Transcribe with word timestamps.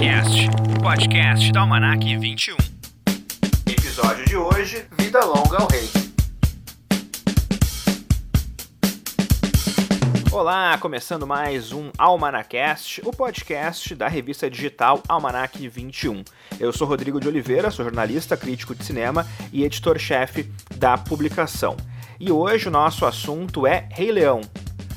Almanacast, 0.00 0.48
o 0.48 0.82
podcast 0.82 1.52
da 1.52 1.60
Almanac 1.60 2.16
21. 2.16 2.56
Episódio 3.70 4.24
de 4.24 4.34
hoje: 4.34 4.86
Vida 4.98 5.22
Longa 5.26 5.58
ao 5.58 5.68
Rei. 5.68 5.90
Olá, 10.32 10.78
começando 10.78 11.26
mais 11.26 11.72
um 11.72 11.90
Almanacast, 11.98 13.02
o 13.04 13.12
podcast 13.12 13.94
da 13.94 14.08
revista 14.08 14.48
digital 14.48 15.02
Almanac 15.06 15.68
21. 15.68 16.24
Eu 16.58 16.72
sou 16.72 16.88
Rodrigo 16.88 17.20
de 17.20 17.28
Oliveira, 17.28 17.70
sou 17.70 17.84
jornalista, 17.84 18.38
crítico 18.38 18.74
de 18.74 18.82
cinema 18.82 19.26
e 19.52 19.64
editor-chefe 19.64 20.50
da 20.76 20.96
publicação. 20.96 21.76
E 22.18 22.32
hoje 22.32 22.68
o 22.68 22.70
nosso 22.70 23.04
assunto 23.04 23.66
é 23.66 23.86
Rei 23.90 24.10
Leão. 24.10 24.40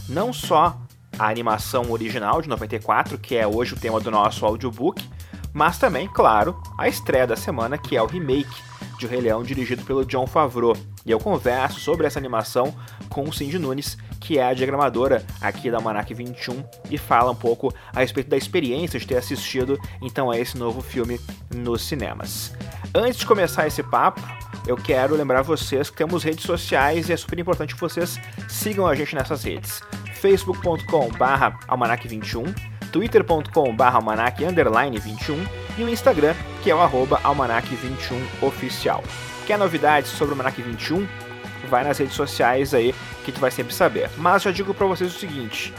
Não 0.07 0.31
só 0.31 0.77
a 1.18 1.30
animação 1.30 1.91
original 1.91 2.41
de 2.41 2.50
94, 2.50 3.18
que 3.18 3.36
é 3.36 3.48
hoje 3.48 3.73
o 3.73 3.80
tema 3.80 3.99
do 3.99 4.12
nosso 4.12 4.45
audiobook, 4.45 5.08
mas 5.54 5.77
também, 5.77 6.08
claro, 6.08 6.62
a 6.77 6.88
estreia 6.88 7.27
da 7.27 7.35
semana, 7.35 7.77
que 7.77 7.95
é 7.95 8.02
o 8.02 8.08
remake 8.08 8.62
de 8.98 9.05
O 9.05 9.09
Rei 9.09 9.21
Leão, 9.21 9.44
dirigido 9.44 9.84
pelo 9.84 10.05
John 10.05 10.26
Favreau. 10.26 10.76
E 11.05 11.12
eu 11.12 11.20
converso 11.20 11.80
sobre 11.80 12.07
essa 12.07 12.18
animação 12.18 12.73
com 13.09 13.23
o 13.23 13.34
Cindy 13.34 13.59
Nunes, 13.59 13.98
que 14.20 14.40
é 14.40 14.45
a 14.45 14.54
diagramadora 14.54 15.23
aqui 15.41 15.70
da 15.70 15.80
Manac 15.80 16.13
21, 16.13 16.63
e 16.90 16.98
fala 16.98 17.32
um 17.32 17.35
pouco 17.35 17.73
a 17.93 17.99
respeito 17.99 18.30
da 18.30 18.38
experiência 18.38 18.99
de 18.99 19.05
ter 19.05 19.18
assistido 19.18 19.77
então 20.02 20.32
a 20.32 20.40
esse 20.40 20.57
novo 20.57 20.82
filme 20.82 21.20
nos 21.54 21.84
cinemas. 21.84 22.54
Antes 22.95 23.20
de 23.20 23.26
começar 23.26 23.68
esse 23.68 23.84
papo, 23.84 24.21
eu 24.66 24.77
quero 24.77 25.16
lembrar 25.16 25.41
vocês 25.41 25.90
que 25.90 25.98
temos 25.98 26.23
redes 26.23 26.45
sociais 26.45 27.09
e 27.09 27.13
é 27.13 27.17
super 27.17 27.38
importante 27.40 27.73
que 27.76 27.81
vocês 27.81 28.20
sigam 28.48 28.88
a 28.88 28.95
gente 28.95 29.16
nessas 29.16 29.44
redes 29.44 29.81
facebook.com.br 30.23 31.23
almanac21, 31.67 32.55
twitter.com.br 32.91 33.84
almanac21 33.84 35.48
e 35.77 35.84
o 35.84 35.90
Instagram, 35.90 36.34
que 36.62 36.71
é 36.71 36.76
o 36.76 36.79
arroba 36.79 37.20
almanac21oficial. 37.21 39.04
Quer 39.46 39.57
novidades 39.57 40.10
sobre 40.12 40.34
o 40.34 40.37
Almanac 40.37 40.62
21? 40.62 41.05
Vai 41.70 41.84
nas 41.84 41.98
redes 41.98 42.15
sociais 42.15 42.74
aí 42.74 42.96
que 43.26 43.32
tu 43.32 43.41
vai 43.41 43.52
sempre 43.52 43.74
saber. 43.74 44.09
Mas 44.18 44.43
já 44.43 44.52
digo 44.52 44.74
para 44.74 44.87
vocês 44.87 45.13
o 45.13 45.20
seguinte, 45.20 45.74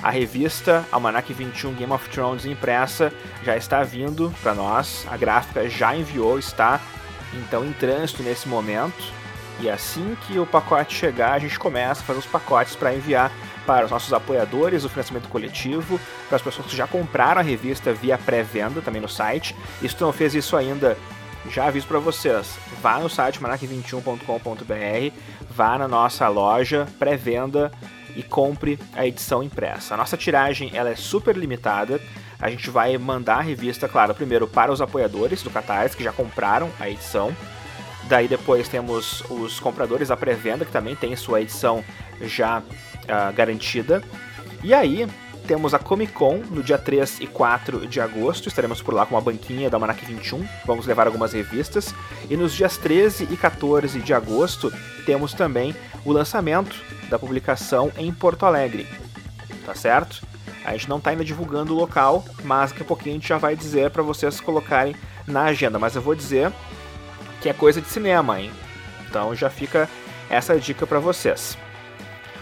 a 0.00 0.10
revista 0.10 0.84
Almanac 0.92 1.32
21 1.32 1.74
Game 1.74 1.92
of 1.92 2.08
Thrones 2.10 2.44
impressa 2.44 3.12
já 3.42 3.56
está 3.56 3.82
vindo 3.82 4.32
para 4.40 4.54
nós, 4.54 5.04
a 5.10 5.16
gráfica 5.16 5.68
já 5.68 5.96
enviou, 5.96 6.38
está 6.38 6.80
então 7.34 7.64
em 7.64 7.72
trânsito 7.72 8.22
nesse 8.22 8.48
momento. 8.48 9.18
E 9.60 9.68
assim 9.68 10.16
que 10.26 10.38
o 10.38 10.46
pacote 10.46 10.94
chegar, 10.94 11.32
a 11.32 11.38
gente 11.38 11.58
começa 11.58 12.00
a 12.00 12.04
fazer 12.04 12.20
os 12.20 12.26
pacotes 12.26 12.76
para 12.76 12.94
enviar 12.94 13.32
para 13.66 13.84
os 13.84 13.90
nossos 13.90 14.12
apoiadores 14.12 14.84
do 14.84 14.88
financiamento 14.88 15.28
coletivo, 15.28 16.00
para 16.28 16.36
as 16.36 16.42
pessoas 16.42 16.68
que 16.68 16.76
já 16.76 16.86
compraram 16.86 17.40
a 17.40 17.44
revista 17.44 17.92
via 17.92 18.16
pré-venda 18.16 18.80
também 18.80 19.02
no 19.02 19.08
site. 19.08 19.54
E 19.82 19.88
se 19.88 19.96
tu 19.96 20.04
não 20.04 20.12
fez 20.12 20.34
isso 20.34 20.56
ainda, 20.56 20.96
já 21.50 21.66
aviso 21.66 21.86
para 21.86 21.98
vocês, 21.98 22.56
vá 22.80 22.98
no 22.98 23.10
site 23.10 23.40
manac21.com.br, 23.40 25.14
vá 25.50 25.76
na 25.76 25.88
nossa 25.88 26.28
loja 26.28 26.86
pré-venda 26.98 27.72
e 28.16 28.22
compre 28.22 28.78
a 28.94 29.06
edição 29.06 29.42
impressa. 29.42 29.94
A 29.94 29.96
nossa 29.96 30.16
tiragem 30.16 30.70
ela 30.74 30.90
é 30.90 30.96
super 30.96 31.36
limitada. 31.36 32.00
A 32.40 32.50
gente 32.50 32.70
vai 32.70 32.96
mandar 32.96 33.38
a 33.38 33.42
revista, 33.42 33.88
claro, 33.88 34.14
primeiro 34.14 34.46
para 34.46 34.72
os 34.72 34.80
apoiadores 34.80 35.42
do 35.42 35.50
Catarse 35.50 35.96
que 35.96 36.04
já 36.04 36.12
compraram 36.12 36.70
a 36.78 36.88
edição. 36.88 37.34
Daí 38.04 38.28
depois 38.28 38.68
temos 38.68 39.22
os 39.28 39.58
compradores 39.58 40.08
da 40.08 40.16
pré-venda 40.16 40.64
que 40.64 40.72
também 40.72 40.94
tem 40.94 41.14
sua 41.16 41.42
edição 41.42 41.84
já 42.20 42.60
uh, 42.60 43.32
garantida. 43.34 44.02
E 44.62 44.72
aí, 44.72 45.06
temos 45.48 45.72
a 45.72 45.78
Comic 45.78 46.12
Con 46.12 46.42
no 46.50 46.62
dia 46.62 46.76
3 46.76 47.20
e 47.20 47.26
4 47.26 47.86
de 47.86 48.02
agosto. 48.02 48.48
Estaremos 48.48 48.82
por 48.82 48.92
lá 48.92 49.06
com 49.06 49.14
uma 49.14 49.20
banquinha 49.20 49.70
da 49.70 49.78
Manac 49.78 50.04
21. 50.04 50.46
Vamos 50.66 50.86
levar 50.86 51.06
algumas 51.06 51.32
revistas. 51.32 51.94
E 52.28 52.36
nos 52.36 52.54
dias 52.54 52.76
13 52.76 53.28
e 53.30 53.36
14 53.36 53.98
de 54.00 54.12
agosto 54.12 54.70
temos 55.06 55.32
também 55.32 55.74
o 56.04 56.12
lançamento 56.12 56.76
da 57.08 57.18
publicação 57.18 57.90
em 57.96 58.12
Porto 58.12 58.44
Alegre. 58.44 58.86
Tá 59.64 59.74
certo? 59.74 60.27
A 60.68 60.72
gente 60.72 60.88
não 60.88 60.98
está 60.98 61.10
ainda 61.10 61.24
divulgando 61.24 61.74
o 61.74 61.76
local, 61.76 62.24
mas 62.44 62.70
daqui 62.70 62.82
a 62.82 62.86
pouquinho 62.86 63.16
a 63.16 63.18
gente 63.18 63.28
já 63.28 63.38
vai 63.38 63.56
dizer 63.56 63.90
para 63.90 64.02
vocês 64.02 64.40
colocarem 64.40 64.94
na 65.26 65.44
agenda. 65.44 65.78
Mas 65.78 65.96
eu 65.96 66.02
vou 66.02 66.14
dizer 66.14 66.52
que 67.40 67.48
é 67.48 67.52
coisa 67.52 67.80
de 67.80 67.88
cinema, 67.88 68.40
hein? 68.40 68.50
Então 69.08 69.34
já 69.34 69.48
fica 69.48 69.88
essa 70.28 70.58
dica 70.58 70.86
para 70.86 70.98
vocês. 70.98 71.56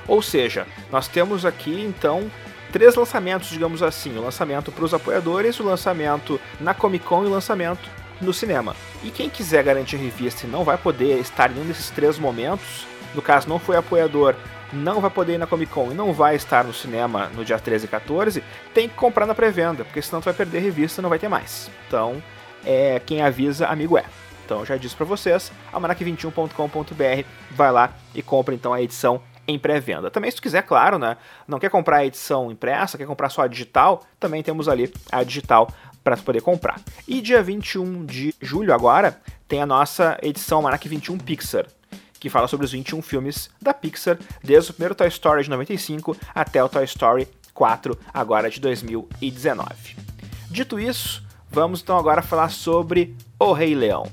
Ou 0.08 0.22
seja, 0.22 0.66
nós 0.90 1.08
temos 1.08 1.44
aqui 1.44 1.82
então 1.82 2.30
três 2.72 2.94
lançamentos, 2.94 3.48
digamos 3.48 3.82
assim: 3.82 4.16
o 4.16 4.22
lançamento 4.22 4.72
para 4.72 4.84
os 4.84 4.94
apoiadores, 4.94 5.58
o 5.60 5.64
lançamento 5.64 6.40
na 6.60 6.74
Comic 6.74 7.04
Con 7.04 7.24
e 7.24 7.26
o 7.26 7.30
lançamento 7.30 7.88
no 8.20 8.32
cinema. 8.32 8.74
E 9.02 9.10
quem 9.10 9.28
quiser 9.28 9.62
garantir 9.62 9.96
revista 9.96 10.46
e 10.46 10.50
não 10.50 10.64
vai 10.64 10.78
poder 10.78 11.18
estar 11.18 11.50
em 11.50 11.60
um 11.60 11.66
desses 11.66 11.90
três 11.90 12.18
momentos, 12.18 12.86
no 13.14 13.22
caso 13.22 13.48
não 13.48 13.58
foi 13.58 13.76
apoiador, 13.76 14.34
não 14.72 15.00
vai 15.00 15.10
poder 15.10 15.34
ir 15.34 15.38
na 15.38 15.46
Comic 15.46 15.72
Con 15.72 15.90
e 15.90 15.94
não 15.94 16.12
vai 16.12 16.34
estar 16.34 16.64
no 16.64 16.74
cinema 16.74 17.30
no 17.34 17.44
dia 17.44 17.58
13 17.58 17.86
e 17.86 17.88
14, 17.88 18.42
tem 18.74 18.88
que 18.88 18.94
comprar 18.94 19.26
na 19.26 19.34
pré-venda, 19.34 19.84
porque 19.84 20.02
senão 20.02 20.20
tu 20.20 20.24
vai 20.24 20.34
perder 20.34 20.60
revista 20.60 21.00
e 21.00 21.02
não 21.02 21.10
vai 21.10 21.18
ter 21.18 21.28
mais. 21.28 21.70
Então, 21.86 22.22
é 22.64 23.00
quem 23.04 23.22
avisa, 23.22 23.66
amigo 23.66 23.96
é. 23.96 24.04
Então, 24.44 24.64
já 24.64 24.76
disse 24.76 24.94
para 24.94 25.06
vocês, 25.06 25.50
almanac21.com.br, 25.72 27.28
vai 27.50 27.72
lá 27.72 27.92
e 28.14 28.22
compra 28.22 28.54
então 28.54 28.72
a 28.72 28.80
edição 28.80 29.20
em 29.48 29.58
pré-venda. 29.58 30.10
Também, 30.10 30.30
se 30.30 30.36
tu 30.36 30.42
quiser, 30.42 30.62
claro, 30.62 30.98
né? 30.98 31.16
Não 31.46 31.58
quer 31.58 31.70
comprar 31.70 31.98
a 31.98 32.06
edição 32.06 32.50
impressa, 32.50 32.98
quer 32.98 33.06
comprar 33.06 33.28
só 33.28 33.42
a 33.42 33.48
digital, 33.48 34.02
também 34.18 34.42
temos 34.42 34.68
ali 34.68 34.92
a 35.10 35.22
digital 35.22 35.68
para 36.06 36.16
poder 36.16 36.40
comprar. 36.40 36.80
E 37.08 37.20
dia 37.20 37.42
21 37.42 38.06
de 38.06 38.32
julho 38.40 38.72
agora 38.72 39.20
tem 39.48 39.60
a 39.60 39.66
nossa 39.66 40.16
edição 40.22 40.62
Manac 40.62 40.88
21 40.88 41.18
Pixar, 41.18 41.66
que 42.20 42.30
fala 42.30 42.46
sobre 42.46 42.64
os 42.64 42.70
21 42.70 43.02
filmes 43.02 43.50
da 43.60 43.74
Pixar, 43.74 44.16
desde 44.40 44.70
o 44.70 44.74
primeiro 44.74 44.94
Toy 44.94 45.08
Story 45.08 45.42
de 45.42 45.50
95 45.50 46.16
até 46.32 46.62
o 46.62 46.68
Toy 46.68 46.84
Story 46.84 47.26
4, 47.52 47.98
agora 48.14 48.48
de 48.48 48.60
2019. 48.60 49.96
Dito 50.48 50.78
isso, 50.78 51.24
vamos 51.50 51.82
então 51.82 51.98
agora 51.98 52.22
falar 52.22 52.50
sobre 52.50 53.16
O 53.36 53.52
Rei 53.52 53.74
Leão. 53.74 54.08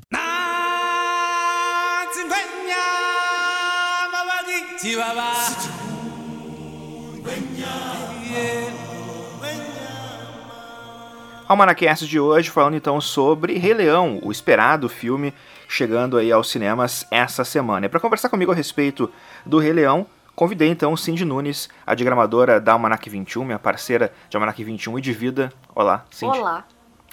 Almanac 11.47 11.85
de 12.07 12.19
hoje 12.19 12.49
falando 12.49 12.75
então 12.75 12.99
sobre 13.01 13.57
Rei 13.57 13.73
Leão, 13.73 14.19
o 14.23 14.31
esperado 14.31 14.87
filme 14.87 15.33
chegando 15.67 16.17
aí 16.17 16.31
aos 16.31 16.49
cinemas 16.49 17.05
essa 17.11 17.43
semana. 17.43 17.85
E 17.85 17.89
para 17.89 17.99
conversar 17.99 18.29
comigo 18.29 18.51
a 18.51 18.55
respeito 18.55 19.11
do 19.45 19.59
Rei 19.59 19.73
Leão, 19.73 20.05
convidei 20.35 20.69
então 20.69 20.95
Cindy 20.95 21.25
Nunes, 21.25 21.69
a 21.85 21.93
diagramadora 21.93 22.61
da 22.61 22.71
Almanac 22.73 23.09
21, 23.09 23.43
minha 23.43 23.59
parceira 23.59 24.13
de 24.29 24.37
Almanac 24.37 24.63
21 24.63 24.99
e 24.99 25.01
de 25.01 25.11
vida. 25.11 25.51
Olá, 25.75 26.05
Cindy. 26.09 26.37
Olá. 26.37 26.65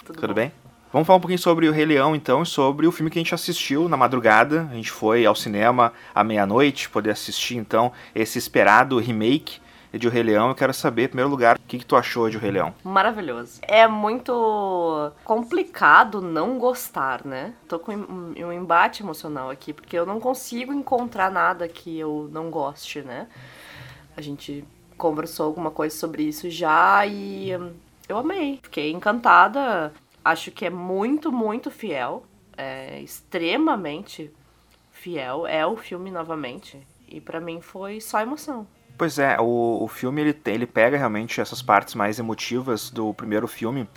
Tudo, 0.05 0.21
Tudo 0.21 0.33
bem? 0.33 0.51
Vamos 0.93 1.07
falar 1.07 1.17
um 1.17 1.21
pouquinho 1.21 1.39
sobre 1.39 1.67
o 1.69 1.71
Rei 1.71 1.85
Leão, 1.85 2.15
então, 2.15 2.43
sobre 2.43 2.87
o 2.87 2.91
filme 2.91 3.09
que 3.09 3.17
a 3.17 3.21
gente 3.21 3.33
assistiu 3.33 3.87
na 3.87 3.95
madrugada. 3.95 4.67
A 4.71 4.75
gente 4.75 4.91
foi 4.91 5.25
ao 5.25 5.35
cinema 5.35 5.93
à 6.13 6.23
meia-noite, 6.23 6.89
poder 6.89 7.11
assistir, 7.11 7.55
então, 7.55 7.91
esse 8.13 8.37
esperado 8.37 8.97
remake 8.97 9.60
de 9.97 10.07
O 10.07 10.11
Rei 10.11 10.23
Leão. 10.23 10.49
Eu 10.49 10.55
quero 10.55 10.73
saber, 10.73 11.03
em 11.03 11.07
primeiro 11.07 11.29
lugar, 11.29 11.57
o 11.57 11.61
que, 11.67 11.79
que 11.79 11.85
tu 11.85 11.95
achou 11.95 12.29
de 12.29 12.37
O 12.37 12.39
Rei 12.39 12.51
Leão? 12.51 12.73
Maravilhoso. 12.83 13.59
É 13.63 13.87
muito 13.87 15.11
complicado 15.23 16.21
não 16.21 16.57
gostar, 16.57 17.25
né? 17.25 17.53
Tô 17.67 17.79
com 17.79 17.93
um 17.93 18.51
embate 18.51 19.03
emocional 19.03 19.49
aqui, 19.49 19.73
porque 19.73 19.97
eu 19.97 20.05
não 20.05 20.19
consigo 20.19 20.73
encontrar 20.73 21.31
nada 21.31 21.67
que 21.67 21.97
eu 21.97 22.29
não 22.31 22.49
goste, 22.49 23.01
né? 23.01 23.27
A 24.15 24.21
gente 24.21 24.63
conversou 24.97 25.47
alguma 25.47 25.71
coisa 25.71 25.95
sobre 25.95 26.23
isso 26.23 26.49
já 26.49 27.05
e 27.05 27.51
eu 28.07 28.17
amei. 28.17 28.59
Fiquei 28.61 28.91
encantada. 28.91 29.91
Acho 30.23 30.51
que 30.51 30.65
é 30.65 30.69
muito, 30.69 31.31
muito 31.31 31.71
fiel. 31.71 32.23
É 32.57 32.99
extremamente 33.01 34.31
fiel. 34.91 35.47
É 35.47 35.65
o 35.65 35.75
filme 35.75 36.11
novamente. 36.11 36.77
E 37.07 37.19
para 37.19 37.39
mim 37.39 37.61
foi 37.61 37.99
só 37.99 38.21
emoção. 38.21 38.67
Pois 39.01 39.17
é, 39.17 39.35
o, 39.39 39.83
o 39.83 39.87
filme 39.87 40.21
ele, 40.21 40.39
ele 40.45 40.67
pega 40.67 40.95
realmente 40.95 41.41
essas 41.41 41.59
partes 41.59 41.95
mais 41.95 42.19
emotivas 42.19 42.91
do 42.91 43.11
primeiro 43.15 43.47
filme, 43.47 43.89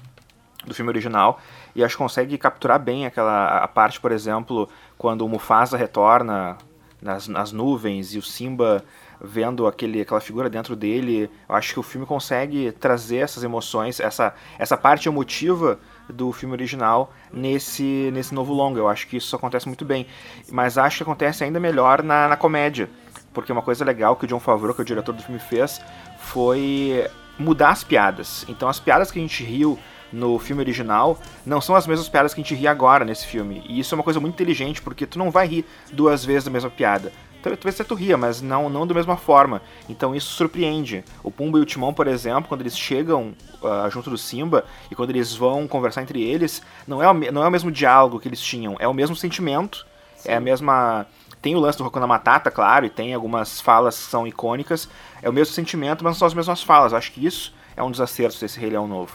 do 0.66 0.72
filme 0.72 0.88
original, 0.88 1.38
e 1.76 1.84
acho 1.84 1.94
que 1.94 2.02
consegue 2.02 2.38
capturar 2.38 2.80
bem 2.80 3.04
aquela 3.04 3.58
a 3.58 3.68
parte, 3.68 4.00
por 4.00 4.10
exemplo, 4.10 4.66
quando 4.96 5.20
o 5.20 5.28
Mufasa 5.28 5.76
retorna 5.76 6.56
nas, 7.02 7.28
nas 7.28 7.52
nuvens 7.52 8.14
e 8.14 8.18
o 8.18 8.22
Simba 8.22 8.82
vendo 9.20 9.66
aquele, 9.66 10.00
aquela 10.00 10.22
figura 10.22 10.48
dentro 10.48 10.74
dele. 10.74 11.30
Eu 11.46 11.54
acho 11.54 11.74
que 11.74 11.80
o 11.80 11.82
filme 11.82 12.06
consegue 12.06 12.72
trazer 12.72 13.18
essas 13.18 13.44
emoções, 13.44 14.00
essa, 14.00 14.34
essa 14.58 14.74
parte 14.74 15.06
emotiva 15.06 15.78
do 16.08 16.32
filme 16.32 16.54
original 16.54 17.12
nesse, 17.30 18.10
nesse 18.14 18.32
novo 18.32 18.54
longa. 18.54 18.80
Eu 18.80 18.88
acho 18.88 19.06
que 19.06 19.18
isso 19.18 19.36
acontece 19.36 19.66
muito 19.66 19.84
bem. 19.84 20.06
Mas 20.50 20.78
acho 20.78 20.96
que 20.96 21.02
acontece 21.02 21.44
ainda 21.44 21.60
melhor 21.60 22.02
na, 22.02 22.26
na 22.26 22.36
comédia. 22.38 22.88
Porque 23.34 23.52
uma 23.52 23.62
coisa 23.62 23.84
legal 23.84 24.16
que 24.16 24.24
o 24.24 24.28
John 24.28 24.40
Favreau, 24.40 24.74
que 24.74 24.80
é 24.80 24.82
o 24.82 24.86
diretor 24.86 25.12
do 25.12 25.22
filme, 25.22 25.40
fez 25.40 25.80
foi 26.18 27.06
mudar 27.38 27.70
as 27.70 27.84
piadas. 27.84 28.46
Então 28.48 28.68
as 28.68 28.80
piadas 28.80 29.10
que 29.10 29.18
a 29.18 29.22
gente 29.22 29.44
riu 29.44 29.78
no 30.12 30.38
filme 30.38 30.62
original 30.62 31.18
não 31.44 31.60
são 31.60 31.74
as 31.74 31.86
mesmas 31.86 32.08
piadas 32.08 32.32
que 32.32 32.40
a 32.40 32.44
gente 32.44 32.54
ri 32.54 32.68
agora 32.68 33.04
nesse 33.04 33.26
filme. 33.26 33.64
E 33.68 33.80
isso 33.80 33.94
é 33.94 33.96
uma 33.96 34.04
coisa 34.04 34.20
muito 34.20 34.34
inteligente, 34.34 34.80
porque 34.80 35.06
tu 35.06 35.18
não 35.18 35.30
vai 35.30 35.46
rir 35.46 35.66
duas 35.92 36.24
vezes 36.24 36.44
da 36.44 36.50
mesma 36.50 36.70
piada. 36.70 37.12
Talvez 37.42 37.74
você 37.74 37.84
tu 37.84 37.94
ria, 37.94 38.16
mas 38.16 38.40
não, 38.40 38.70
não 38.70 38.86
da 38.86 38.94
mesma 38.94 39.18
forma. 39.18 39.60
Então 39.86 40.14
isso 40.14 40.32
surpreende. 40.32 41.04
O 41.22 41.30
Pumba 41.30 41.58
e 41.58 41.60
o 41.60 41.66
Timão, 41.66 41.92
por 41.92 42.06
exemplo, 42.06 42.48
quando 42.48 42.62
eles 42.62 42.78
chegam 42.78 43.34
uh, 43.60 43.90
junto 43.90 44.08
do 44.08 44.16
Simba 44.16 44.64
e 44.90 44.94
quando 44.94 45.10
eles 45.10 45.34
vão 45.34 45.68
conversar 45.68 46.00
entre 46.00 46.22
eles, 46.22 46.62
não 46.86 47.02
é, 47.02 47.10
o, 47.10 47.12
não 47.32 47.44
é 47.44 47.48
o 47.48 47.50
mesmo 47.50 47.70
diálogo 47.70 48.18
que 48.18 48.28
eles 48.28 48.40
tinham, 48.40 48.76
é 48.78 48.88
o 48.88 48.94
mesmo 48.94 49.14
sentimento, 49.14 49.86
Sim. 50.16 50.30
é 50.30 50.36
a 50.36 50.40
mesma 50.40 51.06
tem 51.44 51.54
o 51.54 51.60
lance 51.60 51.76
do 51.76 51.84
Hakuna 51.84 52.06
Matata, 52.06 52.50
claro, 52.50 52.86
e 52.86 52.90
tem 52.90 53.12
algumas 53.12 53.60
falas 53.60 53.98
que 53.98 54.10
são 54.10 54.26
icônicas. 54.26 54.88
É 55.20 55.28
o 55.28 55.32
mesmo 55.32 55.52
sentimento, 55.52 56.02
mas 56.02 56.12
não 56.12 56.18
são 56.20 56.26
as 56.26 56.32
mesmas 56.32 56.62
falas. 56.62 56.94
Acho 56.94 57.12
que 57.12 57.26
isso 57.26 57.54
é 57.76 57.82
um 57.82 57.90
dos 57.90 58.00
acertos 58.00 58.40
desse 58.40 58.58
Rei 58.58 58.70
Leão 58.70 58.88
novo. 58.88 59.14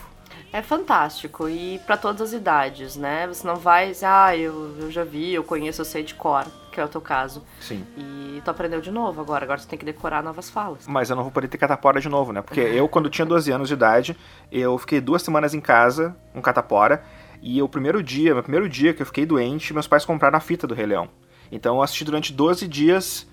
É 0.52 0.62
fantástico 0.62 1.48
e 1.48 1.80
para 1.84 1.96
todas 1.96 2.22
as 2.22 2.32
idades, 2.32 2.94
né? 2.94 3.26
Você 3.26 3.44
não 3.44 3.56
vai 3.56 3.88
dizer, 3.88 4.06
ah, 4.06 4.36
eu, 4.36 4.76
eu 4.78 4.92
já 4.92 5.02
vi, 5.02 5.34
eu 5.34 5.42
conheço, 5.42 5.80
eu 5.80 5.84
sei 5.84 6.04
de 6.04 6.14
cor, 6.14 6.46
que 6.70 6.80
é 6.80 6.84
o 6.84 6.88
teu 6.88 7.00
caso. 7.00 7.42
Sim. 7.58 7.84
E 7.96 8.40
tu 8.44 8.48
aprendeu 8.48 8.80
de 8.80 8.92
novo 8.92 9.20
agora, 9.20 9.42
agora 9.42 9.58
você 9.58 9.66
tem 9.66 9.78
que 9.78 9.84
decorar 9.84 10.22
novas 10.22 10.48
falas. 10.48 10.86
Mas 10.86 11.10
eu 11.10 11.16
não 11.16 11.24
vou 11.24 11.32
poder 11.32 11.48
ter 11.48 11.58
catapora 11.58 12.00
de 12.00 12.08
novo, 12.08 12.32
né? 12.32 12.42
Porque 12.42 12.60
eu, 12.60 12.88
quando 12.88 13.10
tinha 13.10 13.26
12 13.26 13.50
anos 13.50 13.66
de 13.66 13.74
idade, 13.74 14.16
eu 14.52 14.78
fiquei 14.78 15.00
duas 15.00 15.20
semanas 15.20 15.52
em 15.52 15.60
casa 15.60 16.14
com 16.32 16.40
catapora. 16.40 17.02
E 17.42 17.60
o 17.60 17.68
primeiro 17.68 18.00
dia, 18.00 18.34
meu 18.34 18.42
primeiro 18.44 18.68
dia 18.68 18.94
que 18.94 19.02
eu 19.02 19.06
fiquei 19.06 19.26
doente, 19.26 19.74
meus 19.74 19.88
pais 19.88 20.04
compraram 20.04 20.36
a 20.38 20.40
fita 20.40 20.64
do 20.64 20.74
Rei 20.74 20.86
Leão. 20.86 21.08
Então 21.50 21.76
eu 21.76 21.82
assisti 21.82 22.04
durante 22.04 22.32
12 22.32 22.66
dias 22.68 23.26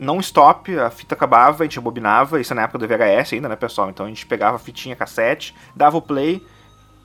não 0.00 0.18
stop, 0.18 0.76
a 0.78 0.90
fita 0.90 1.14
acabava, 1.14 1.62
a 1.62 1.66
gente 1.66 1.76
rebobinava, 1.76 2.40
isso 2.40 2.54
é 2.54 2.56
na 2.56 2.62
época 2.62 2.78
do 2.78 2.88
VHS 2.88 3.34
ainda, 3.34 3.50
né, 3.50 3.54
pessoal? 3.54 3.90
Então 3.90 4.06
a 4.06 4.08
gente 4.08 4.24
pegava 4.24 4.56
a 4.56 4.58
fitinha 4.58 4.96
cassete, 4.96 5.54
dava 5.76 5.98
o 5.98 6.02
play, 6.02 6.42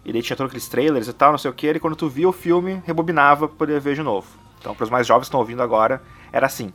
e 0.05 0.13
daí 0.13 0.21
tinha 0.21 0.37
todos 0.37 0.49
aqueles 0.49 0.69
trailers 0.69 1.09
e 1.09 1.13
tal, 1.13 1.31
não 1.31 1.37
sei 1.37 1.51
o 1.51 1.53
que, 1.53 1.69
e 1.69 1.79
quando 1.79 1.97
tu 1.97 2.07
via 2.07 2.29
o 2.29 2.31
filme, 2.31 2.81
rebobinava 2.85 3.49
pra 3.49 3.57
poder 3.57 3.81
ver 3.81 3.95
de 3.95 4.01
novo. 4.01 4.27
Então, 4.59 4.73
para 4.73 4.85
os 4.85 4.89
mais 4.89 5.05
jovens 5.05 5.23
que 5.23 5.27
estão 5.27 5.41
ouvindo 5.41 5.61
agora, 5.61 6.01
era 6.31 6.45
assim. 6.45 6.71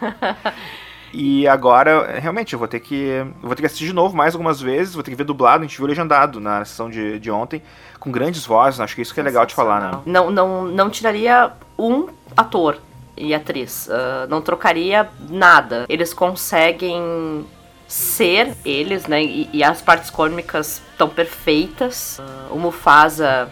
e 1.12 1.46
agora, 1.46 2.18
realmente, 2.18 2.54
eu 2.54 2.58
vou 2.58 2.66
ter 2.66 2.80
que. 2.80 3.24
Vou 3.42 3.54
ter 3.54 3.62
que 3.62 3.66
assistir 3.66 3.86
de 3.86 3.92
novo 3.92 4.16
mais 4.16 4.34
algumas 4.34 4.60
vezes, 4.60 4.94
vou 4.94 5.04
ter 5.04 5.10
que 5.10 5.16
ver 5.16 5.24
dublado, 5.24 5.62
a 5.62 5.66
gente 5.66 5.76
viu 5.76 5.86
legendado 5.86 6.40
na 6.40 6.64
sessão 6.64 6.88
de, 6.88 7.18
de 7.18 7.30
ontem, 7.30 7.62
com 8.00 8.10
grandes 8.10 8.46
vozes, 8.46 8.80
acho 8.80 8.94
que 8.94 9.02
isso 9.02 9.12
que 9.12 9.20
é 9.20 9.22
legal 9.22 9.44
de 9.44 9.54
falar, 9.54 9.80
né? 9.80 10.00
Não, 10.06 10.30
não, 10.30 10.64
não 10.64 10.88
tiraria 10.88 11.52
um 11.78 12.08
ator 12.36 12.78
e 13.16 13.34
atriz. 13.34 13.88
Uh, 13.88 14.28
não 14.28 14.40
trocaria 14.40 15.08
nada. 15.28 15.86
Eles 15.88 16.12
conseguem 16.14 17.46
ser 17.86 18.54
eles, 18.64 19.06
né? 19.06 19.22
E, 19.22 19.48
e 19.52 19.62
as 19.62 19.82
partes 19.82 20.10
cômicas 20.10 20.82
estão 20.92 21.08
perfeitas. 21.08 22.18
Uh, 22.18 22.54
o 22.54 22.58
Mufasa 22.58 23.48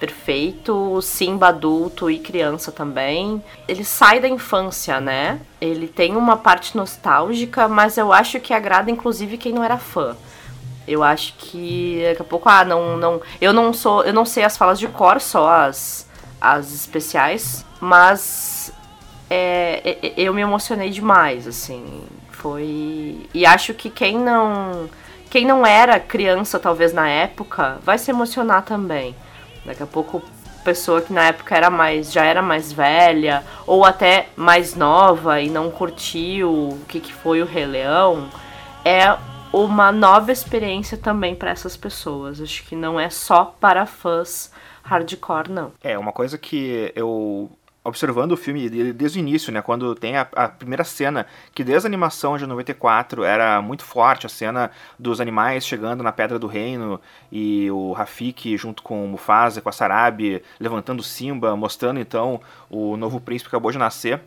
perfeito, 0.00 1.00
Simba 1.00 1.48
adulto 1.48 2.10
e 2.10 2.18
criança 2.18 2.72
também. 2.72 3.40
Ele 3.68 3.84
sai 3.84 4.18
da 4.18 4.28
infância, 4.28 5.00
né? 5.00 5.40
Ele 5.60 5.86
tem 5.86 6.16
uma 6.16 6.36
parte 6.36 6.76
nostálgica, 6.76 7.68
mas 7.68 7.96
eu 7.96 8.12
acho 8.12 8.40
que 8.40 8.52
agrada 8.52 8.90
inclusive 8.90 9.38
quem 9.38 9.52
não 9.52 9.62
era 9.62 9.78
fã. 9.78 10.16
Eu 10.88 11.04
acho 11.04 11.34
que 11.38 12.02
daqui 12.08 12.22
a 12.22 12.24
pouco, 12.24 12.48
ah, 12.48 12.64
não, 12.64 12.96
não, 12.96 13.22
eu 13.40 13.52
não 13.52 13.72
sou, 13.72 14.02
eu 14.02 14.12
não 14.12 14.24
sei 14.24 14.42
as 14.42 14.56
falas 14.56 14.80
de 14.80 14.88
cor, 14.88 15.20
só 15.20 15.48
as 15.48 16.10
as 16.40 16.72
especiais, 16.74 17.64
mas 17.80 18.72
é, 19.32 19.80
é, 19.84 20.06
é, 20.08 20.12
eu 20.16 20.34
me 20.34 20.42
emocionei 20.42 20.90
demais, 20.90 21.46
assim. 21.46 22.02
Foi. 22.30 23.26
E 23.32 23.46
acho 23.46 23.72
que 23.72 23.88
quem 23.88 24.18
não. 24.18 24.90
Quem 25.30 25.46
não 25.46 25.64
era 25.64 25.98
criança, 25.98 26.58
talvez 26.58 26.92
na 26.92 27.08
época, 27.08 27.78
vai 27.82 27.96
se 27.96 28.10
emocionar 28.10 28.62
também. 28.62 29.16
Daqui 29.64 29.82
a 29.82 29.86
pouco, 29.86 30.22
pessoa 30.62 31.00
que 31.00 31.10
na 31.10 31.28
época 31.28 31.56
era 31.56 31.70
mais, 31.70 32.12
já 32.12 32.24
era 32.24 32.42
mais 32.42 32.70
velha, 32.70 33.42
ou 33.66 33.82
até 33.82 34.28
mais 34.36 34.74
nova 34.74 35.40
e 35.40 35.48
não 35.48 35.70
curtiu 35.70 36.50
o 36.50 36.78
que, 36.86 37.00
que 37.00 37.14
foi 37.14 37.40
o 37.40 37.46
Rei 37.46 37.64
Leão, 37.64 38.28
é 38.84 39.16
uma 39.50 39.90
nova 39.90 40.30
experiência 40.30 40.98
também 40.98 41.34
para 41.34 41.50
essas 41.50 41.78
pessoas. 41.78 42.38
Acho 42.38 42.62
que 42.64 42.76
não 42.76 43.00
é 43.00 43.08
só 43.08 43.56
para 43.58 43.86
fãs 43.86 44.52
hardcore, 44.82 45.50
não. 45.50 45.72
É, 45.82 45.98
uma 45.98 46.12
coisa 46.12 46.36
que 46.36 46.92
eu 46.94 47.50
observando 47.84 48.32
o 48.32 48.36
filme 48.36 48.68
desde 48.92 49.18
o 49.18 49.20
início, 49.20 49.52
né, 49.52 49.60
quando 49.60 49.94
tem 49.94 50.16
a, 50.16 50.26
a, 50.34 50.48
primeira 50.48 50.84
cena, 50.84 51.26
que 51.54 51.64
desde 51.64 51.86
a 51.86 51.88
animação 51.88 52.36
de 52.36 52.46
94 52.46 53.24
era 53.24 53.60
muito 53.60 53.84
forte, 53.84 54.26
a 54.26 54.28
cena 54.28 54.70
dos 54.98 55.20
animais 55.20 55.66
chegando 55.66 56.02
na 56.02 56.12
Pedra 56.12 56.38
do 56.38 56.46
Reino 56.46 57.00
e 57.30 57.70
o 57.70 57.92
Rafiki 57.92 58.56
junto 58.56 58.82
com 58.82 59.04
o 59.04 59.08
Mufasa, 59.08 59.60
com 59.60 59.68
a 59.68 59.72
Sarabi, 59.72 60.42
levantando 60.60 61.02
Simba, 61.02 61.56
mostrando 61.56 61.98
então 61.98 62.40
o 62.70 62.96
novo 62.96 63.20
príncipe 63.20 63.50
que 63.50 63.56
acabou 63.56 63.72
de 63.72 63.78
nascer. 63.78 64.20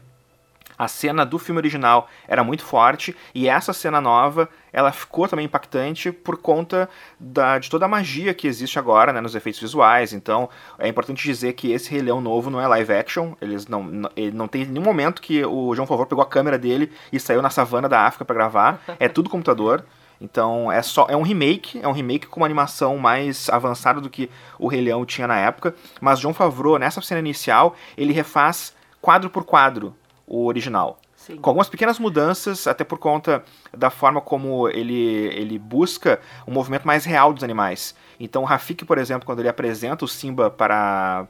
A 0.78 0.88
cena 0.88 1.26
do 1.26 1.40
filme 1.40 1.60
original 1.60 2.10
era 2.28 2.44
muito 2.44 2.64
forte 2.64 3.16
e 3.34 3.48
essa 3.48 3.74
cena 3.74 4.02
nova 4.02 4.50
ela 4.74 4.92
ficou 4.92 5.26
também 5.26 5.46
impactante 5.46 6.12
por 6.12 6.38
conta 6.38 6.90
da, 7.18 7.58
de 7.58 7.70
toda 7.70 7.86
a 7.86 7.88
magia 7.88 8.34
que 8.34 8.46
existe 8.46 8.78
agora 8.78 9.14
né, 9.14 9.22
nos 9.22 9.34
efeitos 9.34 9.62
visuais. 9.62 10.12
Então 10.12 10.50
é 10.78 10.88
importante 10.88 11.24
dizer 11.24 11.54
que 11.54 11.72
esse 11.72 11.90
Rei 11.90 12.02
Leão 12.02 12.20
novo 12.20 12.50
não 12.50 12.60
é 12.60 12.68
live 12.68 12.94
action. 12.94 13.34
Eles 13.42 13.68
não, 13.68 13.84
não, 13.84 14.10
ele 14.18 14.36
não 14.36 14.48
tem 14.50 14.66
nenhum 14.66 14.84
momento 14.84 15.22
que 15.22 15.46
o 15.46 15.74
João 15.74 15.88
Favor 15.88 16.06
pegou 16.08 16.22
a 16.22 16.28
câmera 16.28 16.58
dele 16.58 16.92
e 17.12 17.20
saiu 17.20 17.42
na 17.42 17.50
savana 17.50 17.88
da 17.88 18.02
África 18.02 18.26
para 18.26 18.36
gravar. 18.36 18.82
É 19.00 19.08
tudo 19.08 19.30
computador. 19.30 19.86
Então 20.20 20.72
é 20.72 20.82
só 20.82 21.08
é 21.10 21.16
um 21.16 21.22
remake, 21.22 21.80
é 21.82 21.88
um 21.88 21.92
remake 21.92 22.28
com 22.28 22.40
uma 22.40 22.46
animação 22.46 22.98
mais 22.98 23.50
avançada 23.50 24.00
do 24.00 24.10
que 24.10 24.30
o 24.58 24.68
Rei 24.68 24.82
Leão 24.82 25.06
tinha 25.06 25.28
na 25.28 25.38
época. 25.38 25.74
Mas 26.02 26.20
João 26.20 26.34
Favreau 26.34 26.78
nessa 26.78 27.02
cena 27.02 27.20
inicial 27.20 27.76
ele 27.98 28.12
refaz 28.12 28.74
quadro 29.02 29.30
por 29.30 29.46
quadro 29.46 29.96
o 30.28 30.46
original. 30.46 31.00
Sim. 31.16 31.38
Com 31.38 31.50
algumas 31.50 31.70
pequenas 31.70 31.98
mudanças, 31.98 32.68
até 32.68 32.84
por 32.84 33.00
conta 33.00 33.44
da 33.76 33.90
forma 33.90 34.22
como 34.22 34.70
ele, 34.70 35.28
ele 35.34 35.58
busca 35.58 36.20
um 36.48 36.52
movimento 36.52 36.86
mais 36.86 37.06
real 37.06 37.34
dos 37.34 37.44
animais. 37.44 37.96
Então 38.20 38.44
o 38.44 38.46
Rafik, 38.46 38.86
por 38.86 38.98
exemplo, 38.98 39.26
quando 39.26 39.40
ele 39.40 39.50
apresenta 39.50 40.06
o 40.06 40.08
Simba 40.08 40.50
para 40.50 41.28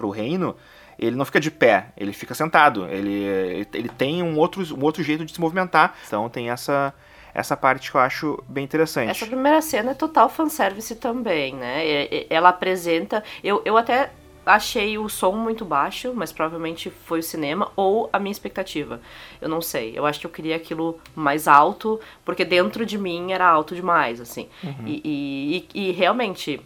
o 0.00 0.10
reino, 0.10 0.54
ele 0.98 1.16
não 1.16 1.24
fica 1.24 1.40
de 1.40 1.50
pé, 1.50 1.88
ele 1.96 2.12
fica 2.12 2.34
sentado. 2.34 2.86
Ele, 2.86 3.66
ele 3.72 3.88
tem 3.88 4.22
um 4.22 4.38
outro, 4.38 4.62
um 4.76 4.84
outro 4.84 5.02
jeito 5.02 5.24
de 5.24 5.32
se 5.32 5.40
movimentar. 5.40 5.96
Então 6.06 6.28
tem 6.28 6.50
essa, 6.50 6.94
essa 7.34 7.56
parte 7.56 7.90
que 7.90 7.96
eu 7.96 8.00
acho 8.00 8.42
bem 8.48 8.62
interessante. 8.64 9.10
Essa 9.10 9.26
primeira 9.26 9.60
cena 9.60 9.92
é 9.92 9.94
total 9.94 10.28
fanservice 10.28 10.94
também, 10.94 11.54
né? 11.54 11.82
Ela 12.30 12.50
apresenta. 12.50 13.24
Eu, 13.42 13.62
eu 13.64 13.76
até 13.76 14.10
achei 14.44 14.98
o 14.98 15.08
som 15.08 15.32
muito 15.32 15.64
baixo, 15.64 16.12
mas 16.14 16.32
provavelmente 16.32 16.90
foi 16.90 17.20
o 17.20 17.22
cinema 17.22 17.70
ou 17.76 18.10
a 18.12 18.18
minha 18.18 18.32
expectativa. 18.32 19.00
Eu 19.40 19.48
não 19.48 19.60
sei. 19.60 19.96
Eu 19.96 20.04
acho 20.04 20.20
que 20.20 20.26
eu 20.26 20.30
queria 20.30 20.56
aquilo 20.56 20.98
mais 21.14 21.46
alto, 21.46 22.00
porque 22.24 22.44
dentro 22.44 22.84
de 22.84 22.98
mim 22.98 23.32
era 23.32 23.46
alto 23.46 23.74
demais, 23.74 24.20
assim. 24.20 24.48
Uhum. 24.62 24.86
E, 24.86 25.68
e, 25.74 25.88
e, 25.88 25.92
realmente. 25.92 26.60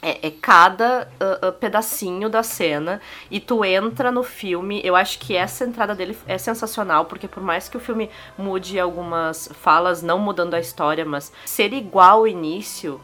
É, 0.00 0.28
é 0.28 0.30
cada 0.30 1.10
uh, 1.20 1.48
uh, 1.48 1.52
pedacinho 1.54 2.30
da 2.30 2.40
cena 2.40 3.00
e 3.28 3.40
tu 3.40 3.64
entra 3.64 4.12
no 4.12 4.22
filme. 4.22 4.80
Eu 4.84 4.94
acho 4.94 5.18
que 5.18 5.34
essa 5.34 5.64
entrada 5.64 5.92
dele 5.92 6.16
é 6.24 6.38
sensacional, 6.38 7.06
porque 7.06 7.26
por 7.26 7.42
mais 7.42 7.68
que 7.68 7.76
o 7.76 7.80
filme 7.80 8.08
mude 8.38 8.78
algumas 8.78 9.48
falas, 9.54 10.00
não 10.00 10.16
mudando 10.20 10.54
a 10.54 10.60
história, 10.60 11.04
mas 11.04 11.32
ser 11.44 11.72
igual 11.72 12.18
ao 12.18 12.28
início 12.28 13.00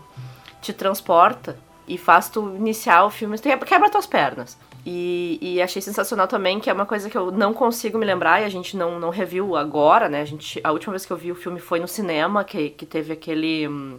te 0.63 0.73
transporta 0.73 1.59
e 1.87 1.99
faz 1.99 2.29
tu 2.29 2.55
iniciar 2.57 3.05
o 3.05 3.11
filme, 3.11 3.39
tu 3.39 3.49
quebra 3.67 3.91
tuas 3.91 4.07
pernas. 4.07 4.59
E, 4.87 5.39
e, 5.41 5.63
achei 5.63 5.81
sensacional 5.81 6.29
também, 6.29 6.61
que 6.61 6.69
é 6.69 6.73
uma 6.73 6.85
coisa 6.85 7.09
que 7.09 7.17
eu 7.17 7.31
não 7.31 7.55
consigo 7.55 7.97
me 7.97 8.05
lembrar 8.05 8.43
e 8.43 8.45
a 8.45 8.51
gente 8.51 8.77
não, 8.77 9.01
não 9.01 9.09
reviu 9.09 9.57
agora, 9.57 10.11
né? 10.11 10.21
A, 10.21 10.25
gente, 10.27 10.61
a 10.63 10.73
última 10.73 10.93
vez 10.93 11.07
que 11.07 11.13
eu 11.13 11.17
vi 11.17 11.33
o 11.33 11.35
filme 11.35 11.59
foi 11.59 11.81
no 11.81 11.89
cinema, 11.89 12.45
que, 12.45 12.69
que 12.71 12.85
teve 12.85 13.11
aquele. 13.11 13.67
Hum, 13.67 13.99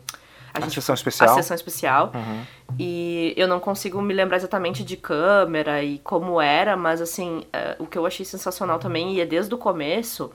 a, 0.54 0.64
a 0.64 0.70
sessão 0.70 0.94
especial. 0.94 1.32
A 1.32 1.34
sessão 1.34 1.56
especial. 1.56 2.12
Uhum. 2.14 2.46
E 2.78 3.34
eu 3.36 3.48
não 3.48 3.60
consigo 3.60 4.00
me 4.00 4.14
lembrar 4.14 4.38
exatamente 4.38 4.84
de 4.84 4.96
câmera 4.96 5.84
e 5.84 5.98
como 6.00 6.40
era, 6.40 6.78
mas 6.78 7.02
assim, 7.02 7.44
é, 7.52 7.76
o 7.80 7.88
que 7.88 7.98
eu 7.98 8.06
achei 8.06 8.24
sensacional 8.24 8.78
também, 8.78 9.16
e 9.16 9.22
é 9.22 9.26
desde 9.26 9.56
o 9.56 9.58
começo, 9.58 10.32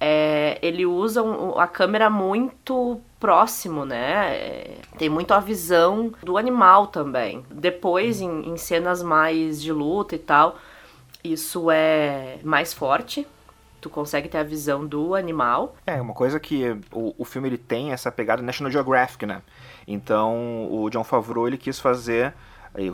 é, 0.00 0.58
ele 0.62 0.86
usa 0.86 1.22
a 1.58 1.66
câmera 1.66 2.08
muito 2.08 3.00
próximo, 3.20 3.84
né? 3.84 4.34
É, 4.34 4.76
tem 4.96 5.10
muito 5.10 5.34
a 5.34 5.40
visão 5.40 6.12
do 6.22 6.38
animal 6.38 6.86
também. 6.86 7.44
Depois, 7.50 8.20
em, 8.20 8.48
em 8.48 8.56
cenas 8.56 9.02
mais 9.02 9.60
de 9.60 9.70
luta 9.70 10.14
e 10.14 10.18
tal, 10.18 10.56
isso 11.22 11.70
é 11.70 12.38
mais 12.42 12.72
forte, 12.72 13.26
tu 13.78 13.90
consegue 13.90 14.28
ter 14.28 14.38
a 14.38 14.42
visão 14.42 14.86
do 14.86 15.14
animal. 15.14 15.76
É, 15.86 16.00
uma 16.00 16.14
coisa 16.14 16.40
que 16.40 16.76
o, 16.90 17.14
o 17.18 17.24
filme 17.24 17.48
ele 17.48 17.58
tem 17.58 17.92
essa 17.92 18.10
pegada 18.10 18.42
National 18.42 18.72
Geographic, 18.72 19.26
né? 19.26 19.42
Então, 19.86 20.66
o 20.70 20.88
John 20.88 21.04
Favreau 21.04 21.46
ele 21.46 21.58
quis 21.58 21.78
fazer 21.78 22.32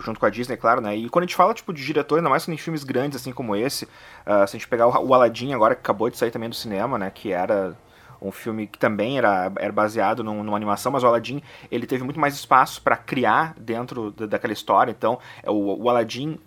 junto 0.01 0.19
com 0.19 0.27
a 0.27 0.31
Disney, 0.31 0.57
claro, 0.57 0.81
né? 0.81 0.97
E 0.97 1.09
quando 1.09 1.25
a 1.25 1.27
gente 1.27 1.37
fala, 1.37 1.53
tipo, 1.53 1.73
de 1.73 1.85
diretor, 1.85 2.17
ainda 2.17 2.31
mais 2.31 2.49
em 2.49 2.57
filmes 2.57 2.85
grandes, 2.85 3.21
assim 3.21 3.33
como 3.33 3.55
esse, 3.55 3.85
uh, 3.85 4.47
se 4.47 4.57
a 4.57 4.59
gente 4.59 4.69
pegar 4.69 4.87
o 4.89 5.15
Aladdin 5.15 5.53
agora, 5.53 5.75
que 5.75 5.81
acabou 5.81 6.09
de 6.11 6.17
sair 6.17 6.31
também 6.31 6.49
do 6.49 6.55
cinema, 6.55 6.99
né? 6.99 7.11
Que 7.11 7.33
era 7.33 7.77
um 8.21 8.33
filme 8.33 8.67
que 8.67 8.79
também 8.79 9.19
era, 9.19 9.53
era 9.59 9.73
baseado 9.73 10.25
num, 10.25 10.43
numa 10.43 10.57
animação, 10.57 10.91
mas 10.91 11.05
o 11.05 11.07
Aladdin 11.07 11.43
ele 11.71 11.87
teve 11.87 12.03
muito 12.03 12.19
mais 12.19 12.35
espaço 12.35 12.81
para 12.81 12.97
criar 12.97 13.55
dentro 13.59 14.11
da, 14.11 14.27
daquela 14.27 14.53
história. 14.53 14.91
Então, 14.91 15.19
é 15.43 15.51
o, 15.51 15.83
o 15.83 15.91
Aladdin 15.91 16.39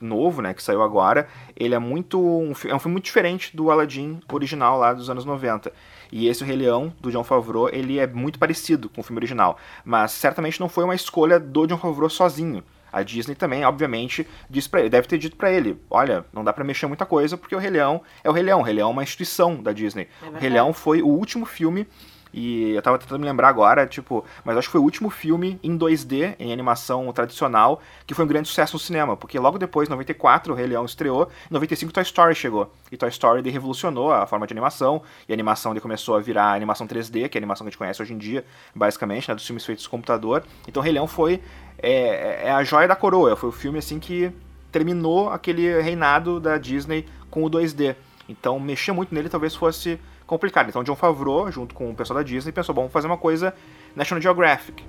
novo, 0.00 0.42
né, 0.42 0.52
que 0.52 0.62
saiu 0.62 0.82
agora, 0.82 1.28
ele 1.56 1.74
é 1.74 1.78
muito 1.78 2.20
um, 2.20 2.52
é 2.66 2.74
um 2.74 2.78
filme 2.78 2.92
muito 2.92 3.04
diferente 3.04 3.56
do 3.56 3.70
Aladdin 3.70 4.20
original 4.32 4.78
lá 4.78 4.92
dos 4.92 5.08
anos 5.08 5.24
90. 5.24 5.72
E 6.12 6.28
esse 6.28 6.42
O 6.42 6.46
Rei 6.46 6.56
Leão, 6.56 6.92
do 7.00 7.10
John 7.10 7.24
Favreau, 7.24 7.68
ele 7.68 7.98
é 7.98 8.06
muito 8.06 8.38
parecido 8.38 8.88
com 8.88 9.00
o 9.00 9.04
filme 9.04 9.18
original, 9.18 9.58
mas 9.84 10.12
certamente 10.12 10.60
não 10.60 10.68
foi 10.68 10.84
uma 10.84 10.94
escolha 10.94 11.38
do 11.38 11.66
John 11.66 11.78
Favreau 11.78 12.10
sozinho. 12.10 12.62
A 12.92 13.02
Disney 13.02 13.36
também, 13.36 13.64
obviamente, 13.64 14.26
disse 14.48 14.68
para 14.68 14.80
ele, 14.80 14.88
deve 14.88 15.06
ter 15.06 15.16
dito 15.16 15.36
para 15.36 15.52
ele, 15.52 15.80
olha, 15.88 16.24
não 16.32 16.42
dá 16.42 16.52
para 16.52 16.64
mexer 16.64 16.86
muita 16.86 17.06
coisa 17.06 17.36
porque 17.36 17.54
o 17.54 17.58
Rei 17.58 17.70
Leão 17.70 18.02
é 18.24 18.28
o 18.28 18.32
Rei 18.32 18.42
Leão, 18.42 18.60
o 18.60 18.62
Rei 18.62 18.74
Leão 18.74 18.88
é 18.88 18.92
uma 18.92 19.02
instituição 19.02 19.62
da 19.62 19.72
Disney. 19.72 20.08
É 20.22 20.26
o 20.26 20.32
Rei 20.32 20.50
Leão 20.50 20.72
foi 20.72 21.00
o 21.02 21.06
último 21.06 21.46
filme 21.46 21.86
e 22.32 22.70
eu 22.70 22.82
tava 22.82 22.98
tentando 22.98 23.20
me 23.20 23.26
lembrar 23.26 23.48
agora, 23.48 23.86
tipo, 23.86 24.24
mas 24.44 24.56
acho 24.56 24.68
que 24.68 24.72
foi 24.72 24.80
o 24.80 24.84
último 24.84 25.10
filme 25.10 25.58
em 25.62 25.76
2D, 25.76 26.36
em 26.38 26.52
animação 26.52 27.12
tradicional, 27.12 27.80
que 28.06 28.14
foi 28.14 28.24
um 28.24 28.28
grande 28.28 28.48
sucesso 28.48 28.74
no 28.74 28.80
cinema, 28.80 29.16
porque 29.16 29.38
logo 29.38 29.58
depois, 29.58 29.88
em 29.88 29.90
94, 29.90 30.52
o 30.52 30.56
Rei 30.56 30.66
Leão 30.66 30.84
estreou, 30.84 31.30
em 31.50 31.54
95 31.54 31.92
Toy 31.92 32.02
Story 32.02 32.34
chegou. 32.34 32.72
E 32.90 32.96
Toy 32.96 33.08
Story 33.08 33.42
de 33.42 33.50
revolucionou 33.50 34.12
a 34.12 34.26
forma 34.26 34.46
de 34.46 34.54
animação, 34.54 35.02
e 35.28 35.32
a 35.32 35.34
animação 35.34 35.74
de 35.74 35.80
começou 35.80 36.16
a 36.16 36.20
virar 36.20 36.54
animação 36.54 36.86
3D, 36.86 37.28
que 37.28 37.36
é 37.36 37.38
a 37.38 37.40
animação 37.40 37.64
que 37.64 37.68
a 37.68 37.70
gente 37.70 37.78
conhece 37.78 38.02
hoje 38.02 38.14
em 38.14 38.18
dia, 38.18 38.44
basicamente, 38.74 39.28
né, 39.28 39.34
dos 39.34 39.46
filmes 39.46 39.64
feitos 39.64 39.84
no 39.84 39.90
computador. 39.90 40.44
Então 40.68 40.82
Rei 40.82 40.92
Leão 40.92 41.06
foi 41.06 41.40
é, 41.78 42.48
é 42.48 42.50
a 42.50 42.62
joia 42.62 42.86
da 42.86 42.94
coroa, 42.94 43.34
foi 43.36 43.48
o 43.48 43.52
filme 43.52 43.78
assim 43.78 43.98
que 43.98 44.30
terminou 44.70 45.30
aquele 45.30 45.80
reinado 45.80 46.38
da 46.38 46.58
Disney 46.58 47.06
com 47.30 47.44
o 47.44 47.50
2D. 47.50 47.96
Então 48.28 48.60
mexer 48.60 48.92
muito 48.92 49.14
nele 49.14 49.28
talvez 49.28 49.54
fosse 49.54 49.98
complicado. 50.30 50.68
Então 50.68 50.84
John 50.84 50.94
Favreau, 50.94 51.50
junto 51.50 51.74
com 51.74 51.90
o 51.90 51.94
pessoal 51.94 52.18
da 52.18 52.22
Disney, 52.22 52.52
pensou, 52.52 52.72
bom, 52.72 52.82
vamos 52.82 52.92
fazer 52.92 53.08
uma 53.08 53.18
coisa 53.18 53.52
National 53.96 54.22
Geographic. 54.22 54.84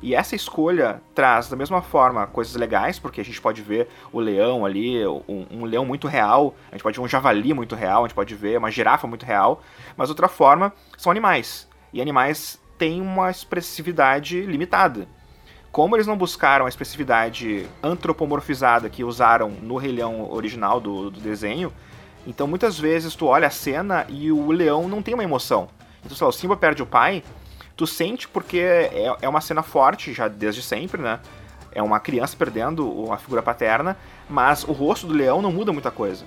E 0.00 0.14
essa 0.14 0.34
escolha 0.34 1.02
traz, 1.14 1.50
da 1.50 1.56
mesma 1.56 1.82
forma, 1.82 2.26
coisas 2.26 2.54
legais, 2.54 2.98
porque 2.98 3.20
a 3.20 3.24
gente 3.24 3.38
pode 3.38 3.60
ver 3.60 3.88
o 4.10 4.18
leão 4.18 4.64
ali, 4.64 5.06
um, 5.06 5.46
um, 5.50 5.64
leão 5.64 5.84
muito 5.84 6.06
real, 6.06 6.54
a 6.70 6.74
gente 6.74 6.82
pode 6.82 6.96
ver 6.96 7.04
um 7.04 7.08
javali 7.08 7.52
muito 7.52 7.74
real, 7.74 8.04
a 8.04 8.08
gente 8.08 8.14
pode 8.14 8.34
ver 8.34 8.56
uma 8.56 8.70
girafa 8.70 9.06
muito 9.06 9.26
real, 9.26 9.60
mas 9.96 10.08
outra 10.08 10.28
forma 10.28 10.72
são 10.96 11.10
animais. 11.10 11.68
E 11.92 12.00
animais 12.00 12.58
têm 12.78 13.02
uma 13.02 13.30
expressividade 13.30 14.40
limitada. 14.42 15.06
Como 15.70 15.96
eles 15.96 16.06
não 16.06 16.16
buscaram 16.16 16.64
a 16.64 16.68
expressividade 16.68 17.66
antropomorfizada 17.82 18.88
que 18.88 19.04
usaram 19.04 19.50
no 19.50 19.76
Rei 19.76 19.92
Leão 19.92 20.30
original 20.30 20.80
do, 20.80 21.10
do 21.10 21.20
desenho, 21.20 21.72
então 22.28 22.46
muitas 22.46 22.78
vezes 22.78 23.14
tu 23.14 23.24
olha 23.24 23.46
a 23.46 23.50
cena 23.50 24.04
e 24.06 24.30
o 24.30 24.50
leão 24.50 24.86
não 24.86 25.00
tem 25.00 25.14
uma 25.14 25.24
emoção. 25.24 25.66
Então, 26.04 26.14
sei 26.14 26.24
lá, 26.26 26.28
o 26.28 26.32
Simba 26.32 26.58
perde 26.58 26.82
o 26.82 26.86
pai, 26.86 27.24
tu 27.74 27.86
sente 27.86 28.28
porque 28.28 28.58
é, 28.58 29.16
é 29.22 29.28
uma 29.28 29.40
cena 29.40 29.62
forte, 29.62 30.12
já 30.12 30.28
desde 30.28 30.60
sempre, 30.60 31.00
né? 31.00 31.20
É 31.72 31.82
uma 31.82 31.98
criança 31.98 32.36
perdendo 32.36 33.10
a 33.10 33.16
figura 33.16 33.42
paterna, 33.42 33.96
mas 34.28 34.62
o 34.62 34.72
rosto 34.72 35.06
do 35.06 35.14
leão 35.14 35.40
não 35.40 35.50
muda 35.50 35.72
muita 35.72 35.90
coisa. 35.90 36.26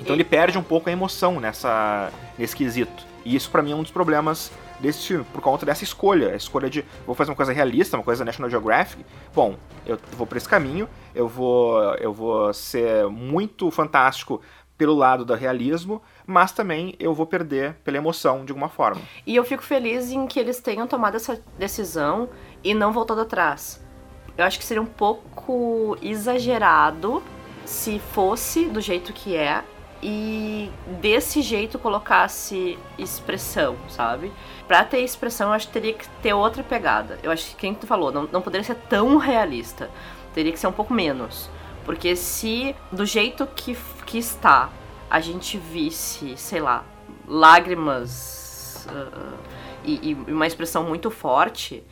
Então 0.00 0.14
ele 0.14 0.22
perde 0.22 0.56
um 0.56 0.62
pouco 0.62 0.88
a 0.88 0.92
emoção 0.92 1.40
nessa, 1.40 2.12
nesse 2.38 2.54
quesito. 2.54 3.04
E 3.24 3.34
isso 3.34 3.50
para 3.50 3.60
mim 3.60 3.72
é 3.72 3.74
um 3.74 3.82
dos 3.82 3.90
problemas 3.90 4.52
desse 4.78 5.06
filme, 5.06 5.24
por 5.32 5.40
conta 5.40 5.66
dessa 5.66 5.82
escolha. 5.82 6.32
A 6.32 6.36
escolha 6.36 6.70
de 6.70 6.84
vou 7.04 7.14
fazer 7.14 7.30
uma 7.30 7.36
coisa 7.36 7.52
realista, 7.52 7.96
uma 7.96 8.04
coisa 8.04 8.24
National 8.24 8.50
Geographic. 8.50 9.04
Bom, 9.34 9.56
eu 9.84 9.98
vou 10.16 10.26
por 10.26 10.36
esse 10.36 10.48
caminho, 10.48 10.88
eu 11.14 11.28
vou, 11.28 11.80
eu 11.94 12.12
vou 12.12 12.52
ser 12.52 13.06
muito 13.08 13.70
fantástico 13.70 14.40
pelo 14.82 14.96
lado 14.96 15.24
do 15.24 15.32
realismo, 15.32 16.02
mas 16.26 16.50
também 16.50 16.96
eu 16.98 17.14
vou 17.14 17.24
perder 17.24 17.74
pela 17.84 17.98
emoção 17.98 18.44
de 18.44 18.50
alguma 18.50 18.68
forma. 18.68 19.00
E 19.24 19.36
eu 19.36 19.44
fico 19.44 19.62
feliz 19.62 20.10
em 20.10 20.26
que 20.26 20.40
eles 20.40 20.58
tenham 20.58 20.88
tomado 20.88 21.14
essa 21.14 21.40
decisão 21.56 22.28
e 22.64 22.74
não 22.74 22.92
voltado 22.92 23.20
atrás. 23.20 23.80
Eu 24.36 24.44
acho 24.44 24.58
que 24.58 24.64
seria 24.64 24.82
um 24.82 24.86
pouco 24.86 25.96
exagerado 26.02 27.22
se 27.64 28.00
fosse 28.12 28.64
do 28.64 28.80
jeito 28.80 29.12
que 29.12 29.36
é 29.36 29.62
e 30.02 30.68
desse 31.00 31.42
jeito 31.42 31.78
colocasse 31.78 32.76
expressão, 32.98 33.76
sabe? 33.88 34.32
Pra 34.66 34.84
ter 34.84 34.98
expressão, 34.98 35.50
eu 35.50 35.54
acho 35.54 35.68
que 35.68 35.74
teria 35.74 35.94
que 35.94 36.08
ter 36.20 36.34
outra 36.34 36.64
pegada. 36.64 37.20
Eu 37.22 37.30
acho 37.30 37.50
que 37.50 37.54
quem 37.54 37.72
tu 37.72 37.86
falou, 37.86 38.10
não, 38.10 38.24
não 38.32 38.42
poderia 38.42 38.64
ser 38.64 38.74
tão 38.88 39.16
realista. 39.16 39.88
Teria 40.34 40.50
que 40.50 40.58
ser 40.58 40.66
um 40.66 40.72
pouco 40.72 40.92
menos. 40.92 41.48
Porque 41.84 42.14
se 42.16 42.74
do 42.90 43.04
jeito 43.04 43.46
que, 43.46 43.76
que 44.06 44.18
está 44.18 44.70
a 45.10 45.20
gente 45.20 45.58
visse, 45.58 46.36
sei 46.38 46.60
lá, 46.60 46.84
lágrimas 47.28 48.86
uh, 48.88 49.38
e, 49.84 50.10
e, 50.10 50.14
uma 50.14 50.46
expressão 50.46 50.84
muito 50.84 51.10
forte, 51.10 51.84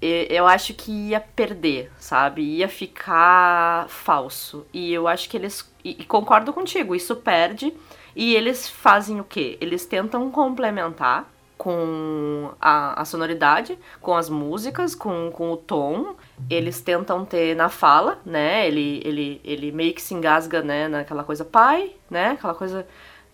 eu 0.00 0.46
acho 0.46 0.74
que 0.74 0.90
ia 0.90 1.20
perder, 1.20 1.90
sabe? 1.98 2.42
Ia 2.42 2.68
ficar 2.68 3.88
falso. 3.88 4.66
E 4.72 4.92
eu 4.92 5.08
acho 5.08 5.28
que 5.30 5.36
eles. 5.36 5.70
E, 5.82 6.04
concordo 6.04 6.52
contigo, 6.52 6.94
isso 6.94 7.16
perde. 7.16 7.72
E 8.14 8.34
eles 8.34 8.68
fazem 8.68 9.18
o 9.18 9.24
quê? 9.24 9.56
Eles 9.60 9.86
tentam 9.86 10.30
complementar 10.30 11.32
com 11.64 12.50
a, 12.60 13.00
a, 13.00 13.04
sonoridade, 13.06 13.78
com 14.02 14.14
as 14.14 14.28
músicas, 14.28 14.94
com, 14.94 15.30
com 15.32 15.50
o 15.50 15.56
tom. 15.56 16.14
Eles 16.50 16.82
tentam 16.82 17.24
ter 17.24 17.56
na 17.56 17.70
fala, 17.70 18.18
né? 18.22 18.68
Ele, 18.68 19.00
ele, 19.02 19.40
ele 19.42 19.72
meio 19.72 19.94
que 19.94 20.02
se 20.02 20.12
engasga, 20.12 20.60
né? 20.60 20.88
Naquela 20.88 21.24
coisa 21.24 21.42
pai, 21.42 21.92
né? 22.10 22.32
Aquela 22.32 22.54
coisa 22.54 22.86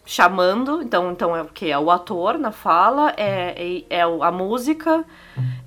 chamando. 0.06 0.80
Então, 0.80 1.10
então 1.10 1.36
é 1.36 1.42
o 1.42 1.46
que? 1.46 1.72
É 1.72 1.76
o 1.76 1.90
ator 1.90 2.38
na 2.38 2.52
fala, 2.52 3.12
é, 3.16 3.82
é, 3.90 3.98
é 3.98 4.02
a 4.02 4.30
música, 4.30 5.04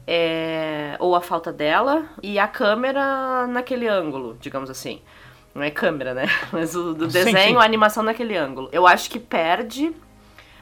é, 0.08 0.96
ou 1.00 1.16
a 1.16 1.22
falta 1.22 1.52
dela, 1.52 2.06
e 2.22 2.40
a 2.40 2.48
câmera 2.48 3.46
naquele 3.46 3.90
ângulo, 3.90 4.38
digamos 4.40 4.70
assim. 4.70 5.02
Não 5.54 5.62
é 5.62 5.70
câmera, 5.70 6.14
né? 6.14 6.28
Mas 6.50 6.74
o 6.78 6.94
do 6.94 7.08
desenho, 7.08 7.38
sim, 7.38 7.48
sim. 7.50 7.58
a 7.58 7.62
animação 7.62 8.04
naquele 8.04 8.38
ângulo. 8.38 8.70
Eu 8.72 8.88
acho 8.88 9.10
que 9.10 9.20
perde 9.20 9.94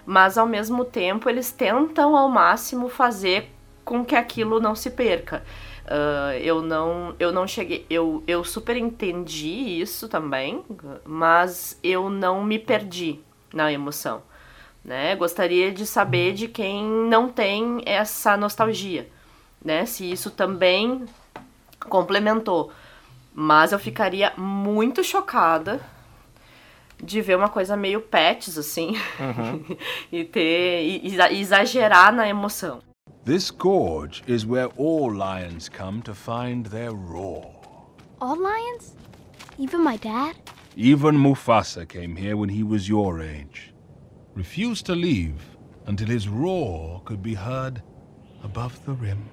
mas 0.05 0.37
ao 0.37 0.47
mesmo 0.47 0.85
tempo 0.85 1.29
eles 1.29 1.51
tentam 1.51 2.15
ao 2.15 2.29
máximo 2.29 2.89
fazer 2.89 3.49
com 3.83 4.05
que 4.05 4.15
aquilo 4.15 4.59
não 4.59 4.75
se 4.75 4.89
perca. 4.89 5.43
Uh, 5.85 6.37
eu 6.41 6.61
não 6.61 7.15
eu 7.19 7.31
não 7.31 7.47
cheguei 7.47 7.85
eu, 7.89 8.23
eu 8.27 8.43
super 8.43 8.77
entendi 8.77 9.81
isso 9.81 10.07
também 10.07 10.63
mas 11.03 11.77
eu 11.83 12.07
não 12.07 12.43
me 12.43 12.59
perdi 12.59 13.19
na 13.51 13.73
emoção 13.73 14.21
né? 14.85 15.15
Gostaria 15.15 15.71
de 15.71 15.85
saber 15.85 16.33
de 16.33 16.47
quem 16.47 16.85
não 16.85 17.27
tem 17.27 17.81
essa 17.83 18.37
nostalgia 18.37 19.09
né? 19.63 19.85
Se 19.85 20.09
isso 20.09 20.31
também 20.31 21.05
complementou. 21.87 22.71
Mas 23.33 23.71
eu 23.71 23.79
ficaria 23.79 24.33
muito 24.37 25.03
chocada 25.03 25.79
de 27.03 27.21
ver 27.21 27.35
uma 27.35 27.49
coisa 27.49 27.75
meio 27.75 28.01
pets, 28.01 28.57
assim, 28.57 28.95
uhum. 29.19 29.77
e 30.11 30.23
ter. 30.23 30.83
E, 30.83 31.09
e 31.09 31.39
exagerar 31.39 32.13
na 32.13 32.27
emoção. 32.27 32.79
This 33.23 33.51
gorge 33.51 34.23
is 34.25 34.45
where 34.45 34.69
all 34.77 35.13
lions 35.13 35.69
come 35.69 36.01
to 36.03 36.13
find 36.13 36.65
their 36.67 36.91
roar. 36.91 37.51
All 38.19 38.35
lions? 38.35 38.95
Even 39.59 39.83
my 39.83 39.97
dad? 39.97 40.35
Even 40.75 41.15
Mufasa 41.17 41.85
came 41.87 42.15
here 42.15 42.35
when 42.35 42.49
he 42.49 42.63
was 42.63 42.87
your 42.87 43.21
age. 43.21 43.73
Refused 44.33 44.85
to 44.85 44.95
leave 44.95 45.35
until 45.85 46.07
his 46.07 46.27
roar 46.27 47.01
could 47.05 47.21
be 47.21 47.33
heard 47.35 47.81
above 48.43 48.83
the 48.85 48.93
rim. 48.93 49.29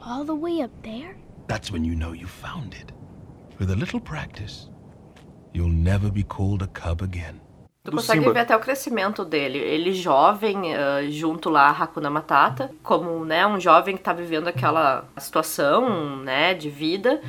All 0.00 0.24
the 0.24 0.34
way 0.34 0.62
up 0.62 0.70
there? 0.82 1.16
That's 1.48 1.70
when 1.70 1.84
you 1.84 1.94
know 1.94 2.12
you 2.12 2.26
found 2.26 2.74
it. 2.74 2.92
With 3.58 3.70
a 3.70 3.76
little 3.76 4.00
practice, 4.00 4.68
You'll 5.56 5.72
never 5.72 6.10
be 6.10 6.22
called 6.22 6.62
a 6.62 6.66
cub 6.66 7.02
again. 7.02 7.40
Tu 7.82 7.90
consegue 7.90 8.20
Simba. 8.20 8.34
ver 8.34 8.40
até 8.40 8.54
o 8.54 8.60
crescimento 8.60 9.24
dele. 9.24 9.56
Ele 9.56 9.94
jovem, 9.94 10.74
uh, 10.74 11.10
junto 11.10 11.48
lá 11.48 11.68
a 11.68 11.70
Hakuna 11.70 12.10
Matata, 12.10 12.70
como 12.82 13.24
né, 13.24 13.46
um 13.46 13.58
jovem 13.58 13.96
que 13.96 14.02
tá 14.02 14.12
vivendo 14.12 14.48
aquela 14.48 15.04
situação 15.16 16.16
né, 16.16 16.52
de 16.52 16.68
vida. 16.68 17.22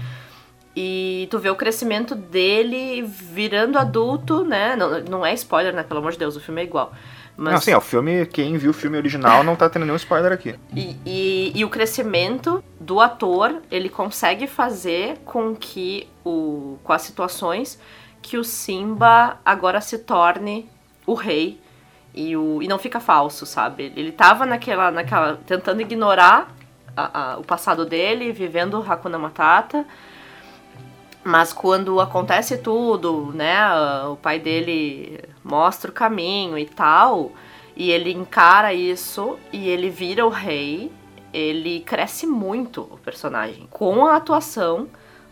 E 0.76 1.28
tu 1.32 1.40
vê 1.40 1.50
o 1.50 1.56
crescimento 1.56 2.16
dele 2.16 3.02
virando 3.02 3.80
adulto, 3.80 4.44
né? 4.44 4.76
Não, 4.76 5.00
não 5.06 5.26
é 5.26 5.34
spoiler, 5.34 5.74
né? 5.74 5.84
Pelo 5.84 6.02
amor 6.02 6.12
de 6.12 6.20
Deus, 6.20 6.36
o 6.36 6.42
filme 6.42 6.60
é 6.60 6.64
igual. 6.66 6.92
Mas... 7.38 7.54
Não, 7.54 7.62
sim, 7.62 7.72
é 7.72 7.78
o 7.78 7.82
filme, 7.82 8.26
quem 8.26 8.58
viu 8.58 8.72
o 8.72 8.74
filme 8.74 8.98
original 8.98 9.44
não 9.44 9.56
tá 9.56 9.70
tendo 9.70 9.86
nenhum 9.86 9.96
spoiler 9.96 10.34
aqui. 10.34 10.56
E, 10.76 10.98
e, 11.06 11.52
e, 11.56 11.64
o 11.64 11.70
crescimento 11.70 12.64
do 12.80 13.00
ator, 13.00 13.62
ele 13.72 13.90
consegue 13.90 14.48
fazer 14.48 15.20
com 15.24 15.56
que, 15.56 16.08
o, 16.26 16.78
com 16.84 16.92
as 16.94 17.04
situações, 17.04 17.80
que 18.28 18.38
o 18.38 18.44
Simba 18.44 19.40
agora 19.46 19.80
se 19.80 20.00
torne 20.00 20.70
o 21.06 21.14
rei 21.14 21.60
e, 22.14 22.36
o, 22.36 22.62
e 22.62 22.68
não 22.68 22.78
fica 22.78 23.00
falso, 23.00 23.46
sabe? 23.46 23.94
Ele 23.96 24.12
tava 24.12 24.46
naquela, 24.46 24.92
naquela 24.92 25.40
tentando 25.46 25.82
ignorar 25.82 26.54
a, 26.96 27.34
a, 27.34 27.38
o 27.38 27.44
passado 27.44 27.86
dele, 27.86 28.34
vivendo 28.34 28.84
Hakuna 28.86 29.18
Matata, 29.18 29.86
mas 31.24 31.54
quando 31.54 32.02
acontece 32.02 32.58
tudo, 32.58 33.32
né, 33.34 33.56
o 34.08 34.16
pai 34.18 34.40
dele 34.40 35.22
mostra 35.44 35.90
o 35.90 35.94
caminho 35.94 36.58
e 36.58 36.66
tal, 36.66 37.32
E 37.80 37.92
ele 37.92 38.12
encara 38.12 38.74
isso 38.74 39.38
e 39.54 39.70
ele 39.70 39.92
vira 39.92 40.26
o 40.26 40.30
rei. 40.30 40.92
Ele 41.32 41.82
cresce 41.82 42.26
muito 42.26 42.82
o 42.82 42.98
personagem 42.98 43.68
com 43.70 44.08
a 44.08 44.16
atuação 44.16 44.88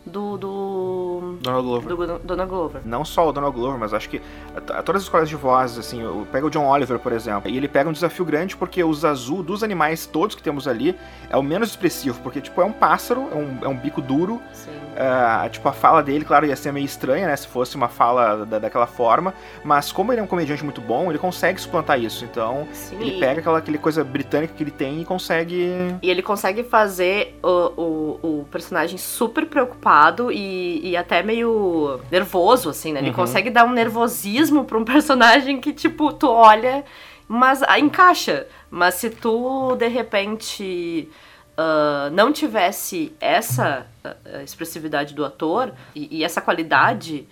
do. 0.06 0.38
do. 0.38 1.38
Donald 1.42 1.66
Glover. 1.66 1.98
do 1.98 2.20
Donald 2.20 2.50
Glover. 2.50 2.82
Não 2.86 3.04
só 3.06 3.28
o 3.30 3.32
Donald 3.32 3.56
Glover, 3.56 3.80
mas 3.80 3.94
acho 3.94 4.10
que 4.10 4.22
a- 4.56 4.80
a- 4.80 4.84
todas 4.84 5.02
as 5.02 5.06
escolas 5.06 5.28
de 5.30 5.36
vozes, 5.36 5.78
assim, 5.78 6.02
eu- 6.02 6.28
pega 6.32 6.46
o 6.46 6.50
John 6.50 6.66
Oliver, 6.68 7.00
por 7.00 7.12
exemplo, 7.12 7.50
e 7.50 7.58
ele 7.58 7.68
pega 7.68 7.90
um 7.90 7.94
desafio 7.94 8.24
grande 8.26 8.56
porque 8.56 8.84
o 8.84 8.94
Zazu, 8.94 9.42
dos 9.44 9.64
animais 9.64 10.06
todos 10.06 10.36
que 10.36 10.44
temos 10.44 10.68
ali, 10.68 10.96
é 11.30 11.38
o 11.38 11.44
menos 11.44 11.70
expressivo, 11.70 12.20
porque, 12.22 12.42
tipo, 12.42 12.62
é 12.62 12.66
um 12.66 12.72
pássaro, 12.72 13.28
é 13.32 13.36
um, 13.36 13.58
é 13.64 13.68
um 13.68 13.76
bico 13.78 14.02
duro, 14.02 14.42
Sim. 14.54 14.72
ah, 14.98 15.48
tipo, 15.52 15.68
a 15.68 15.72
fala 15.74 16.02
dele, 16.04 16.24
claro, 16.26 16.46
ia 16.46 16.56
ser 16.56 16.72
meio 16.72 16.86
estranha, 16.86 17.28
né, 17.28 17.36
se 17.36 17.48
fosse 17.48 17.76
uma 17.76 17.88
fala 17.90 18.46
da- 18.46 18.60
daquela 18.60 18.88
forma, 18.88 19.34
mas 19.64 19.92
como 19.92 20.12
ele 20.12 20.22
é 20.22 20.24
um 20.24 20.28
comediante 20.28 20.64
muito 20.64 20.82
bom, 20.82 21.10
ele 21.10 21.18
consegue 21.20 21.60
suplantar 21.60 22.00
isso, 22.00 22.26
então 22.26 22.68
Sim. 22.74 22.98
ele 23.02 23.20
pega 23.20 23.40
aquela, 23.40 23.58
aquele 23.58 23.78
coisa 23.78 24.04
britânica 24.04 24.54
que 24.56 24.64
ele 24.64 24.72
tem 24.72 25.02
e 25.02 25.06
consegue... 25.06 25.72
E 26.02 26.10
ele 26.10 26.22
consegue 26.22 26.64
fazer 26.64 27.38
o, 27.44 27.50
o, 27.82 28.20
o 28.42 28.46
personagem 28.52 28.98
super 28.98 29.46
preocupado 29.46 29.95
e, 30.32 30.80
e 30.90 30.98
até 30.98 31.22
meio 31.24 32.00
nervoso, 32.12 32.70
assim, 32.70 32.92
né? 32.94 33.00
Ele 33.00 33.10
Uhum. 33.10 33.16
consegue 33.16 33.50
dar 33.50 33.66
um 33.66 33.72
nervosismo 33.72 34.66
pra 34.66 34.78
um 34.78 34.84
personagem 34.86 35.60
que, 35.62 35.72
tipo, 35.74 36.12
tu 36.14 36.28
olha, 36.30 36.84
mas 37.28 37.62
ah, 37.64 37.80
encaixa. 37.80 38.48
Mas 38.70 38.96
se 38.96 39.10
tu, 39.10 39.76
de 39.76 39.88
repente, 39.88 41.10
ah, 41.58 42.10
não 42.12 42.32
tivesse 42.34 43.14
essa 43.20 43.86
ah, 44.04 44.44
expressividade 44.44 45.14
do 45.14 45.24
ator 45.24 45.72
e, 45.96 46.20
e 46.20 46.24
essa 46.24 46.42
qualidade, 46.42 47.28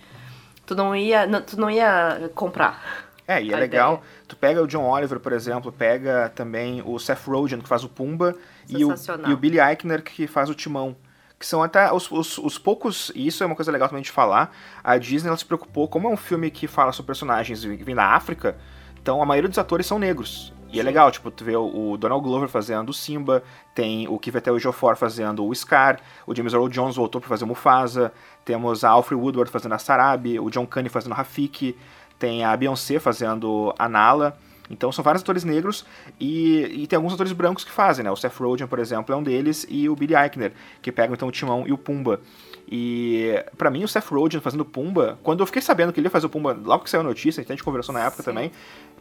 tu 0.66 0.74
não 0.74 0.94
ia, 0.96 1.26
não- 1.26 1.42
tu 1.42 1.58
não 1.60 1.70
ia 1.70 2.30
comprar. 2.34 3.04
É, 3.26 3.42
e 3.42 3.50
é 3.54 3.56
legal. 3.56 4.02
Tu 4.28 4.36
pega 4.36 4.62
o 4.62 4.66
John 4.66 4.84
Oliver, 4.84 5.18
por 5.18 5.32
exemplo, 5.32 5.72
pega 5.72 6.30
também 6.34 6.82
o 6.84 6.98
Seth 6.98 7.24
Rogen, 7.26 7.58
que 7.58 7.66
faz 7.66 7.82
o 7.82 7.88
Pumba, 7.88 8.34
e 8.68 8.84
o, 8.84 8.94
e 9.26 9.32
o 9.32 9.36
Billy 9.38 9.58
Eichner, 9.58 10.02
que 10.02 10.26
faz 10.26 10.50
o 10.50 10.54
Timão. 10.54 10.94
Que 11.44 11.48
são 11.48 11.62
até 11.62 11.92
os, 11.92 12.10
os, 12.10 12.38
os 12.38 12.56
poucos, 12.56 13.12
e 13.14 13.26
isso 13.26 13.42
é 13.42 13.46
uma 13.46 13.54
coisa 13.54 13.70
legal 13.70 13.86
também 13.86 14.02
de 14.02 14.10
falar, 14.10 14.50
a 14.82 14.96
Disney 14.96 15.28
ela 15.28 15.36
se 15.36 15.44
preocupou, 15.44 15.86
como 15.86 16.08
é 16.08 16.10
um 16.10 16.16
filme 16.16 16.50
que 16.50 16.66
fala 16.66 16.90
sobre 16.90 17.08
personagens 17.08 17.62
que 17.62 17.84
vêm 17.84 17.94
da 17.94 18.14
África, 18.14 18.56
então 18.98 19.20
a 19.20 19.26
maioria 19.26 19.50
dos 19.50 19.58
atores 19.58 19.84
são 19.84 19.98
negros. 19.98 20.54
E 20.72 20.78
é 20.78 20.82
Sim. 20.82 20.86
legal, 20.86 21.10
tipo, 21.10 21.30
tu 21.30 21.44
vê 21.44 21.54
o, 21.54 21.90
o 21.90 21.98
Donald 21.98 22.24
Glover 22.24 22.48
fazendo 22.48 22.88
o 22.88 22.94
Simba, 22.94 23.42
tem 23.74 24.08
o 24.08 24.18
Kivetel 24.18 24.56
Ejiofor 24.56 24.96
fazendo 24.96 25.44
o 25.44 25.54
Scar, 25.54 26.00
o 26.26 26.34
James 26.34 26.54
Earl 26.54 26.66
Jones 26.68 26.96
voltou 26.96 27.20
para 27.20 27.28
fazer 27.28 27.44
o 27.44 27.48
Mufasa, 27.48 28.10
temos 28.42 28.82
a 28.82 28.88
Alfred 28.88 29.22
Woodward 29.22 29.50
fazendo 29.50 29.74
a 29.74 29.78
Sarabi, 29.78 30.40
o 30.40 30.48
John 30.48 30.66
Candy 30.66 30.88
fazendo 30.88 31.12
o 31.12 31.14
Rafiki, 31.14 31.76
tem 32.18 32.42
a 32.42 32.56
Beyoncé 32.56 32.98
fazendo 32.98 33.74
a 33.78 33.86
Nala. 33.86 34.34
Então 34.70 34.90
são 34.90 35.04
vários 35.04 35.22
atores 35.22 35.44
negros 35.44 35.84
e, 36.18 36.82
e 36.82 36.86
tem 36.86 36.96
alguns 36.96 37.12
atores 37.12 37.32
brancos 37.32 37.64
que 37.64 37.70
fazem, 37.70 38.02
né? 38.04 38.10
O 38.10 38.16
Seth 38.16 38.34
Rogen, 38.36 38.66
por 38.66 38.78
exemplo, 38.78 39.14
é 39.14 39.18
um 39.18 39.22
deles 39.22 39.66
e 39.68 39.88
o 39.90 39.94
Billy 39.94 40.14
Eichner, 40.16 40.52
que 40.80 40.90
pegam 40.90 41.14
então 41.14 41.28
o 41.28 41.30
Timão 41.30 41.64
e 41.66 41.72
o 41.72 41.76
Pumba. 41.78 42.20
E 42.70 43.44
pra 43.58 43.70
mim 43.70 43.84
o 43.84 43.88
Seth 43.88 44.06
Rogen 44.08 44.40
fazendo 44.40 44.62
o 44.62 44.64
Pumba, 44.64 45.18
quando 45.22 45.40
eu 45.40 45.46
fiquei 45.46 45.60
sabendo 45.60 45.92
que 45.92 46.00
ele 46.00 46.06
ia 46.06 46.10
fazer 46.10 46.26
o 46.26 46.30
Pumba, 46.30 46.58
logo 46.64 46.84
que 46.84 46.90
saiu 46.90 47.02
a 47.02 47.04
notícia, 47.04 47.42
a 47.42 47.44
gente 47.46 47.62
conversou 47.62 47.92
na 47.92 48.00
época 48.06 48.22
Sim. 48.22 48.30
também, 48.30 48.50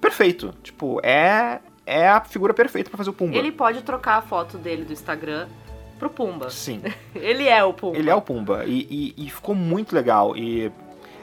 perfeito. 0.01 0.53
Tipo, 0.61 0.99
é 1.03 1.59
é 1.85 2.07
a 2.07 2.21
figura 2.21 2.53
perfeita 2.53 2.89
pra 2.89 2.97
fazer 2.97 3.09
o 3.09 3.13
Pumba. 3.13 3.35
Ele 3.35 3.51
pode 3.51 3.81
trocar 3.83 4.17
a 4.17 4.21
foto 4.21 4.57
dele 4.57 4.85
do 4.85 4.93
Instagram 4.93 5.47
pro 5.99 6.09
Pumba. 6.09 6.49
Sim. 6.49 6.81
Ele 7.15 7.47
é 7.47 7.61
o 7.63 7.73
Pumba. 7.73 7.97
Ele 7.97 8.09
é 8.09 8.15
o 8.15 8.21
Pumba. 8.21 8.63
E, 8.65 9.13
e- 9.17 9.25
e 9.25 9.29
ficou 9.29 9.53
muito 9.53 9.93
legal. 9.93 10.35
E, 10.35 10.71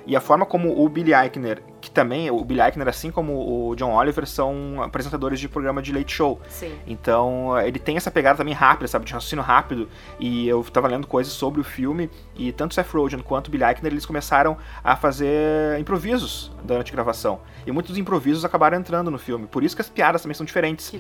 e 0.07 0.17
a 0.17 0.21
forma 0.21 0.45
como 0.47 0.83
o 0.83 0.89
Billy 0.89 1.13
Eichner, 1.15 1.63
que 1.81 1.91
também, 1.91 2.31
o 2.31 2.45
Billy 2.45 2.61
Eichner, 2.61 2.89
assim 2.89 3.11
como 3.11 3.71
o 3.71 3.75
John 3.75 3.93
Oliver, 3.95 4.27
são 4.27 4.83
apresentadores 4.83 5.41
de 5.41 5.49
programa 5.49 5.81
de 5.81 5.93
late 5.93 6.13
show. 6.13 6.41
Sim. 6.49 6.75
Então, 6.87 7.59
ele 7.61 7.79
tem 7.79 7.97
essa 7.97 8.11
pegada 8.11 8.39
também 8.39 8.53
rápida, 8.53 8.87
sabe? 8.87 9.05
De 9.07 9.13
raciocínio 9.13 9.45
rápido. 9.45 9.89
E 10.19 10.47
eu 10.47 10.63
tava 10.65 10.89
lendo 10.89 11.07
coisas 11.07 11.33
sobre 11.33 11.61
o 11.61 11.65
filme. 11.65 12.11
E 12.37 12.53
tanto 12.53 12.75
Seth 12.75 12.91
Rogen 12.93 13.21
quanto 13.21 13.49
o 13.49 13.51
Billy 13.51 13.65
Eichner, 13.65 13.93
eles 13.93 14.05
começaram 14.05 14.57
a 14.85 14.95
fazer 14.97 15.79
improvisos 15.79 16.53
durante 16.63 16.93
a 16.93 16.95
gravação. 16.95 17.41
E 17.67 17.73
muitos 17.73 17.97
improvisos 17.97 18.45
acabaram 18.45 18.79
entrando 18.79 19.11
no 19.11 19.19
filme. 19.19 19.47
Por 19.47 19.65
isso 19.65 19.75
que 19.75 19.83
as 19.83 19.89
piadas 19.89 20.23
também 20.23 20.35
são 20.35 20.45
diferentes 20.45 20.93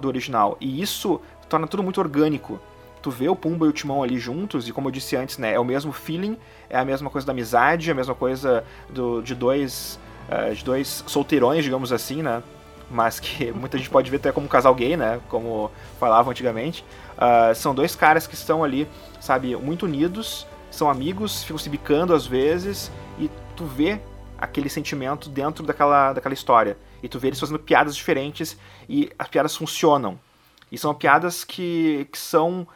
do 0.00 0.08
original. 0.08 0.56
E 0.60 0.80
isso 0.80 1.20
torna 1.48 1.66
tudo 1.66 1.82
muito 1.82 2.00
orgânico. 2.00 2.58
Tu 3.02 3.10
vê 3.10 3.28
o 3.28 3.34
Pumba 3.36 3.66
e 3.66 3.68
o 3.68 3.72
Timão 3.72 4.02
ali 4.02 4.18
juntos, 4.18 4.68
e 4.68 4.72
como 4.72 4.88
eu 4.88 4.92
disse 4.92 5.16
antes, 5.16 5.36
né, 5.36 5.54
é 5.54 5.58
o 5.58 5.64
mesmo 5.64 5.92
feeling, 5.92 6.38
é 6.70 6.78
a 6.78 6.84
mesma 6.84 7.10
coisa 7.10 7.26
da 7.26 7.32
amizade, 7.32 7.90
é 7.90 7.92
a 7.92 7.96
mesma 7.96 8.14
coisa 8.14 8.64
do, 8.88 9.20
de 9.20 9.34
dois 9.34 9.98
eh, 10.28 10.54
de 10.54 10.64
dois 10.64 11.04
solteirões, 11.06 11.64
digamos 11.64 11.92
assim, 11.92 12.22
né? 12.22 12.42
Mas 12.90 13.18
que 13.18 13.50
muita 13.52 13.76
gente 13.76 13.90
pode 13.90 14.10
ver 14.10 14.18
até 14.18 14.32
como 14.32 14.46
um 14.46 14.48
casal 14.48 14.74
gay, 14.74 14.96
né? 14.96 15.20
Como 15.28 15.70
falavam 15.98 16.30
antigamente. 16.30 16.84
Ah, 17.18 17.52
são 17.54 17.74
dois 17.74 17.94
caras 17.94 18.26
que 18.26 18.34
estão 18.34 18.64
ali, 18.64 18.88
sabe, 19.20 19.54
muito 19.56 19.84
unidos, 19.86 20.46
são 20.70 20.88
amigos, 20.88 21.42
ficam 21.42 21.58
se 21.58 21.68
bicando 21.68 22.14
às 22.14 22.26
vezes, 22.26 22.90
e 23.18 23.30
tu 23.56 23.64
vê 23.64 24.00
aquele 24.38 24.68
sentimento 24.68 25.28
dentro 25.28 25.64
daquela, 25.64 26.12
daquela 26.12 26.34
história. 26.34 26.76
E 27.02 27.08
tu 27.08 27.18
vê 27.18 27.28
eles 27.28 27.40
fazendo 27.40 27.58
piadas 27.58 27.94
diferentes 27.94 28.56
e 28.88 29.10
as 29.18 29.28
piadas 29.28 29.56
funcionam. 29.56 30.18
E 30.70 30.78
são 30.78 30.94
piadas 30.94 31.44
que, 31.44 32.08
que 32.10 32.18
são 32.18 32.66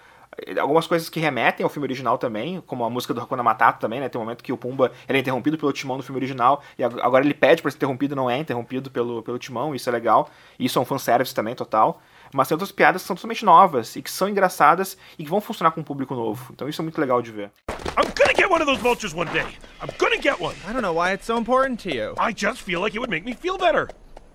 algumas 0.60 0.86
coisas 0.86 1.08
que 1.08 1.18
remetem 1.20 1.64
ao 1.64 1.70
filme 1.70 1.86
original 1.86 2.18
também, 2.18 2.60
como 2.66 2.84
a 2.84 2.90
música 2.90 3.14
do 3.14 3.20
Hakuna 3.20 3.42
Matata 3.42 3.78
também, 3.80 4.00
né? 4.00 4.08
Tem 4.08 4.20
um 4.20 4.24
momento 4.24 4.42
que 4.44 4.52
o 4.52 4.56
Pumba 4.56 4.92
ele 5.08 5.18
é 5.18 5.20
interrompido 5.20 5.56
pelo 5.58 5.72
Timão 5.72 5.96
no 5.96 6.02
filme 6.02 6.18
original 6.18 6.62
e 6.78 6.84
ag- 6.84 7.00
agora 7.00 7.24
ele 7.24 7.34
pede 7.34 7.62
para 7.62 7.70
ser 7.70 7.76
interrompido, 7.78 8.14
não 8.16 8.28
é 8.30 8.38
interrompido 8.38 8.90
pelo, 8.90 9.22
pelo 9.22 9.38
Timão, 9.38 9.74
isso 9.74 9.88
é 9.88 9.92
legal. 9.92 10.28
E 10.58 10.66
isso 10.66 10.78
é 10.78 10.82
um 10.82 10.84
fanservice 10.84 11.34
também 11.34 11.54
total. 11.54 12.00
Mas 12.34 12.48
tem 12.48 12.54
outras 12.54 12.72
piadas 12.72 13.02
que 13.02 13.06
são 13.06 13.14
totalmente 13.16 13.44
novas 13.44 13.94
e 13.96 14.02
que 14.02 14.10
são 14.10 14.28
engraçadas 14.28 14.98
e 15.18 15.24
que 15.24 15.30
vão 15.30 15.40
funcionar 15.40 15.70
com 15.70 15.80
um 15.80 15.84
público 15.84 16.14
novo. 16.14 16.52
Então 16.52 16.68
isso 16.68 16.80
é 16.80 16.84
muito 16.84 17.00
legal 17.00 17.22
de 17.22 17.30
ver. 17.30 17.50
I'm 17.96 18.04
gonna 18.18 18.34
get 18.36 18.50
one 18.50 18.60
of 18.62 18.66
those 18.66 18.80
vultures 18.82 19.14
one 19.14 19.30
day. 19.30 19.46
I'm 19.80 19.88
gonna 19.98 20.20
get 20.20 20.40
one. 20.40 20.54
I 20.68 20.72
don't 20.72 20.82
know 20.82 20.92
why 20.94 21.12
it's 21.14 21.24
so 21.26 21.38
important 21.38 21.82
to 21.84 21.94
you. 21.94 22.14
I 22.18 22.34
just 22.36 22.62
feel 22.62 22.80
like 22.82 22.94
it 22.96 22.98
would 23.00 23.10
make 23.10 23.24
me 23.24 23.34
feel 23.34 23.56
better. 23.56 23.88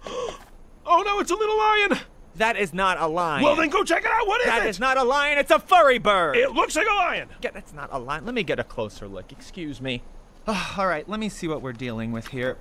Oh 0.84 1.04
no, 1.04 1.20
it's 1.22 1.30
a 1.32 1.36
little 1.36 1.56
lion. 1.58 2.00
That 2.36 2.56
is 2.58 2.74
not 2.74 3.00
a 3.00 3.08
lion. 3.08 3.44
Well, 3.44 3.56
then 3.56 3.70
go 3.70 3.84
check 3.84 4.04
it 4.06 4.12
out. 4.12 4.26
What 4.28 4.42
is 4.42 4.48
That 4.48 4.66
it? 4.66 4.70
is 4.70 4.80
not 4.80 4.98
a 4.98 5.04
lion, 5.04 5.38
it's 5.38 5.52
a 5.52 5.60
furry 5.60 5.98
bird. 5.98 6.38
It 6.38 6.52
looks 6.52 6.76
like 6.76 6.88
a 6.88 6.94
lion. 6.96 7.30
Get, 7.42 7.54
that's 7.54 7.74
not 7.74 7.90
a 7.92 7.98
lion. 8.00 8.26
Let 8.26 8.34
me 8.34 8.44
get 8.44 8.60
a 8.60 8.64
closer 8.64 9.08
look. 9.08 9.32
Excuse 9.32 9.82
me. 9.82 10.02
Oh, 10.48 10.74
all 10.78 10.88
right, 10.88 11.08
let 11.10 11.20
me 11.20 11.30
see 11.30 11.48
what 11.48 11.62
we're 11.62 11.74
dealing 11.74 12.12
with 12.12 12.28
here. 12.28 12.58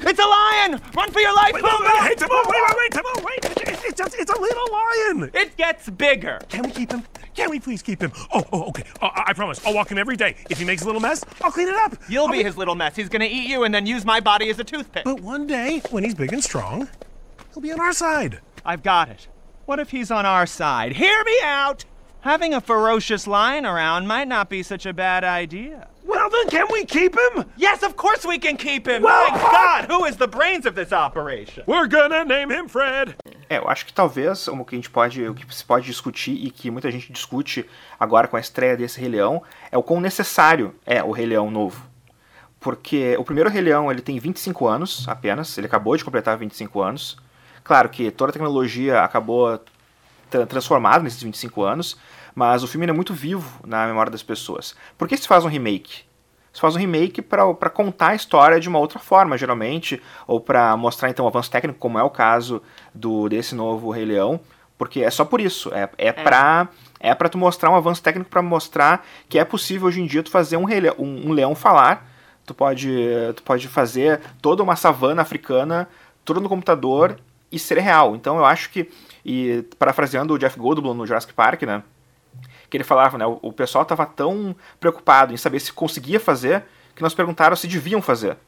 It's 0.00 0.18
a 0.18 0.24
lion! 0.26 0.80
Run 0.96 1.10
for 1.10 1.20
your 1.20 1.34
life, 1.34 1.52
Wait, 1.52 1.62
wait, 1.62 1.70
Pumbaa! 1.70 2.00
wait, 2.00 2.08
hey, 2.08 2.14
Timon, 2.14 2.44
wait, 2.46 2.62
wait, 2.66 2.76
wait, 2.78 2.92
Timon, 2.92 3.24
wait. 3.24 3.44
It's, 3.68 3.84
it's 3.84 3.98
just, 3.98 4.14
it's 4.18 4.32
a 4.32 4.40
little 4.40 4.72
lion. 4.72 5.30
It 5.34 5.54
gets 5.58 5.90
bigger. 5.90 6.38
Can 6.48 6.62
we 6.62 6.70
keep 6.70 6.90
him? 6.92 7.02
Can 7.34 7.50
we 7.50 7.60
please 7.60 7.82
keep 7.82 8.00
him? 8.00 8.10
Oh, 8.32 8.42
oh, 8.52 8.68
okay. 8.68 8.84
Uh, 9.02 9.10
I 9.14 9.24
I 9.28 9.32
promise. 9.34 9.60
I'll 9.66 9.74
walk 9.74 9.90
him 9.90 9.98
every 9.98 10.16
day. 10.16 10.36
If 10.48 10.58
he 10.58 10.64
makes 10.64 10.82
a 10.82 10.86
little 10.86 11.00
mess, 11.00 11.24
I'll 11.42 11.52
clean 11.52 11.68
it 11.68 11.74
up. 11.74 11.94
You'll 12.08 12.26
I'll 12.26 12.32
be 12.32 12.42
his 12.42 12.56
little 12.56 12.74
mess. 12.74 12.96
He's 12.96 13.08
gonna 13.10 13.26
eat 13.26 13.48
you 13.48 13.64
and 13.64 13.74
then 13.74 13.84
use 13.86 14.04
my 14.06 14.20
body 14.20 14.48
as 14.48 14.58
a 14.58 14.64
toothpick. 14.64 15.04
But 15.04 15.20
one 15.20 15.46
day, 15.46 15.82
when 15.90 16.04
he's 16.04 16.14
big 16.14 16.32
and 16.32 16.42
strong, 16.42 16.88
he'll 17.52 17.62
be 17.62 17.72
on 17.72 17.80
our 17.80 17.92
side. 17.92 18.40
I've 18.64 18.82
got 18.82 19.08
it. 19.08 19.28
What 19.66 19.78
if 19.80 19.90
he's 19.90 20.10
on 20.10 20.26
our 20.26 20.46
side? 20.46 20.92
Hear 20.92 21.24
me 21.24 21.38
out! 21.42 21.84
Having 22.20 22.54
a 22.54 22.60
ferocious 22.60 23.26
lion 23.26 23.66
around 23.66 24.06
might 24.06 24.28
not 24.28 24.48
be 24.48 24.62
such 24.62 24.86
a 24.86 24.92
bad 24.92 25.24
idea. 25.24 25.88
Well, 26.04 26.30
then, 26.30 26.48
can 26.50 26.66
we 26.70 26.84
keep 26.84 27.16
him? 27.16 27.44
Yes, 27.56 27.82
of 27.82 27.96
course 27.96 28.24
we 28.24 28.38
can 28.38 28.56
keep 28.56 28.86
him! 28.86 29.02
Well, 29.02 29.30
My? 29.30 29.38
God, 29.38 29.84
who 29.90 30.04
is 30.04 30.16
the 30.16 30.28
brains 30.28 30.66
of 30.66 30.74
this 30.74 30.92
operation? 30.92 31.64
We're 31.66 31.88
gonna 31.88 32.24
name 32.24 32.50
him 32.50 32.68
Fred. 32.68 33.16
É, 33.48 33.58
eu 33.58 33.68
acho 33.68 33.84
que 33.86 33.92
talvez 33.92 34.46
o 34.46 34.64
que 34.64 34.76
a 34.76 34.78
gente 34.78 34.90
pode, 34.90 35.26
o 35.28 35.34
que 35.34 35.54
se 35.54 35.64
pode 35.64 35.86
discutir 35.86 36.32
e 36.32 36.50
que 36.50 36.70
muita 36.70 36.90
gente 36.90 37.12
discute 37.12 37.68
agora 37.98 38.28
com 38.28 38.36
a 38.36 38.40
estreia 38.40 38.76
desse 38.76 39.00
Rei 39.00 39.08
Leão 39.08 39.42
é 39.70 39.76
o 39.78 39.82
quão 39.82 40.00
necessário 40.00 40.74
é 40.86 41.02
o 41.02 41.10
Rei 41.10 41.26
Leão 41.26 41.50
novo. 41.50 41.84
Porque 42.60 43.16
o 43.18 43.24
primeiro 43.24 43.50
Rei 43.50 43.62
Leão 43.62 43.90
ele 43.90 44.00
tem 44.00 44.18
25 44.18 44.66
anos 44.68 45.08
apenas, 45.08 45.58
ele 45.58 45.66
acabou 45.66 45.96
de 45.96 46.04
completar 46.04 46.36
25 46.36 46.80
anos. 46.80 47.16
Claro 47.64 47.88
que 47.88 48.10
toda 48.10 48.30
a 48.30 48.32
tecnologia 48.32 49.02
acabou 49.02 49.60
tra- 50.30 50.46
transformada 50.46 51.04
nesses 51.04 51.22
25 51.22 51.62
anos, 51.62 51.96
mas 52.34 52.62
o 52.62 52.66
filme 52.66 52.84
ainda 52.84 52.92
é 52.92 52.96
muito 52.96 53.14
vivo 53.14 53.60
na 53.66 53.86
memória 53.86 54.10
das 54.10 54.22
pessoas. 54.22 54.74
Por 54.98 55.06
que 55.06 55.16
se 55.16 55.28
faz 55.28 55.44
um 55.44 55.48
remake? 55.48 56.02
Se 56.52 56.60
faz 56.60 56.76
um 56.76 56.78
remake 56.78 57.22
para 57.22 57.70
contar 57.70 58.08
a 58.08 58.14
história 58.14 58.60
de 58.60 58.68
uma 58.68 58.78
outra 58.78 58.98
forma, 58.98 59.38
geralmente, 59.38 60.02
ou 60.26 60.38
para 60.38 60.76
mostrar 60.76 61.08
então 61.08 61.24
um 61.24 61.28
avanço 61.28 61.50
técnico, 61.50 61.78
como 61.78 61.98
é 61.98 62.02
o 62.02 62.10
caso 62.10 62.62
do 62.94 63.26
desse 63.28 63.54
novo 63.54 63.90
Rei 63.90 64.04
Leão, 64.04 64.38
porque 64.76 65.00
é 65.02 65.10
só 65.10 65.24
por 65.24 65.40
isso, 65.40 65.72
é, 65.72 65.88
é, 65.96 66.12
pra 66.12 66.68
é 67.00 67.14
para 67.14 67.28
tu 67.28 67.38
mostrar 67.38 67.70
um 67.70 67.74
avanço 67.76 68.02
técnico 68.02 68.28
para 68.28 68.42
mostrar 68.42 69.06
que 69.28 69.38
é 69.38 69.44
possível 69.44 69.88
hoje 69.88 70.02
em 70.02 70.06
dia 70.06 70.22
tu 70.22 70.30
fazer 70.30 70.56
um, 70.56 70.64
rei, 70.64 70.82
um, 70.98 71.28
um 71.28 71.32
leão 71.32 71.54
falar, 71.54 72.06
tu 72.44 72.52
pode 72.52 72.90
tu 73.34 73.42
pode 73.42 73.66
fazer 73.68 74.20
toda 74.42 74.62
uma 74.62 74.76
savana 74.76 75.22
africana, 75.22 75.88
tudo 76.24 76.40
no 76.40 76.48
computador 76.48 77.16
e 77.52 77.58
ser 77.58 77.78
real. 77.78 78.16
Então 78.16 78.38
eu 78.38 78.44
acho 78.44 78.70
que 78.70 78.90
e 79.24 79.64
parafraseando 79.78 80.34
o 80.34 80.38
Jeff 80.38 80.58
Goldblum 80.58 80.94
no 80.94 81.06
Jurassic 81.06 81.32
Park, 81.32 81.62
né? 81.62 81.82
que 82.72 82.78
ele 82.78 82.84
falava, 82.84 83.18
né? 83.18 83.26
O, 83.26 83.52
pessoal 83.52 83.82
estava 83.82 84.06
tão 84.06 84.56
preocupado 84.80 85.34
em 85.34 85.36
saber 85.36 85.60
se 85.60 85.70
conseguia 85.70 86.18
fazer 86.18 86.64
que 86.96 87.02
nós 87.02 87.12
perguntaram 87.12 87.54
se 87.54 87.68
deviam 87.68 88.00
fazer. 88.00 88.38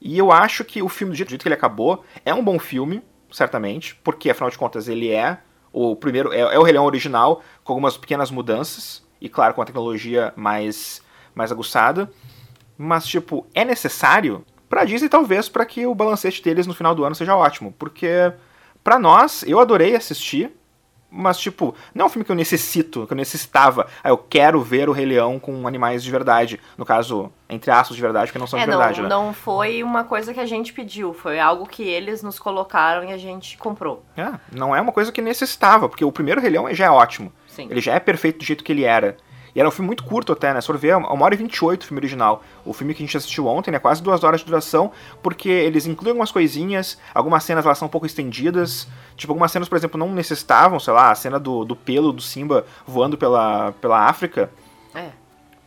E 0.00 0.16
eu 0.16 0.32
acho 0.32 0.64
que 0.64 0.82
o 0.82 0.88
filme, 0.88 1.12
do 1.12 1.16
jeito, 1.16 1.28
do 1.28 1.30
jeito 1.32 1.42
que 1.42 1.48
ele 1.48 1.54
acabou, 1.54 2.02
é 2.24 2.32
um 2.32 2.42
bom 2.42 2.58
filme. 2.58 3.02
certamente, 3.30 3.94
porque 3.96 4.30
afinal 4.30 4.48
de 4.48 4.56
contas 4.56 4.88
ele 4.88 5.10
é 5.10 5.38
o 5.70 5.94
primeiro, 5.94 6.32
é, 6.32 6.40
é 6.40 6.58
o 6.58 6.62
Rei 6.62 6.72
Leão 6.72 6.86
original, 6.86 7.42
com 7.62 7.74
algumas 7.74 7.98
pequenas 7.98 8.30
mudanças, 8.30 9.06
e 9.20 9.28
claro, 9.28 9.52
com 9.52 9.60
a 9.60 9.66
tecnologia 9.66 10.32
mais, 10.34 11.02
mais 11.34 11.52
aguçada. 11.52 12.10
Mas, 12.78 13.06
tipo, 13.06 13.46
é 13.52 13.66
necessário? 13.66 14.46
Pra 14.76 14.84
Disney, 14.84 15.08
talvez, 15.08 15.48
para 15.48 15.64
que 15.64 15.86
o 15.86 15.94
balancete 15.94 16.42
deles 16.42 16.66
no 16.66 16.74
final 16.74 16.94
do 16.94 17.02
ano 17.02 17.14
seja 17.14 17.34
ótimo. 17.34 17.74
Porque, 17.78 18.30
para 18.84 18.98
nós, 18.98 19.42
eu 19.46 19.58
adorei 19.58 19.96
assistir, 19.96 20.52
mas, 21.10 21.38
tipo, 21.38 21.74
não 21.94 22.02
é 22.02 22.06
um 22.06 22.10
filme 22.10 22.26
que 22.26 22.30
eu 22.30 22.36
necessito, 22.36 23.06
que 23.06 23.12
eu 23.14 23.16
necessitava. 23.16 23.86
Ah, 24.04 24.10
eu 24.10 24.18
quero 24.18 24.60
ver 24.60 24.86
o 24.86 24.92
Rei 24.92 25.06
Leão 25.06 25.38
com 25.38 25.66
animais 25.66 26.04
de 26.04 26.10
verdade. 26.10 26.60
No 26.76 26.84
caso, 26.84 27.32
entre 27.48 27.70
aspas, 27.70 27.96
de 27.96 28.02
verdade, 28.02 28.26
porque 28.26 28.38
não 28.38 28.46
são 28.46 28.58
É, 28.58 28.64
de 28.64 28.68
verdade, 28.68 29.00
não, 29.00 29.08
né? 29.08 29.14
não 29.14 29.32
foi 29.32 29.82
uma 29.82 30.04
coisa 30.04 30.34
que 30.34 30.40
a 30.40 30.44
gente 30.44 30.74
pediu, 30.74 31.14
foi 31.14 31.40
algo 31.40 31.66
que 31.66 31.82
eles 31.82 32.22
nos 32.22 32.38
colocaram 32.38 33.02
e 33.08 33.14
a 33.14 33.16
gente 33.16 33.56
comprou. 33.56 34.04
É, 34.14 34.30
não 34.52 34.76
é 34.76 34.80
uma 34.82 34.92
coisa 34.92 35.10
que 35.10 35.22
necessitava, 35.22 35.88
porque 35.88 36.04
o 36.04 36.12
primeiro 36.12 36.38
Rei 36.38 36.50
Leão 36.50 36.70
já 36.74 36.84
é 36.84 36.90
ótimo. 36.90 37.32
Sim. 37.46 37.68
Ele 37.70 37.80
já 37.80 37.94
é 37.94 37.98
perfeito 37.98 38.40
do 38.40 38.44
jeito 38.44 38.62
que 38.62 38.72
ele 38.72 38.84
era. 38.84 39.16
E 39.56 39.58
era 39.58 39.66
um 39.66 39.72
filme 39.72 39.86
muito 39.86 40.04
curto 40.04 40.34
até, 40.34 40.52
né? 40.52 40.60
Se 40.60 40.66
for 40.66 40.76
ver, 40.76 40.88
é 40.88 40.96
uma 40.98 41.24
hora 41.24 41.32
e 41.34 41.38
28 41.38 41.82
o 41.82 41.86
filme 41.86 41.98
original. 41.98 42.44
O 42.62 42.74
filme 42.74 42.92
que 42.92 43.02
a 43.02 43.06
gente 43.06 43.16
assistiu 43.16 43.46
ontem, 43.46 43.70
né? 43.70 43.78
Quase 43.78 44.02
duas 44.02 44.22
horas 44.22 44.40
de 44.40 44.46
duração, 44.46 44.92
porque 45.22 45.48
eles 45.48 45.86
incluem 45.86 46.10
algumas 46.10 46.30
coisinhas, 46.30 46.98
algumas 47.14 47.42
cenas 47.42 47.64
elas 47.64 47.78
são 47.78 47.86
um 47.88 47.90
pouco 47.90 48.06
estendidas. 48.06 48.86
Tipo, 49.16 49.32
algumas 49.32 49.50
cenas, 49.50 49.66
por 49.66 49.76
exemplo, 49.76 49.98
não 49.98 50.12
necessitavam, 50.12 50.78
sei 50.78 50.92
lá, 50.92 51.10
a 51.10 51.14
cena 51.14 51.38
do, 51.40 51.64
do 51.64 51.74
pelo 51.74 52.12
do 52.12 52.20
Simba 52.20 52.66
voando 52.86 53.16
pela, 53.16 53.72
pela 53.80 54.00
África. 54.06 54.50
É. 54.94 55.08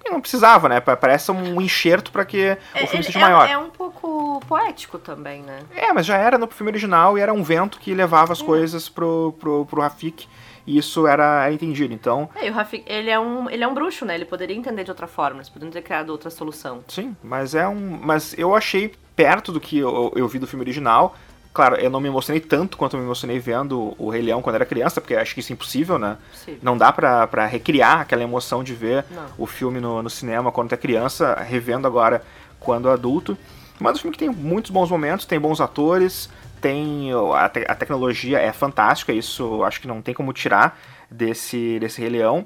E 0.06 0.10
não 0.12 0.22
precisava, 0.22 0.70
né? 0.70 0.80
Pa- 0.80 0.96
Parece 0.96 1.32
um 1.32 1.60
enxerto 1.60 2.12
para 2.12 2.24
que 2.26 2.58
o 2.76 2.78
filme 2.88 3.00
é, 3.00 3.02
seja 3.02 3.18
é- 3.18 3.22
maior. 3.24 3.50
é 3.50 3.58
um 3.58 3.72
pouco 3.72 4.40
poético 4.48 5.00
também, 5.00 5.42
né? 5.42 5.62
É, 5.76 5.92
mas 5.92 6.06
já 6.06 6.16
era 6.16 6.38
no 6.38 6.48
filme 6.48 6.70
original 6.72 7.18
e 7.18 7.22
era 7.22 7.34
um 7.34 7.42
vento 7.42 7.80
que 7.80 7.94
levava 7.96 8.32
É. 8.32 8.34
as 8.34 8.42
coisas 8.42 8.88
pro, 8.88 9.34
pro, 9.40 9.66
pro 9.66 9.82
Rafik. 9.82 10.28
Isso 10.78 11.08
era, 11.08 11.44
era 11.46 11.54
entendido. 11.54 11.94
Então, 11.94 12.30
É, 12.36 12.48
e 12.48 12.50
o 12.50 12.54
Rafik, 12.54 12.84
ele 12.88 13.10
é 13.10 13.20
um, 13.20 13.50
ele 13.50 13.64
é 13.64 13.68
um 13.68 13.74
bruxo, 13.74 14.06
né? 14.06 14.16
Ele 14.16 14.26
poderia 14.26 14.56
entender 14.56 14.84
de 14.84 14.92
outra 14.92 15.08
forma, 15.08 15.38
eles 15.38 15.50
poderiam 15.50 15.72
ter 15.72 15.82
criado 15.82 16.10
outra 16.10 16.30
solução. 16.30 16.84
sim, 16.88 17.16
mas 17.24 17.56
é 17.56 17.68
um. 17.68 18.00
Mas 18.02 18.34
eu 18.38 18.56
achei 18.56 18.94
perto 19.16 19.52
do 19.52 19.60
que 19.60 19.78
eu, 19.80 20.12
eu 20.16 20.28
vi 20.28 20.40
do 20.40 20.48
filme 20.48 20.64
original. 20.64 21.16
Claro, 21.52 21.76
eu 21.78 21.90
não 21.90 22.00
me 22.00 22.08
emocionei 22.08 22.40
tanto 22.40 22.78
quanto 22.78 22.96
eu 22.96 23.00
me 23.00 23.06
emocionei 23.08 23.40
vendo 23.40 23.94
o 23.98 24.10
Rei 24.10 24.22
Leão 24.22 24.42
quando 24.42 24.56
era 24.56 24.66
criança, 24.66 25.02
porque 25.02 25.16
acho 25.16 25.34
que 25.34 25.40
isso 25.40 25.52
é 25.52 25.56
impossível, 25.56 25.98
né? 25.98 26.16
Não 26.62 26.78
dá 26.78 26.92
pra, 26.92 27.26
pra 27.26 27.46
recriar 27.48 28.02
aquela 28.02 28.22
emoção 28.24 28.64
de 28.64 28.74
ver 28.76 29.04
Não. 29.10 29.26
o 29.38 29.46
filme 29.48 29.80
no, 29.82 30.02
no 30.04 30.10
cinema 30.12 30.52
quando 30.52 30.72
é 30.74 30.78
criança, 30.78 31.34
revendo 31.36 31.88
agora 31.88 32.22
quando 32.60 32.88
adulto. 32.90 33.36
Mas 33.80 33.98
o 33.98 34.02
filme 34.02 34.16
que 34.16 34.24
tem 34.24 34.30
muitos 34.30 34.70
bons 34.72 34.92
momentos, 34.92 35.26
tem 35.26 35.40
bons 35.40 35.60
atores, 35.60 36.30
tem 36.60 37.10
a, 37.36 37.50
te- 37.50 37.66
a 37.68 37.76
tecnologia 37.76 38.40
é 38.40 38.52
fantástica, 38.52 39.12
isso 39.14 39.64
acho 39.64 39.82
que 39.82 39.88
não 39.88 40.02
tem 40.02 40.14
como 40.14 40.34
tirar 40.34 40.80
desse, 41.10 41.80
desse 41.80 42.02
Rei 42.02 42.10
Leão. 42.10 42.46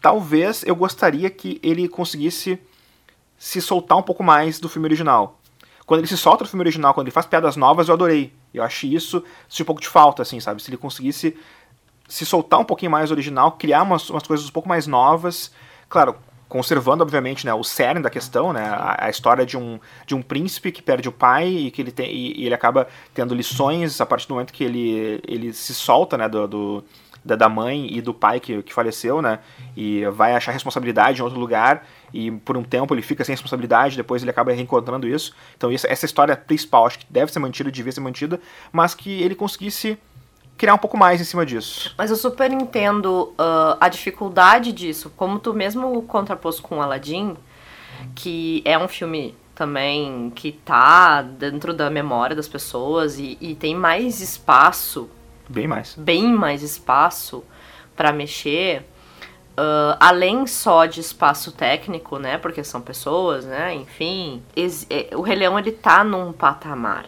Talvez 0.00 0.62
eu 0.64 0.74
gostaria 0.74 1.28
que 1.28 1.60
ele 1.62 1.88
conseguisse 1.88 2.58
se 3.38 3.60
soltar 3.60 3.98
um 3.98 4.02
pouco 4.02 4.22
mais 4.22 4.58
do 4.58 4.68
filme 4.68 4.86
original. 4.86 5.38
Quando 5.86 6.00
ele 6.00 6.06
se 6.06 6.16
solta 6.16 6.44
do 6.44 6.50
filme 6.50 6.62
original, 6.62 6.94
quando 6.94 7.06
ele 7.06 7.12
faz 7.12 7.26
piadas 7.26 7.56
novas, 7.56 7.88
eu 7.88 7.94
adorei. 7.94 8.32
Eu 8.54 8.62
achei 8.62 8.94
isso 8.94 9.24
senti 9.48 9.62
um 9.62 9.66
pouco 9.66 9.80
de 9.80 9.88
falta, 9.88 10.22
assim, 10.22 10.38
sabe? 10.38 10.62
Se 10.62 10.70
ele 10.70 10.76
conseguisse 10.76 11.36
se 12.08 12.24
soltar 12.26 12.60
um 12.60 12.64
pouquinho 12.64 12.92
mais 12.92 13.10
original, 13.10 13.52
criar 13.52 13.82
umas, 13.82 14.08
umas 14.10 14.22
coisas 14.26 14.48
um 14.48 14.52
pouco 14.52 14.68
mais 14.68 14.86
novas. 14.86 15.52
Claro, 15.88 16.16
conservando, 16.50 17.02
obviamente, 17.04 17.46
né, 17.46 17.54
o 17.54 17.62
cerne 17.62 18.02
da 18.02 18.10
questão, 18.10 18.52
né, 18.52 18.64
a, 18.64 19.06
a 19.06 19.08
história 19.08 19.46
de 19.46 19.56
um, 19.56 19.78
de 20.04 20.16
um 20.16 20.20
príncipe 20.20 20.72
que 20.72 20.82
perde 20.82 21.08
o 21.08 21.12
pai 21.12 21.48
e 21.48 21.70
que 21.70 21.80
ele, 21.80 21.92
tem, 21.92 22.10
e, 22.12 22.42
e 22.42 22.46
ele 22.46 22.54
acaba 22.54 22.88
tendo 23.14 23.34
lições 23.34 24.00
a 24.00 24.04
partir 24.04 24.26
do 24.26 24.34
momento 24.34 24.52
que 24.52 24.64
ele, 24.64 25.22
ele 25.26 25.52
se 25.52 25.72
solta 25.72 26.18
né, 26.18 26.28
do, 26.28 26.48
do- 26.48 26.84
da, 27.24 27.48
mãe 27.48 27.86
e 27.92 28.00
do 28.00 28.12
pai 28.12 28.40
que, 28.40 28.62
que 28.64 28.72
faleceu, 28.72 29.22
né, 29.22 29.38
e 29.76 30.04
vai 30.06 30.34
achar 30.34 30.50
responsabilidade 30.50 31.20
em 31.20 31.22
outro 31.22 31.38
lugar 31.38 31.86
e 32.12 32.32
por 32.32 32.56
um 32.56 32.64
tempo 32.64 32.92
ele 32.92 33.02
fica 33.02 33.22
sem 33.24 33.32
responsabilidade, 33.32 33.96
depois 33.96 34.20
ele 34.20 34.30
acaba 34.30 34.52
reencontrando 34.52 35.06
isso. 35.06 35.32
Então 35.56 35.70
essa 35.70 36.04
história 36.04 36.36
principal 36.36 36.86
acho 36.86 36.98
que 36.98 37.06
deve 37.08 37.30
ser 37.30 37.38
mantida, 37.38 37.70
devia 37.70 37.92
ser 37.92 38.00
mantida, 38.00 38.40
mas 38.72 38.92
que 38.92 39.22
ele 39.22 39.36
conseguisse 39.36 39.96
criar 40.60 40.74
um 40.74 40.78
pouco 40.78 40.98
mais 40.98 41.22
em 41.22 41.24
cima 41.24 41.46
disso. 41.46 41.94
Mas 41.96 42.10
eu 42.10 42.16
super 42.16 42.52
entendo 42.52 43.32
ah, 43.38 43.78
a 43.80 43.88
dificuldade 43.88 44.72
disso, 44.72 45.10
como 45.16 45.38
tu 45.38 45.54
mesmo 45.54 46.02
contrapôs 46.02 46.60
com 46.60 46.82
Aladdin, 46.82 47.34
que 48.14 48.60
é 48.66 48.78
um 48.78 48.86
filme 48.86 49.34
também 49.54 50.30
que 50.34 50.52
tá 50.52 51.22
dentro 51.22 51.72
da 51.72 51.88
memória 51.88 52.36
das 52.36 52.46
pessoas 52.46 53.18
e, 53.18 53.38
e 53.40 53.54
tem 53.54 53.74
mais 53.74 54.20
espaço, 54.20 55.08
Bem 55.48 55.66
mais. 55.66 55.94
bem 55.96 56.30
mais 56.30 56.62
espaço 56.62 57.42
pra 57.96 58.12
mexer, 58.12 58.84
ah, 59.56 59.96
além 59.98 60.46
só 60.46 60.84
de 60.84 61.00
espaço 61.00 61.52
técnico, 61.52 62.18
né? 62.18 62.36
Porque 62.36 62.62
são 62.62 62.82
pessoas, 62.82 63.46
né? 63.46 63.74
Enfim, 63.74 64.42
é, 64.90 65.16
o 65.16 65.22
Rei 65.22 65.36
Leão 65.36 65.58
ele 65.58 65.72
tá 65.72 66.04
num 66.04 66.34
patamar, 66.34 67.06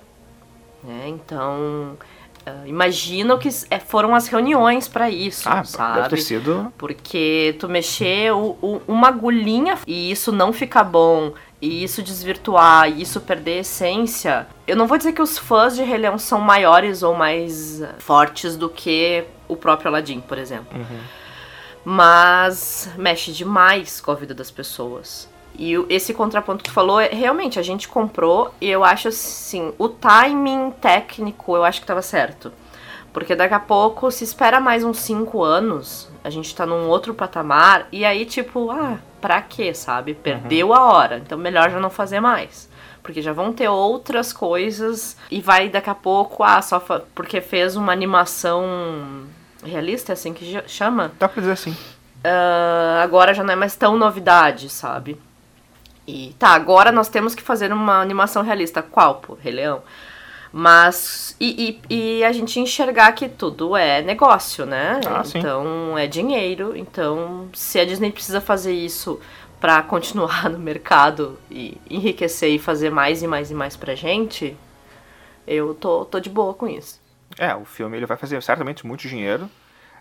né? 0.82 1.04
Então, 1.06 1.98
ah, 2.46 2.62
imagina 2.66 3.35
o 3.35 3.38
que 3.38 3.48
é, 3.70 3.78
foram 3.78 4.14
as 4.14 4.26
reuniões 4.28 4.88
pra 4.88 5.09
isso, 5.11 5.48
Ah, 5.48 5.62
sabe? 5.64 5.94
deve 5.96 6.09
ter 6.11 6.22
sido 6.22 6.72
Porque 6.76 7.55
tu 7.59 7.68
mexer 7.68 8.33
o- 8.33 8.57
o- 8.61 8.81
uma 8.88 9.09
agulhinha 9.09 9.78
e 9.87 10.11
isso 10.11 10.33
não 10.33 10.52
ficar 10.52 10.85
bom, 10.85 11.33
e 11.61 11.85
isso 11.85 12.02
desvirtuar, 12.02 12.88
e 12.90 13.02
isso 13.02 13.20
perder 13.20 13.59
a 13.59 13.61
essência. 13.61 14.46
Eu 14.66 14.76
não 14.76 14.87
vou 14.87 14.98
dizer 14.98 15.12
que 15.12 15.22
os 15.22 15.38
fãs 15.38 15.76
de 15.76 15.83
Rei 15.83 15.98
Leão 15.98 16.18
são 16.18 16.40
maiores 16.40 17.02
ou 17.02 17.14
mais 17.14 17.81
eh, 17.81 17.88
fortes 17.98 18.57
do 18.57 18.68
que 18.68 19.24
o 19.46 19.57
próprio 19.57 19.88
Aladdin, 19.88 20.20
por 20.20 20.38
exemplo. 20.38 20.78
Mas 21.85 22.88
mexe 22.96 23.33
demais 23.33 24.00
com 24.00 24.11
a 24.11 24.14
vida 24.14 24.35
das 24.35 24.50
pessoas. 24.50 25.28
E 25.58 25.74
esse 25.88 26.14
contraponto 26.14 26.64
que 26.64 26.70
tu 26.70 26.72
falou, 26.72 27.00
é, 27.00 27.08
realmente, 27.08 27.58
a 27.58 27.62
gente 27.62 27.88
comprou 27.88 28.54
e 28.60 28.68
eu 28.68 28.82
acho 28.82 29.08
assim, 29.08 29.72
o 29.78 29.88
timing 29.88 30.70
técnico 30.80 31.54
eu 31.54 31.64
acho 31.64 31.80
que 31.80 31.86
tava 31.86 32.02
certo. 32.02 32.52
Porque 33.12 33.36
daqui 33.36 33.52
a 33.52 33.60
pouco 33.60 34.10
se 34.10 34.24
espera 34.24 34.58
mais 34.58 34.82
uns 34.82 34.98
5 35.00 35.42
anos, 35.42 36.08
a 36.24 36.30
gente 36.30 36.54
tá 36.54 36.64
num 36.64 36.88
outro 36.88 37.12
patamar, 37.12 37.86
e 37.92 38.06
aí, 38.06 38.24
tipo, 38.24 38.70
ah, 38.70 38.98
pra 39.20 39.42
quê, 39.42 39.74
sabe? 39.74 40.14
Perdeu 40.14 40.72
a 40.72 40.84
hora, 40.84 41.18
então 41.18 41.36
melhor 41.36 41.70
já 41.70 41.78
não 41.78 41.90
fazer 41.90 42.20
mais. 42.20 42.70
Porque 43.02 43.20
já 43.20 43.34
vão 43.34 43.52
ter 43.52 43.68
outras 43.68 44.32
coisas, 44.32 45.18
e 45.30 45.42
vai 45.42 45.68
daqui 45.68 45.90
a 45.90 45.94
pouco, 45.94 46.42
ah, 46.42 46.62
só 46.62 46.80
porque 47.14 47.42
fez 47.42 47.76
uma 47.76 47.92
animação 47.92 49.26
realista, 49.62 50.12
é 50.12 50.14
assim 50.14 50.32
que 50.32 50.62
chama? 50.66 51.12
Dá 51.18 51.28
pra 51.28 51.40
dizer 51.40 51.52
assim. 51.52 51.76
Ah, 52.24 53.00
agora 53.02 53.34
já 53.34 53.44
não 53.44 53.52
é 53.52 53.56
mais 53.56 53.76
tão 53.76 53.98
novidade, 53.98 54.70
sabe? 54.70 55.20
E 56.06 56.34
tá, 56.38 56.48
agora 56.50 56.90
nós 56.90 57.08
temos 57.08 57.34
que 57.34 57.42
fazer 57.42 57.72
uma 57.72 58.00
animação 58.00 58.42
realista. 58.42 58.82
Qual, 58.82 59.16
pô? 59.16 59.34
Rei 59.34 59.52
Leão. 59.52 59.82
Mas. 60.52 61.34
E, 61.40 61.80
e, 61.88 62.18
e 62.18 62.24
a 62.24 62.32
gente 62.32 62.60
enxergar 62.60 63.12
que 63.12 63.28
tudo 63.28 63.76
é 63.76 64.02
negócio, 64.02 64.66
né? 64.66 65.00
Ah, 65.06 65.22
então 65.38 65.96
é 65.96 66.06
dinheiro. 66.06 66.76
Então, 66.76 67.48
se 67.54 67.78
a 67.80 67.84
Disney 67.84 68.10
precisa 68.12 68.40
fazer 68.40 68.72
isso 68.72 69.20
pra 69.60 69.82
continuar 69.82 70.48
no 70.50 70.58
mercado 70.58 71.38
e 71.50 71.78
enriquecer 71.88 72.50
e 72.50 72.58
fazer 72.58 72.90
mais 72.90 73.22
e 73.22 73.26
mais 73.26 73.50
e 73.50 73.54
mais 73.54 73.76
pra 73.76 73.94
gente, 73.94 74.56
eu 75.46 75.72
tô, 75.74 76.04
tô 76.04 76.20
de 76.20 76.28
boa 76.28 76.52
com 76.52 76.68
isso. 76.68 77.00
É, 77.38 77.54
o 77.54 77.64
filme 77.64 77.96
ele 77.96 78.06
vai 78.06 78.16
fazer 78.16 78.42
certamente 78.42 78.86
muito 78.86 79.08
dinheiro. 79.08 79.48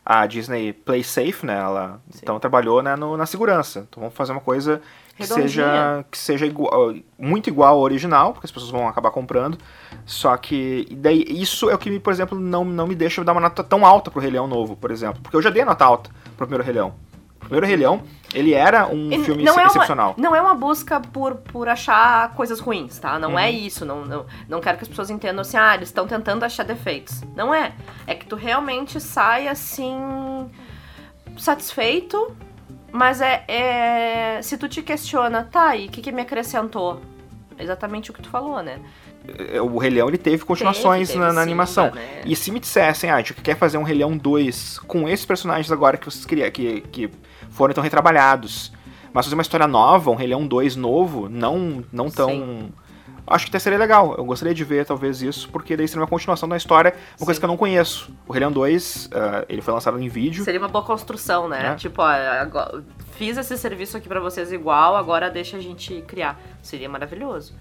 A 0.03 0.25
Disney 0.25 0.73
play 0.73 1.03
safe, 1.03 1.45
né? 1.45 1.57
Ela 1.59 2.01
então 2.21 2.39
trabalhou 2.39 2.81
né, 2.81 2.95
no- 2.95 3.15
na 3.15 3.25
segurança. 3.25 3.85
Então 3.87 4.01
vamos 4.01 4.15
fazer 4.17 4.31
uma 4.31 4.41
coisa 4.41 4.81
que 5.15 5.23
Redondinha. 5.23 5.47
seja 5.47 6.05
que 6.09 6.17
seja 6.17 6.45
igual, 6.45 6.93
muito 7.19 7.47
igual 7.49 7.75
ao 7.75 7.81
original, 7.81 8.33
porque 8.33 8.45
as 8.47 8.51
pessoas 8.51 8.71
vão 8.71 8.87
acabar 8.87 9.11
comprando. 9.11 9.57
Só 10.05 10.35
que 10.37 10.87
daí 10.91 11.23
isso 11.29 11.69
é 11.69 11.75
o 11.75 11.77
que, 11.77 11.99
por 11.99 12.11
exemplo, 12.13 12.39
não, 12.39 12.63
não 12.65 12.87
me 12.87 12.95
deixa 12.95 13.23
dar 13.23 13.31
uma 13.33 13.41
nota 13.41 13.63
tão 13.63 13.85
alta 13.85 14.09
pro 14.09 14.19
Rei 14.21 14.31
Leão 14.31 14.47
novo, 14.47 14.75
por 14.75 14.89
exemplo, 14.91 15.21
porque 15.21 15.35
eu 15.35 15.41
já 15.41 15.49
dei 15.49 15.63
nota 15.65 15.85
alta 15.85 16.09
pro 16.37 16.47
primeiro 16.47 16.63
Rei 16.63 16.73
Leão. 16.73 16.93
O 17.37 17.45
primeiro 17.51 17.65
Rei 17.65 17.75
Leão, 17.75 18.03
ele 18.33 18.53
era 18.53 18.87
um 18.87 19.11
E 19.11 19.23
filme 19.23 19.43
não 19.43 19.59
é 19.59 19.65
excepcional. 19.65 20.13
Uma, 20.15 20.29
não 20.29 20.35
é 20.35 20.41
uma 20.41 20.53
busca 20.53 20.99
por, 21.01 21.35
por 21.35 21.67
achar 21.67 22.33
coisas 22.35 22.59
ruins, 22.59 22.97
tá? 22.99 23.17
Não 23.19 23.31
Uhum. 23.31 23.39
é 23.39 23.51
isso. 23.51 23.83
Não, 23.83 24.05
não, 24.05 24.25
não 24.47 24.61
quero 24.61 24.77
que 24.77 24.83
as 24.83 24.87
pessoas 24.87 25.09
entendam 25.09 25.41
assim, 25.41 25.57
ah, 25.57 25.73
eles 25.75 25.89
estão 25.89 26.07
tentando 26.07 26.45
achar 26.45 26.63
defeitos. 26.63 27.21
Não 27.35 27.53
é. 27.53 27.73
É 28.07 28.13
que 28.15 28.25
tu 28.27 28.35
realmente 28.35 28.99
sai 29.01 29.47
assim. 29.47 29.97
satisfeito, 31.37 32.31
mas 32.91 33.21
é. 33.21 33.43
é- 33.47 34.41
se 34.41 34.57
tu 34.57 34.67
te 34.67 34.81
questiona, 34.81 35.43
tá, 35.43 35.75
e 35.75 35.87
o 35.87 35.89
que, 35.89 36.01
que 36.01 36.11
me 36.11 36.21
acrescentou? 36.21 37.01
Exatamente 37.57 38.09
o 38.09 38.13
que 38.13 38.21
tu 38.21 38.29
falou, 38.29 38.61
né? 38.61 38.79
o 39.63 39.77
Rei 39.77 39.91
Leão 39.91 40.07
ele 40.07 40.17
teve 40.17 40.43
continuações 40.43 41.09
teve 41.09 41.19
na, 41.19 41.25
na 41.25 41.31
Simba, 41.31 41.41
animação. 41.43 41.91
né? 41.91 42.21
E 42.25 42.35
se 42.35 42.51
me 42.51 42.59
dissessem, 42.59 43.09
ah, 43.09 43.15
a 43.15 43.17
gente 43.19 43.35
quer 43.35 43.55
fazer 43.55 43.77
um 43.77 43.83
Rei 43.83 43.97
Leão 43.97 44.17
2 44.17 44.79
com 44.79 45.07
esses 45.07 45.25
personagens 45.25 45.71
agora 45.71 45.95
que 45.95 46.05
vocês 46.05 46.25
queriam, 46.25 46.49
que, 46.49 46.81
que 46.81 47.09
foram 47.51 47.71
então 47.71 47.83
retrabalhados, 47.83 48.71
mas 49.13 49.25
fazer 49.25 49.35
uma 49.35 49.43
história 49.43 49.67
nova, 49.67 50.09
um 50.09 50.15
Rei 50.15 50.27
Leão 50.27 50.47
2 50.47 50.75
novo, 50.75 51.29
não, 51.29 51.83
não 51.91 52.09
tão 52.09 52.29
Sim. 52.29 52.73
Acho 53.27 53.45
que 53.45 53.51
até 53.51 53.59
seria 53.59 53.77
legal. 53.79 54.15
Eu 54.17 54.25
gostaria 54.25 54.53
de 54.53 54.63
ver, 54.63 54.85
talvez, 54.85 55.21
isso, 55.21 55.49
porque 55.49 55.75
daí 55.77 55.87
seria 55.87 56.01
uma 56.01 56.07
continuação 56.07 56.47
da 56.49 56.57
história, 56.57 56.93
uma 57.19 57.25
coisa 57.25 57.39
que 57.39 57.45
eu 57.45 57.47
não 57.49 57.57
conheço. 57.57 58.11
O 58.27 58.33
Rei 58.33 58.39
Leão 58.39 58.51
2, 58.51 59.05
uh, 59.07 59.45
ele 59.49 59.61
foi 59.61 59.73
lançado 59.73 59.99
em 59.99 60.07
vídeo. 60.09 60.43
Seria 60.43 60.59
uma 60.59 60.67
boa 60.69 60.83
construção, 60.83 61.47
né? 61.47 61.71
É. 61.71 61.75
Tipo, 61.75 62.01
ó, 62.01 62.05
agora- 62.07 62.83
fiz 63.15 63.37
esse 63.37 63.57
serviço 63.57 63.95
aqui 63.97 64.07
pra 64.07 64.19
vocês 64.19 64.51
igual, 64.51 64.95
agora 64.95 65.29
deixa 65.29 65.57
a 65.57 65.61
gente 65.61 66.01
criar. 66.07 66.39
Seria 66.61 66.89
maravilhoso. 66.89 67.53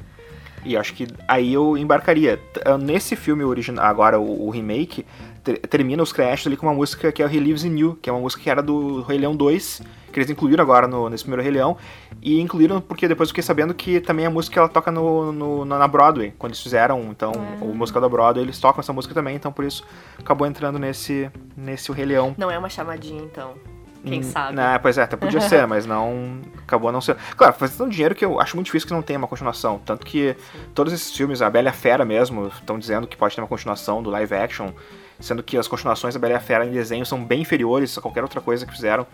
E 0.64 0.76
acho 0.76 0.92
que 0.94 1.06
aí 1.26 1.52
eu 1.54 1.76
embarcaria. 1.76 2.38
Ah, 2.64 2.76
Nesse 2.76 3.16
filme 3.16 3.42
original, 3.44 3.84
agora 3.86 4.18
o, 4.20 4.46
o 4.46 4.50
remake, 4.50 5.06
ter- 5.42 5.56
termina 5.58 6.02
os 6.02 6.12
créditos 6.12 6.46
ali 6.48 6.56
com 6.56 6.66
uma 6.66 6.74
música 6.74 7.10
que 7.10 7.22
é 7.22 7.26
o 7.26 7.30
He 7.30 7.38
Lives 7.38 7.64
in 7.64 7.78
You, 7.78 7.98
que 8.00 8.10
é 8.10 8.12
uma 8.12 8.20
música 8.20 8.42
que 8.42 8.50
era 8.50 8.62
do 8.62 9.00
Rei 9.02 9.16
Leão 9.18 9.34
2, 9.34 9.80
que 10.12 10.18
eles 10.18 10.30
incluíram 10.30 10.62
agora 10.62 10.86
no, 10.86 11.08
nesse 11.08 11.24
primeiro 11.24 11.42
Rei 11.42 11.52
Leão. 11.52 11.76
E 12.22 12.40
incluíram 12.40 12.80
porque 12.80 13.06
depois 13.08 13.28
eu 13.28 13.30
fiquei 13.30 13.42
sabendo 13.42 13.72
que 13.74 14.00
também 14.00 14.26
a 14.26 14.30
música 14.30 14.58
ela 14.60 14.68
toca 14.68 14.90
no, 14.90 15.32
no- 15.32 15.64
na 15.64 15.86
Broadway, 15.88 16.32
quando 16.38 16.50
eles 16.52 16.62
fizeram, 16.62 17.00
então, 17.10 17.32
É. 17.32 17.64
o 17.64 17.74
musical 17.74 18.02
da 18.02 18.08
Broadway, 18.08 18.44
eles 18.44 18.58
tocam 18.58 18.80
essa 18.80 18.92
música 18.92 19.14
também, 19.14 19.36
então 19.36 19.52
por 19.52 19.64
isso 19.64 19.84
acabou 20.18 20.46
entrando 20.46 20.78
nesse, 20.78 21.30
nesse 21.56 21.90
o 21.90 21.94
Rei 21.94 22.04
Leão. 22.06 22.34
Não 22.36 22.50
é 22.50 22.58
uma 22.58 22.68
chamadinha, 22.68 23.22
então. 23.22 23.54
Quem 24.02 24.20
Hum, 24.20 24.22
sabe? 24.22 24.56
Né, 24.56 24.78
pois 24.78 24.96
é, 24.96 25.02
até 25.02 25.14
podia 25.14 25.42
ser, 25.42 25.66
mas 25.66 25.84
não. 25.84 26.38
Acabou 26.66 26.90
não 26.90 27.02
sendo. 27.02 27.18
Claro, 27.36 27.52
faz 27.52 27.76
tanto 27.76 27.90
dinheiro 27.90 28.14
que 28.14 28.24
eu 28.24 28.40
acho 28.40 28.56
muito 28.56 28.64
difícil 28.66 28.88
que 28.88 28.94
não 28.94 29.02
tenha 29.02 29.18
uma 29.18 29.28
continuação. 29.28 29.78
Tanto 29.84 30.06
que 30.06 30.34
todos 30.74 30.90
esses 30.92 31.14
filmes, 31.14 31.42
a 31.42 31.50
Bela 31.50 31.66
e 31.66 31.68
a 31.68 31.72
Fera 31.72 32.02
mesmo, 32.02 32.46
estão 32.48 32.78
dizendo 32.78 33.06
que 33.06 33.14
pode 33.14 33.34
ter 33.34 33.42
uma 33.42 33.46
continuação 33.48 34.02
do 34.02 34.08
live 34.08 34.34
action, 34.34 34.70
sendo 35.18 35.42
que 35.42 35.58
as 35.58 35.68
continuações 35.68 36.14
da 36.14 36.20
Bela 36.20 36.32
e 36.32 36.36
a 36.36 36.40
Fera 36.40 36.64
em 36.64 36.70
desenho 36.70 37.04
são 37.04 37.22
bem 37.22 37.42
inferiores 37.42 37.98
a 37.98 38.00
qualquer 38.00 38.22
outra 38.22 38.40
coisa 38.40 38.64
que 38.64 38.72
fizeram 38.72 39.06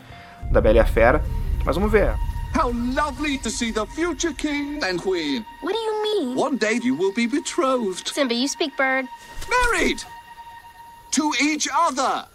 da 0.51 0.61
Bela 0.61 0.77
e 0.77 0.81
a 0.81 0.87
Fera. 0.87 1.23
Mas 1.65 1.77
vamos 1.77 1.91
ver. 1.91 2.15
How 2.55 2.73
lovely 2.73 3.39
to 3.39 3.51
see 3.51 3.71
the 3.71 3.85
future 3.87 4.33
king 4.33 4.83
and 4.83 5.01
queen. 5.01 5.45
What 5.61 5.75
do 5.75 5.79
you 5.79 6.03
mean? 6.03 6.37
One 6.37 6.57
day 6.57 6.81
you 6.83 6.95
will 6.95 7.13
be 7.13 7.27
betrothed, 7.27 8.09
Simba, 8.09 8.35
you 8.35 8.49
speak 8.49 8.77
bird. 8.77 9.07
married 9.49 10.03
to 11.13 11.33
each 11.41 11.69
other. 11.73 12.27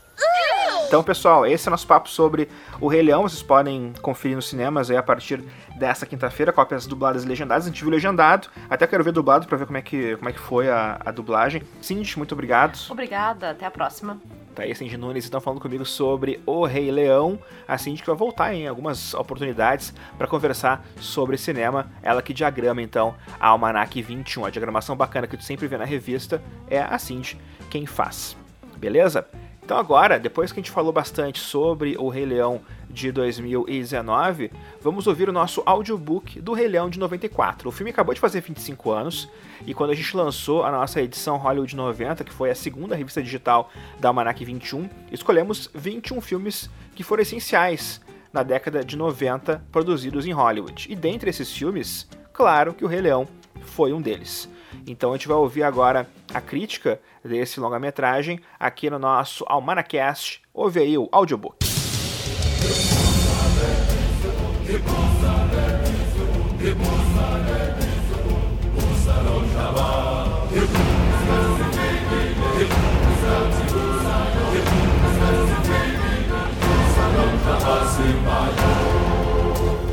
Então, 0.91 1.01
pessoal, 1.01 1.45
esse 1.45 1.67
é 1.67 1.69
o 1.69 1.71
nosso 1.71 1.87
papo 1.87 2.09
sobre 2.09 2.49
o 2.81 2.87
Rei 2.89 3.01
Leão. 3.01 3.23
Vocês 3.23 3.41
podem 3.41 3.93
conferir 4.01 4.35
nos 4.35 4.49
cinemas 4.49 4.91
aí 4.91 4.97
a 4.97 5.01
partir 5.03 5.41
dessa 5.77 6.05
quinta-feira, 6.05 6.51
cópias 6.51 6.85
dubladas 6.85 7.23
e 7.23 7.27
legendadas. 7.27 7.65
A 7.65 7.69
gente 7.69 7.81
viu 7.81 7.89
legendado, 7.89 8.49
até 8.69 8.85
quero 8.85 9.01
ver 9.01 9.13
dublado 9.13 9.47
pra 9.47 9.57
ver 9.57 9.65
como 9.65 9.77
é 9.77 9.81
que, 9.81 10.17
como 10.17 10.27
é 10.27 10.33
que 10.33 10.39
foi 10.39 10.69
a, 10.69 10.99
a 11.05 11.11
dublagem. 11.11 11.63
Cindy, 11.81 12.17
muito 12.17 12.33
obrigado. 12.33 12.77
Obrigada, 12.89 13.51
até 13.51 13.65
a 13.65 13.71
próxima. 13.71 14.19
Tá 14.53 14.63
aí 14.63 14.75
Cindy 14.75 14.97
Nunes 14.97 15.23
estão 15.23 15.39
falando 15.39 15.61
comigo 15.61 15.85
sobre 15.85 16.41
o 16.45 16.65
Rei 16.65 16.91
Leão. 16.91 17.39
A 17.65 17.77
Cindy 17.77 18.01
que 18.01 18.07
vai 18.07 18.17
voltar 18.17 18.53
em 18.53 18.67
algumas 18.67 19.13
oportunidades 19.13 19.93
para 20.17 20.27
conversar 20.27 20.85
sobre 20.99 21.37
cinema. 21.37 21.89
Ela 22.03 22.21
que 22.21 22.33
diagrama 22.33 22.81
então 22.81 23.15
a 23.39 23.47
Almanac 23.47 24.01
21. 24.01 24.43
A 24.43 24.49
diagramação 24.49 24.97
bacana 24.97 25.25
que 25.25 25.37
tu 25.37 25.43
sempre 25.43 25.67
vê 25.67 25.77
na 25.77 25.85
revista 25.85 26.43
é 26.69 26.81
a 26.81 26.99
Cindy 26.99 27.39
quem 27.69 27.85
faz. 27.85 28.35
Beleza? 28.77 29.25
Então 29.71 29.79
agora, 29.79 30.19
depois 30.19 30.51
que 30.51 30.59
a 30.59 30.61
gente 30.61 30.69
falou 30.69 30.91
bastante 30.91 31.39
sobre 31.39 31.95
o 31.97 32.09
Rei 32.09 32.25
Leão 32.25 32.59
de 32.89 33.09
2019, 33.09 34.51
vamos 34.81 35.07
ouvir 35.07 35.29
o 35.29 35.31
nosso 35.31 35.63
audiobook 35.65 36.41
do 36.41 36.51
Rei 36.51 36.67
Leão 36.67 36.89
de 36.89 36.99
94. 36.99 37.69
O 37.69 37.71
filme 37.71 37.89
acabou 37.89 38.13
de 38.13 38.19
fazer 38.19 38.41
25 38.41 38.91
anos 38.91 39.29
e 39.65 39.73
quando 39.73 39.91
a 39.91 39.95
gente 39.95 40.13
lançou 40.13 40.65
a 40.65 40.71
nossa 40.71 41.01
edição 41.01 41.37
Hollywood 41.37 41.73
90, 41.73 42.21
que 42.25 42.33
foi 42.33 42.51
a 42.51 42.55
segunda 42.55 42.97
revista 42.97 43.23
digital 43.23 43.71
da 43.97 44.09
Almanac 44.09 44.43
21, 44.43 44.89
escolhemos 45.09 45.69
21 45.73 46.19
filmes 46.19 46.69
que 46.93 47.01
foram 47.01 47.21
essenciais 47.21 48.01
na 48.33 48.43
década 48.43 48.83
de 48.83 48.97
90 48.97 49.63
produzidos 49.71 50.27
em 50.27 50.33
Hollywood. 50.33 50.87
E 50.91 50.97
dentre 50.97 51.29
esses 51.29 51.49
filmes, 51.49 52.09
claro 52.33 52.73
que 52.73 52.83
o 52.83 52.89
Rei 52.89 52.99
Leão 52.99 53.25
foi 53.61 53.93
um 53.93 54.01
deles. 54.01 54.49
Então 54.85 55.11
a 55.11 55.17
gente 55.17 55.27
vai 55.27 55.37
ouvir 55.37 55.63
agora 55.63 56.07
a 56.33 56.41
crítica 56.41 56.99
desse 57.23 57.59
longa-metragem 57.59 58.39
aqui 58.59 58.89
no 58.89 58.99
nosso 58.99 59.45
Almanacast. 59.47 60.41
Ouve 60.53 60.79
aí 60.79 60.97
o 60.97 61.07
audiobook. 61.11 61.57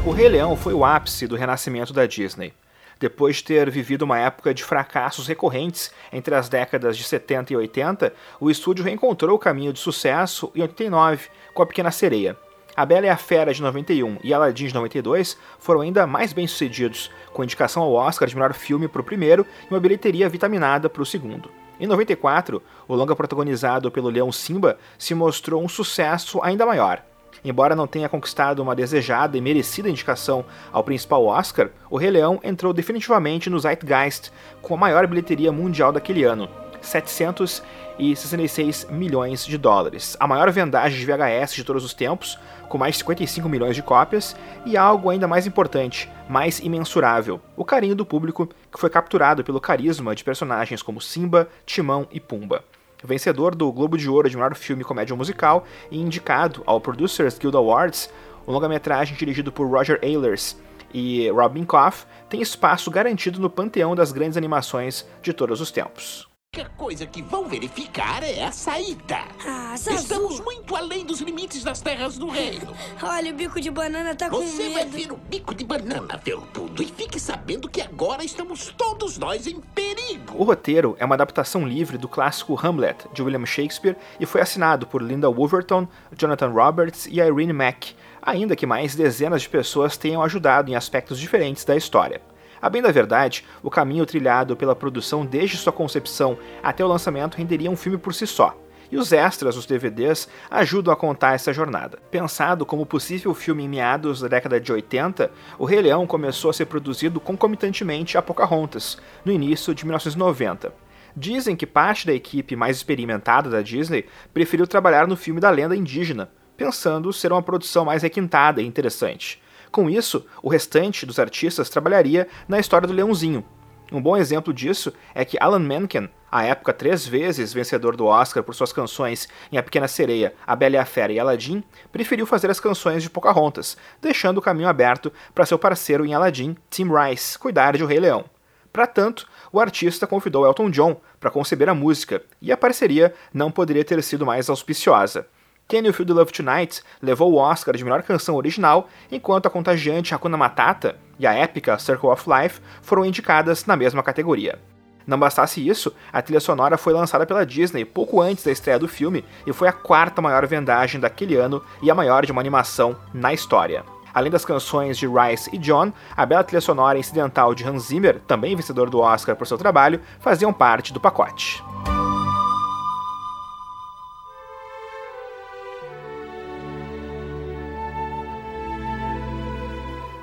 O 0.04 0.10
Rei 0.10 0.28
Leão 0.28 0.56
foi 0.56 0.72
o 0.72 0.84
ápice 0.84 1.26
do 1.26 1.36
renascimento 1.36 1.92
da 1.92 2.06
Disney. 2.06 2.52
Depois 3.00 3.36
de 3.36 3.44
ter 3.44 3.70
vivido 3.70 4.02
uma 4.02 4.18
época 4.18 4.52
de 4.52 4.64
fracassos 4.64 5.28
recorrentes 5.28 5.92
entre 6.12 6.34
as 6.34 6.48
décadas 6.48 6.96
de 6.96 7.04
70 7.04 7.52
e 7.52 7.56
80, 7.56 8.12
o 8.40 8.50
estúdio 8.50 8.84
reencontrou 8.84 9.36
o 9.36 9.38
caminho 9.38 9.72
de 9.72 9.78
sucesso 9.78 10.50
em 10.54 10.62
89 10.62 11.28
com 11.54 11.62
A 11.62 11.66
Pequena 11.66 11.92
Sereia. 11.92 12.36
A 12.76 12.84
Bela 12.84 13.06
e 13.06 13.08
a 13.08 13.16
Fera 13.16 13.52
de 13.52 13.62
91 13.62 14.18
e 14.22 14.32
Aladdin 14.32 14.68
de 14.68 14.74
92 14.74 15.36
foram 15.58 15.80
ainda 15.80 16.06
mais 16.06 16.32
bem-sucedidos, 16.32 17.10
com 17.32 17.42
indicação 17.42 17.82
ao 17.82 17.92
Oscar 17.92 18.28
de 18.28 18.36
melhor 18.36 18.52
filme 18.52 18.86
para 18.86 19.00
o 19.00 19.04
primeiro 19.04 19.46
e 19.68 19.74
uma 19.74 19.80
bilheteria 19.80 20.28
vitaminada 20.28 20.88
para 20.88 21.02
o 21.02 21.06
segundo. 21.06 21.50
Em 21.80 21.86
94, 21.86 22.60
o 22.88 22.94
longa 22.94 23.14
protagonizado 23.14 23.90
pelo 23.90 24.08
leão 24.08 24.32
Simba 24.32 24.78
se 24.98 25.14
mostrou 25.14 25.62
um 25.62 25.68
sucesso 25.68 26.40
ainda 26.42 26.66
maior. 26.66 27.02
Embora 27.44 27.76
não 27.76 27.86
tenha 27.86 28.08
conquistado 28.08 28.60
uma 28.60 28.74
desejada 28.74 29.36
e 29.36 29.40
merecida 29.40 29.88
indicação 29.88 30.44
ao 30.72 30.84
principal 30.84 31.24
Oscar, 31.24 31.70
o 31.90 31.96
Rei 31.96 32.10
Leão 32.10 32.40
entrou 32.42 32.72
definitivamente 32.72 33.50
no 33.50 33.58
Zeitgeist 33.58 34.30
com 34.60 34.74
a 34.74 34.78
maior 34.78 35.06
bilheteria 35.06 35.52
mundial 35.52 35.92
daquele 35.92 36.24
ano, 36.24 36.48
766 36.80 38.86
milhões 38.90 39.44
de 39.44 39.58
dólares, 39.58 40.16
a 40.20 40.26
maior 40.26 40.50
vendagem 40.50 40.98
de 40.98 41.06
VHS 41.06 41.54
de 41.54 41.64
todos 41.64 41.84
os 41.84 41.94
tempos, 41.94 42.38
com 42.68 42.78
mais 42.78 42.94
de 42.94 42.98
55 42.98 43.48
milhões 43.48 43.74
de 43.74 43.82
cópias, 43.82 44.36
e 44.64 44.76
algo 44.76 45.10
ainda 45.10 45.26
mais 45.26 45.46
importante, 45.46 46.08
mais 46.28 46.60
imensurável, 46.60 47.40
o 47.56 47.64
carinho 47.64 47.94
do 47.94 48.06
público 48.06 48.48
que 48.70 48.78
foi 48.78 48.90
capturado 48.90 49.42
pelo 49.42 49.60
carisma 49.60 50.14
de 50.14 50.24
personagens 50.24 50.82
como 50.82 51.00
Simba, 51.00 51.48
Timão 51.64 52.06
e 52.12 52.20
Pumba 52.20 52.62
vencedor 53.02 53.54
do 53.54 53.70
Globo 53.72 53.96
de 53.96 54.08
Ouro 54.08 54.28
de 54.28 54.36
melhor 54.36 54.54
filme 54.54 54.84
comédia 54.84 55.14
musical 55.14 55.64
e 55.90 56.00
indicado 56.00 56.62
ao 56.66 56.80
Producers 56.80 57.38
Guild 57.38 57.56
Awards, 57.56 58.10
o 58.46 58.52
longa-metragem 58.52 59.16
dirigido 59.16 59.52
por 59.52 59.68
Roger 59.68 59.98
Ehlers 60.02 60.56
e 60.92 61.28
Rob 61.30 61.54
Minkoff 61.58 62.06
tem 62.28 62.40
espaço 62.40 62.90
garantido 62.90 63.40
no 63.40 63.50
panteão 63.50 63.94
das 63.94 64.12
grandes 64.12 64.36
animações 64.36 65.06
de 65.22 65.32
todos 65.32 65.60
os 65.60 65.70
tempos. 65.70 66.28
A 66.58 66.62
única 66.62 66.76
coisa 66.76 67.06
que 67.06 67.22
vão 67.22 67.46
verificar 67.46 68.20
é 68.24 68.42
a 68.42 68.50
saída. 68.50 69.20
Ah, 69.46 69.76
Estamos 69.76 70.32
Zazu. 70.32 70.42
muito 70.42 70.74
além 70.74 71.04
dos 71.06 71.20
limites 71.20 71.62
das 71.62 71.80
terras 71.80 72.18
do 72.18 72.26
reino. 72.28 72.74
Olha, 73.00 73.30
o 73.30 73.34
bico 73.36 73.60
de 73.60 73.70
banana 73.70 74.12
tá 74.16 74.28
com 74.28 74.38
Você 74.38 74.70
vai 74.70 74.84
medo. 74.84 74.90
ver 74.90 75.12
o 75.12 75.16
bico 75.16 75.54
de 75.54 75.64
banana, 75.64 76.20
tudo 76.52 76.82
E 76.82 76.86
fique 76.86 77.20
sabendo 77.20 77.68
que 77.68 77.80
agora 77.80 78.24
estamos 78.24 78.74
todos 78.76 79.18
nós 79.18 79.46
em 79.46 79.60
perigo. 79.60 80.34
O 80.36 80.42
roteiro 80.42 80.96
é 80.98 81.04
uma 81.04 81.14
adaptação 81.14 81.64
livre 81.64 81.96
do 81.96 82.08
clássico 82.08 82.58
Hamlet, 82.60 83.06
de 83.12 83.22
William 83.22 83.46
Shakespeare, 83.46 83.96
e 84.18 84.26
foi 84.26 84.40
assinado 84.40 84.84
por 84.84 85.00
Linda 85.00 85.30
Wolverton, 85.30 85.86
Jonathan 86.16 86.48
Roberts 86.48 87.06
e 87.06 87.20
Irene 87.20 87.52
Mack, 87.52 87.94
ainda 88.20 88.56
que 88.56 88.66
mais 88.66 88.96
dezenas 88.96 89.42
de 89.42 89.48
pessoas 89.48 89.96
tenham 89.96 90.24
ajudado 90.24 90.72
em 90.72 90.74
aspectos 90.74 91.20
diferentes 91.20 91.64
da 91.64 91.76
história. 91.76 92.20
A 92.60 92.68
bem 92.68 92.82
da 92.82 92.90
verdade, 92.90 93.44
o 93.62 93.70
caminho 93.70 94.04
trilhado 94.04 94.56
pela 94.56 94.74
produção 94.74 95.24
desde 95.24 95.56
sua 95.56 95.72
concepção 95.72 96.36
até 96.62 96.84
o 96.84 96.88
lançamento 96.88 97.36
renderia 97.36 97.70
um 97.70 97.76
filme 97.76 97.98
por 97.98 98.12
si 98.12 98.26
só. 98.26 98.56
E 98.90 98.96
os 98.96 99.12
extras, 99.12 99.56
os 99.56 99.66
DVDs, 99.66 100.28
ajudam 100.50 100.92
a 100.92 100.96
contar 100.96 101.34
essa 101.34 101.52
jornada. 101.52 101.98
Pensado 102.10 102.64
como 102.64 102.86
possível 102.86 103.34
filme 103.34 103.64
em 103.64 103.68
meados 103.68 104.20
da 104.20 104.28
década 104.28 104.58
de 104.58 104.72
80, 104.72 105.30
O 105.58 105.66
Rei 105.66 105.82
Leão 105.82 106.06
começou 106.06 106.50
a 106.50 106.54
ser 106.54 106.66
produzido 106.66 107.20
concomitantemente 107.20 108.16
a 108.16 108.22
Pocahontas, 108.22 108.96
no 109.24 109.30
início 109.30 109.74
de 109.74 109.84
1990. 109.84 110.72
Dizem 111.14 111.54
que 111.54 111.66
parte 111.66 112.06
da 112.06 112.14
equipe 112.14 112.56
mais 112.56 112.76
experimentada 112.78 113.50
da 113.50 113.60
Disney 113.60 114.06
preferiu 114.32 114.66
trabalhar 114.66 115.06
no 115.06 115.16
filme 115.16 115.40
da 115.40 115.50
lenda 115.50 115.76
indígena, 115.76 116.30
pensando 116.56 117.12
ser 117.12 117.30
uma 117.30 117.42
produção 117.42 117.84
mais 117.84 118.02
requintada 118.02 118.62
e 118.62 118.66
interessante. 118.66 119.40
Com 119.70 119.90
isso, 119.90 120.24
o 120.42 120.48
restante 120.48 121.04
dos 121.04 121.18
artistas 121.18 121.68
trabalharia 121.68 122.26
na 122.48 122.58
história 122.58 122.88
do 122.88 122.94
Leãozinho. 122.94 123.44
Um 123.90 124.02
bom 124.02 124.16
exemplo 124.16 124.52
disso 124.52 124.92
é 125.14 125.24
que 125.24 125.38
Alan 125.40 125.60
Menken, 125.60 126.10
à 126.30 126.44
época 126.44 126.74
três 126.74 127.06
vezes 127.06 127.54
vencedor 127.54 127.96
do 127.96 128.04
Oscar 128.04 128.42
por 128.42 128.54
suas 128.54 128.72
canções 128.72 129.28
em 129.50 129.56
A 129.56 129.62
Pequena 129.62 129.88
Sereia, 129.88 130.34
A 130.46 130.54
Bela 130.54 130.74
e 130.74 130.78
a 130.78 130.84
Fera 130.84 131.12
e 131.12 131.18
Aladdin, 131.18 131.64
preferiu 131.90 132.26
fazer 132.26 132.50
as 132.50 132.60
canções 132.60 133.02
de 133.02 133.08
Pocahontas, 133.08 133.78
deixando 134.00 134.38
o 134.38 134.42
caminho 134.42 134.68
aberto 134.68 135.10
para 135.34 135.46
seu 135.46 135.58
parceiro 135.58 136.04
em 136.04 136.12
Aladdin, 136.12 136.54
Tim 136.68 136.88
Rice, 136.92 137.38
cuidar 137.38 137.76
de 137.76 137.82
O 137.82 137.86
Rei 137.86 137.98
Leão. 137.98 138.26
Para 138.70 138.86
tanto, 138.86 139.26
o 139.50 139.58
artista 139.58 140.06
convidou 140.06 140.44
Elton 140.44 140.70
John 140.70 141.00
para 141.18 141.30
conceber 141.30 141.70
a 141.70 141.74
música, 141.74 142.22
e 142.42 142.52
a 142.52 142.56
parceria 142.56 143.14
não 143.32 143.50
poderia 143.50 143.84
ter 143.84 144.02
sido 144.02 144.26
mais 144.26 144.50
auspiciosa. 144.50 145.26
Can 145.68 145.80
You 145.80 145.92
Feel 145.92 146.06
the 146.06 146.14
Love 146.14 146.32
Tonight 146.32 146.82
levou 147.02 147.30
o 147.30 147.36
Oscar 147.36 147.76
de 147.76 147.84
melhor 147.84 148.02
canção 148.02 148.36
original, 148.36 148.88
enquanto 149.12 149.44
a 149.44 149.50
contagiante 149.50 150.14
Hakuna 150.14 150.34
Matata 150.34 150.96
e 151.18 151.26
a 151.26 151.34
épica 151.34 151.78
Circle 151.78 152.08
of 152.08 152.24
Life 152.26 152.58
foram 152.80 153.04
indicadas 153.04 153.66
na 153.66 153.76
mesma 153.76 154.02
categoria. 154.02 154.58
Não 155.06 155.18
bastasse 155.18 155.66
isso, 155.66 155.94
a 156.10 156.22
trilha 156.22 156.40
sonora 156.40 156.78
foi 156.78 156.94
lançada 156.94 157.26
pela 157.26 157.44
Disney 157.44 157.84
pouco 157.84 158.18
antes 158.18 158.44
da 158.44 158.50
estreia 158.50 158.78
do 158.78 158.88
filme 158.88 159.22
e 159.46 159.52
foi 159.52 159.68
a 159.68 159.72
quarta 159.72 160.22
maior 160.22 160.46
vendagem 160.46 160.98
daquele 160.98 161.36
ano 161.36 161.62
e 161.82 161.90
a 161.90 161.94
maior 161.94 162.24
de 162.24 162.32
uma 162.32 162.40
animação 162.40 162.96
na 163.12 163.34
história. 163.34 163.84
Além 164.14 164.32
das 164.32 164.46
canções 164.46 164.96
de 164.96 165.06
Rice 165.06 165.50
e 165.52 165.58
John, 165.58 165.92
a 166.16 166.24
bela 166.24 166.44
trilha 166.44 166.62
sonora 166.62 166.98
incidental 166.98 167.54
de 167.54 167.64
Hans 167.64 167.88
Zimmer, 167.88 168.20
também 168.26 168.56
vencedor 168.56 168.88
do 168.88 169.00
Oscar 169.00 169.36
por 169.36 169.46
seu 169.46 169.58
trabalho, 169.58 170.00
faziam 170.18 170.50
parte 170.50 170.94
do 170.94 171.00
pacote. 171.00 171.62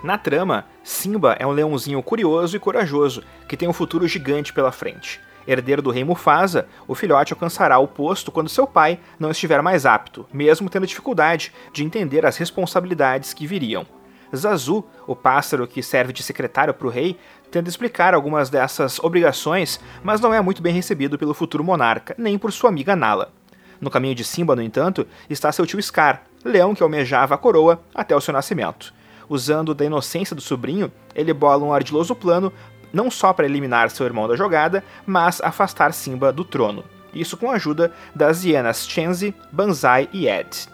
Na 0.05 0.19
trama, 0.19 0.65
Simba 0.83 1.35
é 1.39 1.47
um 1.47 1.51
leãozinho 1.51 1.99
curioso 2.03 2.55
e 2.55 2.59
corajoso 2.59 3.23
que 3.49 3.57
tem 3.57 3.67
um 3.67 3.73
futuro 3.73 4.07
gigante 4.07 4.53
pela 4.53 4.71
frente. 4.71 5.19
Herdeiro 5.47 5.81
do 5.81 5.89
rei 5.89 6.03
Mufasa, 6.03 6.67
o 6.87 6.93
filhote 6.93 7.33
alcançará 7.33 7.79
o 7.79 7.87
posto 7.87 8.31
quando 8.31 8.47
seu 8.47 8.67
pai 8.67 8.99
não 9.19 9.31
estiver 9.31 9.63
mais 9.63 9.83
apto, 9.83 10.27
mesmo 10.31 10.69
tendo 10.69 10.85
dificuldade 10.85 11.51
de 11.73 11.83
entender 11.83 12.23
as 12.23 12.37
responsabilidades 12.37 13.33
que 13.33 13.47
viriam. 13.47 13.83
Zazu, 14.35 14.85
o 15.07 15.15
pássaro 15.15 15.65
que 15.65 15.81
serve 15.81 16.13
de 16.13 16.21
secretário 16.21 16.75
para 16.75 16.85
o 16.85 16.91
rei, 16.91 17.17
tenta 17.49 17.67
explicar 17.67 18.13
algumas 18.13 18.47
dessas 18.47 18.99
obrigações, 18.99 19.79
mas 20.03 20.21
não 20.21 20.31
é 20.31 20.39
muito 20.39 20.61
bem 20.61 20.71
recebido 20.71 21.17
pelo 21.17 21.33
futuro 21.33 21.63
monarca, 21.63 22.13
nem 22.15 22.37
por 22.37 22.53
sua 22.53 22.69
amiga 22.69 22.95
Nala. 22.95 23.33
No 23.81 23.89
caminho 23.89 24.13
de 24.13 24.23
Simba, 24.23 24.55
no 24.55 24.61
entanto, 24.61 25.07
está 25.27 25.51
seu 25.51 25.65
tio 25.65 25.81
Scar, 25.81 26.25
leão 26.43 26.75
que 26.75 26.83
almejava 26.83 27.33
a 27.33 27.39
coroa 27.39 27.81
até 27.95 28.15
o 28.15 28.21
seu 28.21 28.35
nascimento 28.35 28.93
usando 29.29 29.73
da 29.73 29.85
inocência 29.85 30.35
do 30.35 30.41
sobrinho, 30.41 30.91
ele 31.13 31.33
bola 31.33 31.63
um 31.63 31.73
ardiloso 31.73 32.15
plano 32.15 32.51
não 32.93 33.11
só 33.11 33.33
para 33.33 33.45
eliminar 33.45 33.89
seu 33.89 34.05
irmão 34.05 34.27
da 34.27 34.35
jogada, 34.35 34.83
mas 35.05 35.41
afastar 35.41 35.93
Simba 35.93 36.31
do 36.31 36.45
trono. 36.45 36.83
Isso 37.13 37.35
com 37.35 37.51
a 37.51 37.55
ajuda 37.55 37.91
das 38.13 38.43
hienas 38.43 38.87
Chenzi, 38.87 39.35
Banzai 39.51 40.09
e 40.13 40.27
Ed. 40.27 40.67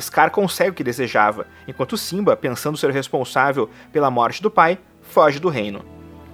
Scar 0.00 0.30
consegue 0.30 0.70
o 0.70 0.74
que 0.74 0.84
desejava, 0.84 1.46
enquanto 1.66 1.96
Simba, 1.96 2.36
pensando 2.36 2.78
ser 2.78 2.90
responsável 2.90 3.68
pela 3.92 4.10
morte 4.10 4.42
do 4.42 4.50
pai, 4.50 4.78
foge 5.02 5.38
do 5.38 5.48
reino. 5.48 5.84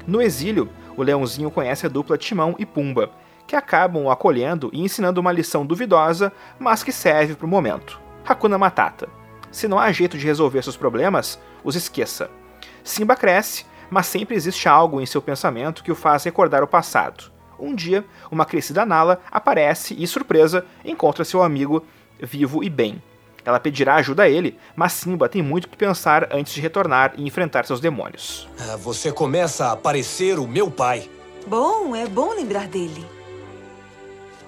No 0.06 0.20
exílio, 0.20 0.68
o 0.96 1.02
leãozinho 1.02 1.50
conhece 1.50 1.86
a 1.86 1.88
dupla 1.88 2.18
Timão 2.18 2.54
e 2.58 2.66
Pumba, 2.66 3.10
que 3.46 3.56
acabam 3.56 4.04
o 4.04 4.10
acolhendo 4.10 4.70
e 4.72 4.80
ensinando 4.80 5.20
uma 5.20 5.32
lição 5.32 5.64
duvidosa, 5.66 6.32
mas 6.58 6.82
que 6.82 6.92
serve 6.92 7.34
para 7.34 7.46
o 7.46 7.48
momento. 7.48 8.00
Hakuna 8.26 8.58
Matata. 8.58 9.08
Se 9.50 9.68
não 9.68 9.78
há 9.78 9.92
jeito 9.92 10.18
de 10.18 10.26
resolver 10.26 10.62
seus 10.62 10.76
problemas, 10.76 11.38
os 11.64 11.74
esqueça. 11.74 12.30
Simba 12.84 13.16
cresce, 13.16 13.64
mas 13.90 14.06
sempre 14.06 14.36
existe 14.36 14.68
algo 14.68 15.00
em 15.00 15.06
seu 15.06 15.22
pensamento 15.22 15.82
que 15.82 15.90
o 15.90 15.96
faz 15.96 16.22
recordar 16.24 16.62
o 16.62 16.68
passado. 16.68 17.32
Um 17.58 17.74
dia, 17.74 18.04
uma 18.30 18.44
crescida 18.44 18.84
Nala 18.84 19.20
aparece 19.30 19.94
e, 19.98 20.06
surpresa, 20.06 20.66
encontra 20.84 21.24
seu 21.24 21.42
amigo 21.42 21.84
vivo 22.20 22.62
e 22.62 22.68
bem. 22.68 23.02
Ela 23.44 23.60
pedirá 23.60 23.96
ajuda 23.96 24.22
a 24.22 24.28
ele, 24.28 24.58
mas 24.74 24.92
Simba 24.92 25.28
tem 25.28 25.42
muito 25.42 25.68
que 25.68 25.76
pensar 25.76 26.28
antes 26.32 26.54
de 26.54 26.60
retornar 26.60 27.12
e 27.16 27.26
enfrentar 27.26 27.66
seus 27.66 27.80
demônios. 27.80 28.48
Ah, 28.58 28.76
você 28.76 29.12
começa 29.12 29.70
a 29.70 29.76
parecer 29.76 30.38
o 30.38 30.48
meu 30.48 30.70
pai. 30.70 31.08
Bom, 31.46 31.94
é 31.94 32.06
bom 32.06 32.34
lembrar 32.34 32.66
dele. 32.66 33.04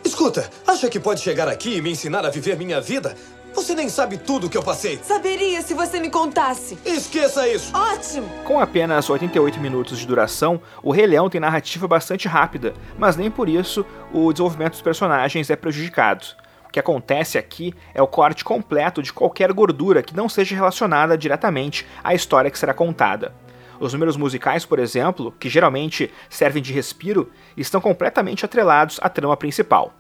Escuta, 0.03 0.49
acha 0.67 0.89
que 0.89 0.99
pode 0.99 1.21
chegar 1.21 1.47
aqui 1.47 1.77
e 1.77 1.83
me 1.83 1.91
ensinar 1.91 2.25
a 2.25 2.31
viver 2.31 2.57
minha 2.57 2.81
vida? 2.81 3.15
Você 3.57 3.75
nem 3.75 3.89
sabe 3.89 4.19
tudo 4.19 4.47
o 4.47 4.51
que 4.51 4.57
eu 4.57 4.63
passei. 4.63 5.01
Saberia 5.03 5.63
se 5.63 5.73
você 5.73 5.99
me 5.99 6.11
contasse. 6.11 6.79
Esqueça 6.85 7.49
isso. 7.49 7.75
Ótimo. 7.75 8.29
Com 8.45 8.61
apenas 8.61 9.09
88 9.09 9.59
minutos 9.59 9.99
de 9.99 10.07
duração, 10.07 10.61
o 10.83 10.93
Rei 10.93 11.07
Leão 11.07 11.31
tem 11.31 11.41
narrativa 11.41 11.89
bastante 11.89 12.29
rápida, 12.29 12.75
mas 12.99 13.17
nem 13.17 13.31
por 13.31 13.49
isso 13.49 13.85
o 14.13 14.31
desenvolvimento 14.31 14.73
dos 14.73 14.83
personagens 14.83 15.49
é 15.49 15.57
prejudicado. 15.57 16.27
O 16.69 16.71
que 16.71 16.79
acontece 16.79 17.39
aqui 17.39 17.73
é 17.95 18.03
o 18.03 18.07
corte 18.07 18.45
completo 18.45 19.03
de 19.03 19.11
qualquer 19.11 19.51
gordura 19.55 20.03
que 20.03 20.15
não 20.15 20.29
seja 20.29 20.55
relacionada 20.55 21.17
diretamente 21.17 21.87
à 22.05 22.15
história 22.15 22.51
que 22.51 22.59
será 22.59 22.75
contada. 22.75 23.35
Os 23.81 23.95
números 23.95 24.19
musicais, 24.19 24.67
por 24.67 24.79
exemplo, 24.79 25.33
que 25.41 25.49
geralmente 25.49 26.13
servem 26.29 26.63
de 26.63 26.75
respiro, 26.75 27.31
estão 27.57 27.81
completamente 27.81 28.45
atrelados 28.45 29.01
à 29.01 29.09
trama 29.09 29.37
principal. 29.37 29.95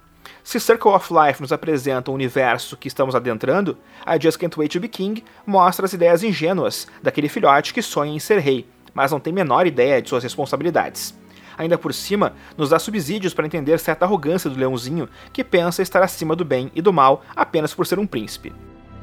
Se 0.46 0.60
Circle 0.60 0.92
of 0.92 1.12
Life 1.12 1.40
nos 1.40 1.50
apresenta 1.50 2.08
o 2.08 2.14
universo 2.14 2.76
que 2.76 2.86
estamos 2.86 3.16
adentrando, 3.16 3.76
a 4.04 4.16
Just 4.16 4.38
Can't 4.38 4.56
Wait 4.56 4.70
to 4.72 4.78
Be 4.78 4.86
King 4.86 5.24
mostra 5.44 5.86
as 5.86 5.92
ideias 5.92 6.22
ingênuas 6.22 6.86
daquele 7.02 7.28
filhote 7.28 7.74
que 7.74 7.82
sonha 7.82 8.12
em 8.12 8.20
ser 8.20 8.38
rei, 8.38 8.64
mas 8.94 9.10
não 9.10 9.18
tem 9.18 9.32
menor 9.32 9.66
ideia 9.66 10.00
de 10.00 10.08
suas 10.08 10.22
responsabilidades. 10.22 11.18
Ainda 11.58 11.76
por 11.76 11.92
cima, 11.92 12.32
nos 12.56 12.68
dá 12.68 12.78
subsídios 12.78 13.34
para 13.34 13.44
entender 13.44 13.80
certa 13.80 14.04
arrogância 14.04 14.48
do 14.48 14.56
leãozinho 14.56 15.08
que 15.32 15.42
pensa 15.42 15.82
estar 15.82 16.00
acima 16.00 16.36
do 16.36 16.44
bem 16.44 16.70
e 16.76 16.80
do 16.80 16.92
mal 16.92 17.24
apenas 17.34 17.74
por 17.74 17.84
ser 17.84 17.98
um 17.98 18.06
príncipe. 18.06 18.52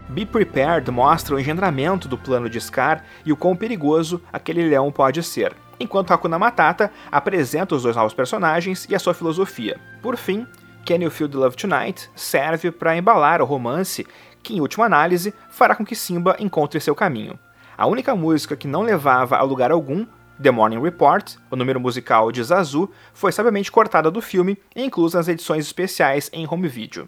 Be 0.07 0.25
Prepared 0.25 0.89
mostra 0.91 1.35
o 1.35 1.39
engendramento 1.41 2.07
do 2.07 2.17
plano 2.17 2.49
de 2.49 2.61
Scar 2.61 3.03
e 3.25 3.33
o 3.33 3.37
quão 3.37 3.53
perigoso 3.53 4.21
aquele 4.31 4.69
leão 4.69 4.93
pode 4.93 5.21
ser, 5.21 5.53
enquanto 5.77 6.11
Hakuna 6.11 6.39
Matata 6.39 6.89
apresenta 7.11 7.75
os 7.75 7.83
dois 7.83 7.97
novos 7.97 8.13
personagens 8.13 8.87
e 8.89 8.95
a 8.95 8.99
sua 8.99 9.13
filosofia. 9.13 9.77
Por 10.01 10.15
fim, 10.15 10.47
Can 10.85 10.95
You 10.95 11.09
Feel 11.09 11.29
the 11.29 11.37
Love 11.37 11.55
Tonight 11.55 12.09
serve 12.13 12.69
para 12.69 12.97
embalar 12.97 13.41
o 13.41 13.45
romance 13.45 14.05
que, 14.41 14.53
em 14.53 14.59
última 14.59 14.85
análise, 14.85 15.33
fará 15.49 15.75
com 15.75 15.85
que 15.85 15.95
Simba 15.95 16.35
encontre 16.39 16.79
seu 16.81 16.93
caminho. 16.93 17.39
A 17.77 17.87
única 17.87 18.13
música 18.15 18.55
que 18.55 18.67
não 18.67 18.81
levava 18.81 19.37
a 19.37 19.41
lugar 19.41 19.71
algum, 19.71 20.05
The 20.41 20.51
Morning 20.51 20.81
Report, 20.81 21.35
o 21.49 21.55
número 21.55 21.79
musical 21.79 22.31
de 22.31 22.43
Zazu, 22.43 22.89
foi 23.13 23.31
sabiamente 23.31 23.71
cortada 23.71 24.11
do 24.11 24.21
filme 24.21 24.57
e 24.75 24.83
inclusa 24.83 25.17
nas 25.19 25.29
edições 25.29 25.65
especiais 25.65 26.29
em 26.33 26.45
home 26.49 26.67
video. 26.67 27.07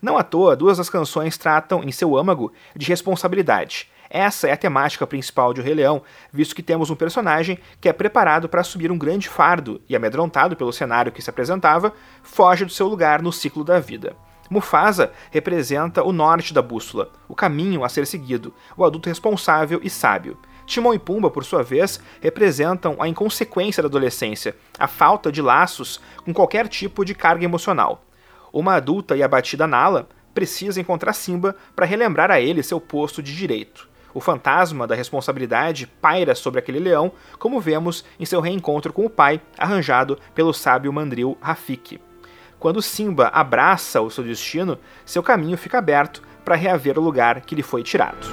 Não 0.00 0.16
à 0.16 0.22
toa, 0.22 0.54
duas 0.54 0.78
das 0.78 0.88
canções 0.88 1.36
tratam, 1.36 1.82
em 1.82 1.90
seu 1.90 2.16
âmago, 2.16 2.52
de 2.76 2.86
responsabilidade, 2.86 3.90
essa 4.14 4.46
é 4.46 4.52
a 4.52 4.56
temática 4.56 5.04
principal 5.08 5.52
de 5.52 5.60
O 5.60 5.64
Rei 5.64 5.74
Leão, 5.74 6.00
visto 6.32 6.54
que 6.54 6.62
temos 6.62 6.88
um 6.88 6.94
personagem 6.94 7.58
que 7.80 7.88
é 7.88 7.92
preparado 7.92 8.48
para 8.48 8.60
assumir 8.60 8.92
um 8.92 8.96
grande 8.96 9.28
fardo 9.28 9.82
e, 9.88 9.96
amedrontado 9.96 10.54
pelo 10.54 10.72
cenário 10.72 11.10
que 11.10 11.20
se 11.20 11.28
apresentava, 11.28 11.92
foge 12.22 12.64
do 12.64 12.70
seu 12.70 12.86
lugar 12.86 13.20
no 13.20 13.32
ciclo 13.32 13.64
da 13.64 13.80
vida. 13.80 14.14
Mufasa 14.48 15.10
representa 15.32 16.04
o 16.04 16.12
norte 16.12 16.54
da 16.54 16.62
bússola, 16.62 17.10
o 17.28 17.34
caminho 17.34 17.82
a 17.82 17.88
ser 17.88 18.06
seguido, 18.06 18.54
o 18.76 18.84
adulto 18.84 19.08
responsável 19.08 19.80
e 19.82 19.90
sábio. 19.90 20.38
Timão 20.64 20.94
e 20.94 20.98
Pumba, 20.98 21.28
por 21.28 21.44
sua 21.44 21.64
vez, 21.64 22.00
representam 22.20 22.94
a 23.00 23.08
inconsequência 23.08 23.82
da 23.82 23.88
adolescência, 23.88 24.54
a 24.78 24.86
falta 24.86 25.32
de 25.32 25.42
laços 25.42 26.00
com 26.24 26.32
qualquer 26.32 26.68
tipo 26.68 27.04
de 27.04 27.16
carga 27.16 27.44
emocional. 27.44 28.04
Uma 28.52 28.74
adulta 28.74 29.16
e 29.16 29.24
abatida 29.24 29.66
Nala 29.66 30.08
precisa 30.32 30.80
encontrar 30.80 31.14
Simba 31.14 31.56
para 31.74 31.84
relembrar 31.84 32.30
a 32.30 32.40
ele 32.40 32.62
seu 32.62 32.80
posto 32.80 33.20
de 33.20 33.34
direito. 33.34 33.92
O 34.14 34.20
fantasma 34.20 34.86
da 34.86 34.94
responsabilidade 34.94 35.88
paira 36.00 36.36
sobre 36.36 36.60
aquele 36.60 36.78
leão, 36.78 37.10
como 37.36 37.60
vemos 37.60 38.04
em 38.18 38.24
seu 38.24 38.40
reencontro 38.40 38.92
com 38.92 39.04
o 39.04 39.10
pai, 39.10 39.40
arranjado 39.58 40.16
pelo 40.32 40.54
sábio 40.54 40.92
mandril 40.92 41.36
Rafik. 41.40 42.00
Quando 42.60 42.80
Simba 42.80 43.26
abraça 43.28 44.00
o 44.00 44.10
seu 44.10 44.22
destino, 44.22 44.78
seu 45.04 45.22
caminho 45.22 45.58
fica 45.58 45.78
aberto 45.78 46.22
para 46.44 46.54
reaver 46.54 46.96
o 46.96 47.02
lugar 47.02 47.40
que 47.40 47.56
lhe 47.56 47.62
foi 47.62 47.82
tirado. 47.82 48.26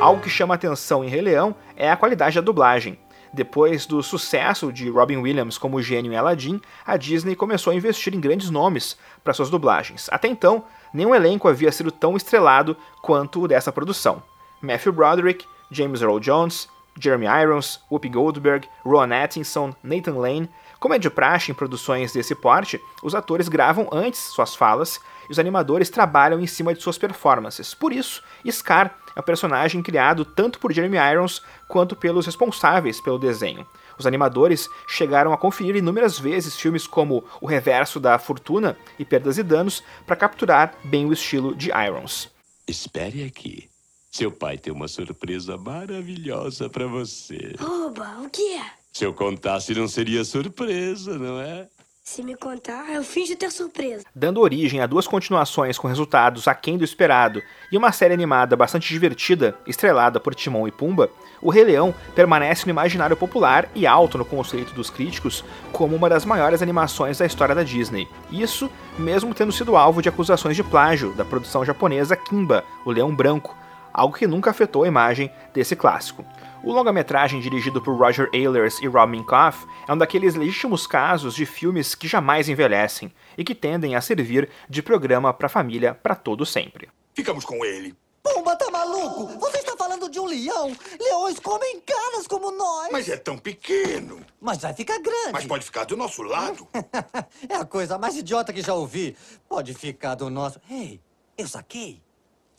Algo 0.00 0.20
que 0.20 0.28
chama 0.28 0.54
atenção 0.54 1.04
em 1.04 1.08
Rei 1.08 1.20
Leão 1.20 1.54
é 1.76 1.90
a 1.90 1.96
qualidade 1.96 2.34
da 2.34 2.42
dublagem. 2.42 2.98
Depois 3.34 3.84
do 3.84 4.00
sucesso 4.00 4.72
de 4.72 4.88
Robin 4.88 5.16
Williams 5.16 5.58
como 5.58 5.82
gênio 5.82 6.12
em 6.12 6.16
Aladdin, 6.16 6.60
a 6.86 6.96
Disney 6.96 7.34
começou 7.34 7.72
a 7.72 7.74
investir 7.74 8.14
em 8.14 8.20
grandes 8.20 8.48
nomes 8.48 8.96
para 9.24 9.34
suas 9.34 9.50
dublagens. 9.50 10.08
Até 10.12 10.28
então, 10.28 10.64
nenhum 10.92 11.12
elenco 11.12 11.48
havia 11.48 11.72
sido 11.72 11.90
tão 11.90 12.16
estrelado 12.16 12.76
quanto 13.02 13.42
o 13.42 13.48
dessa 13.48 13.72
produção. 13.72 14.22
Matthew 14.62 14.92
Broderick, 14.92 15.44
James 15.68 16.00
Earl 16.00 16.20
Jones, 16.20 16.68
Jeremy 16.96 17.26
Irons, 17.26 17.80
Whoopi 17.90 18.08
Goldberg, 18.08 18.68
Rowan 18.84 19.12
Atkinson, 19.12 19.74
Nathan 19.82 20.14
Lane. 20.14 20.48
Como 20.78 20.94
é 20.94 20.98
de 21.00 21.10
praxe 21.10 21.50
em 21.50 21.54
produções 21.54 22.12
desse 22.12 22.36
porte, 22.36 22.80
os 23.02 23.16
atores 23.16 23.48
gravam 23.48 23.88
antes 23.90 24.20
suas 24.20 24.54
falas 24.54 25.00
e 25.28 25.32
os 25.32 25.40
animadores 25.40 25.90
trabalham 25.90 26.38
em 26.38 26.46
cima 26.46 26.72
de 26.72 26.80
suas 26.80 26.98
performances. 26.98 27.74
Por 27.74 27.92
isso, 27.92 28.22
Scar 28.48 28.96
é 29.14 29.20
um 29.20 29.22
personagem 29.22 29.82
criado 29.82 30.24
tanto 30.24 30.58
por 30.58 30.72
Jeremy 30.72 30.96
Irons 30.96 31.42
quanto 31.68 31.94
pelos 31.94 32.26
responsáveis 32.26 33.00
pelo 33.00 33.18
desenho. 33.18 33.66
Os 33.98 34.06
animadores 34.06 34.68
chegaram 34.88 35.32
a 35.32 35.38
conferir 35.38 35.76
inúmeras 35.76 36.18
vezes 36.18 36.56
filmes 36.56 36.86
como 36.86 37.24
O 37.40 37.46
Reverso 37.46 38.00
da 38.00 38.18
Fortuna 38.18 38.76
e 38.98 39.04
Perdas 39.04 39.38
e 39.38 39.42
Danos 39.42 39.82
para 40.06 40.16
capturar 40.16 40.74
bem 40.84 41.06
o 41.06 41.12
estilo 41.12 41.54
de 41.54 41.70
Irons. 41.70 42.28
Espere 42.66 43.24
aqui. 43.24 43.68
Seu 44.10 44.30
pai 44.30 44.56
tem 44.56 44.72
uma 44.72 44.88
surpresa 44.88 45.56
maravilhosa 45.56 46.68
para 46.68 46.86
você. 46.86 47.54
Oba, 47.60 48.20
o 48.20 48.30
que 48.30 48.54
é? 48.54 48.70
Se 48.92 49.04
eu 49.04 49.12
contasse, 49.12 49.74
não 49.74 49.88
seria 49.88 50.24
surpresa, 50.24 51.18
não 51.18 51.40
é? 51.40 51.68
Se 52.06 52.22
me 52.22 52.36
contar, 52.36 52.90
eu 52.92 53.02
finjo 53.02 53.34
ter 53.34 53.50
surpresa. 53.50 54.04
Dando 54.14 54.42
origem 54.42 54.78
a 54.78 54.86
duas 54.86 55.06
continuações 55.06 55.78
com 55.78 55.88
resultados 55.88 56.46
aquém 56.46 56.76
do 56.76 56.84
esperado 56.84 57.42
e 57.72 57.78
uma 57.78 57.92
série 57.92 58.12
animada 58.12 58.54
bastante 58.54 58.90
divertida, 58.90 59.56
estrelada 59.66 60.20
por 60.20 60.34
Timão 60.34 60.68
e 60.68 60.70
Pumba, 60.70 61.08
O 61.40 61.48
Rei 61.48 61.64
Leão 61.64 61.94
permanece 62.14 62.66
no 62.66 62.70
imaginário 62.70 63.16
popular 63.16 63.70
e 63.74 63.86
alto 63.86 64.18
no 64.18 64.24
conceito 64.24 64.74
dos 64.74 64.90
críticos 64.90 65.42
como 65.72 65.96
uma 65.96 66.10
das 66.10 66.26
maiores 66.26 66.60
animações 66.60 67.16
da 67.16 67.24
história 67.24 67.54
da 67.54 67.62
Disney. 67.62 68.06
Isso 68.30 68.70
mesmo 68.98 69.34
tendo 69.34 69.50
sido 69.50 69.74
alvo 69.74 70.02
de 70.02 70.10
acusações 70.10 70.56
de 70.56 70.62
plágio 70.62 71.14
da 71.14 71.24
produção 71.24 71.64
japonesa 71.64 72.14
Kimba, 72.14 72.64
O 72.84 72.90
Leão 72.90 73.16
Branco, 73.16 73.56
algo 73.94 74.14
que 74.14 74.26
nunca 74.26 74.50
afetou 74.50 74.84
a 74.84 74.88
imagem 74.88 75.30
desse 75.54 75.74
clássico. 75.74 76.22
O 76.64 76.72
longa-metragem 76.72 77.40
dirigido 77.40 77.82
por 77.82 77.94
Roger 77.94 78.30
Ehlers 78.32 78.80
e 78.80 78.86
Rob 78.86 79.10
Minkoff 79.10 79.66
é 79.86 79.92
um 79.92 79.98
daqueles 79.98 80.34
legítimos 80.34 80.86
casos 80.86 81.34
de 81.34 81.44
filmes 81.44 81.94
que 81.94 82.08
jamais 82.08 82.48
envelhecem 82.48 83.12
e 83.36 83.44
que 83.44 83.54
tendem 83.54 83.94
a 83.94 84.00
servir 84.00 84.48
de 84.66 84.82
programa 84.82 85.34
para 85.34 85.44
a 85.44 85.50
família 85.50 85.94
para 85.94 86.14
todo 86.14 86.46
sempre. 86.46 86.88
Ficamos 87.12 87.44
com 87.44 87.62
ele. 87.66 87.94
Pumba, 88.22 88.56
tá 88.56 88.70
maluco? 88.70 89.26
Você 89.40 89.58
está 89.58 89.76
falando 89.76 90.08
de 90.08 90.18
um 90.18 90.24
leão? 90.24 90.74
Leões 90.98 91.38
comem 91.38 91.82
caras 91.82 92.26
como 92.26 92.50
nós. 92.50 92.88
Mas 92.90 93.10
é 93.10 93.18
tão 93.18 93.36
pequeno. 93.36 94.24
Mas 94.40 94.62
vai 94.62 94.72
ficar 94.72 94.98
grande. 95.00 95.32
Mas 95.34 95.44
pode 95.44 95.66
ficar 95.66 95.84
do 95.84 95.98
nosso 95.98 96.22
lado. 96.22 96.66
é 97.46 97.56
a 97.56 97.66
coisa 97.66 97.98
mais 97.98 98.16
idiota 98.16 98.54
que 98.54 98.62
já 98.62 98.72
ouvi. 98.72 99.14
Pode 99.46 99.74
ficar 99.74 100.14
do 100.14 100.30
nosso... 100.30 100.58
Ei, 100.70 100.98
eu 101.36 101.46
saquei. 101.46 102.00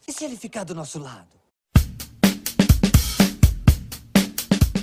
E 0.08 0.14
se 0.14 0.24
ele 0.24 0.38
ficar 0.38 0.64
do 0.64 0.76
nosso 0.76 1.00
lado? 1.00 1.36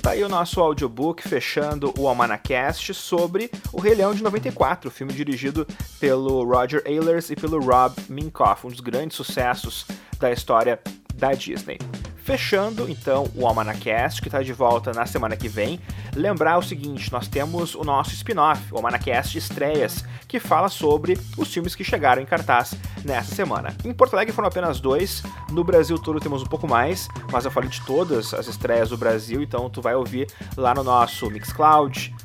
Tá 0.03 0.11
aí 0.11 0.21
o 0.21 0.27
nosso 0.27 0.59
audiobook 0.59 1.25
fechando 1.25 1.93
o 1.97 2.09
Almanacast 2.09 2.93
sobre 2.93 3.49
O 3.71 3.79
Rei 3.79 3.95
Leão 3.95 4.13
de 4.13 4.21
94, 4.21 4.91
filme 4.91 5.13
dirigido 5.13 5.65
pelo 5.97 6.43
Roger 6.43 6.83
Ehlers 6.85 7.29
e 7.29 7.37
pelo 7.37 7.57
Rob 7.57 7.95
Minkoff, 8.09 8.67
um 8.67 8.69
dos 8.69 8.81
grandes 8.81 9.15
sucessos 9.15 9.85
da 10.19 10.29
história 10.29 10.77
da 11.15 11.31
Disney. 11.31 11.77
Fechando 12.23 12.89
então 12.89 13.29
o 13.35 13.45
Almanacast, 13.45 14.21
que 14.21 14.29
está 14.29 14.41
de 14.41 14.53
volta 14.53 14.93
na 14.93 15.05
semana 15.05 15.35
que 15.35 15.49
vem. 15.49 15.77
Lembrar 16.15 16.57
o 16.57 16.63
seguinte: 16.63 17.11
nós 17.11 17.27
temos 17.27 17.75
o 17.75 17.83
nosso 17.83 18.13
spin-off, 18.13 18.61
o 18.71 18.77
Almanacast 18.77 19.37
Estreias, 19.37 20.05
que 20.25 20.39
fala 20.39 20.69
sobre 20.69 21.19
os 21.37 21.53
filmes 21.53 21.75
que 21.75 21.83
chegaram 21.83 22.21
em 22.21 22.25
cartaz 22.25 22.75
nessa 23.03 23.35
semana. 23.35 23.75
Em 23.83 23.93
Porto 23.93 24.13
Alegre 24.13 24.33
foram 24.33 24.47
apenas 24.47 24.79
dois, 24.79 25.21
no 25.51 25.65
Brasil 25.65 25.99
todo 25.99 26.21
temos 26.21 26.41
um 26.41 26.45
pouco 26.45 26.65
mais, 26.65 27.09
mas 27.29 27.43
eu 27.43 27.51
falei 27.51 27.69
de 27.69 27.81
todas 27.81 28.33
as 28.33 28.47
estreias 28.47 28.89
do 28.89 28.97
Brasil, 28.97 29.43
então 29.43 29.69
tu 29.69 29.81
vai 29.81 29.93
ouvir 29.93 30.27
lá 30.55 30.73
no 30.73 30.81
nosso 30.81 31.29
Mixcloud, 31.29 32.15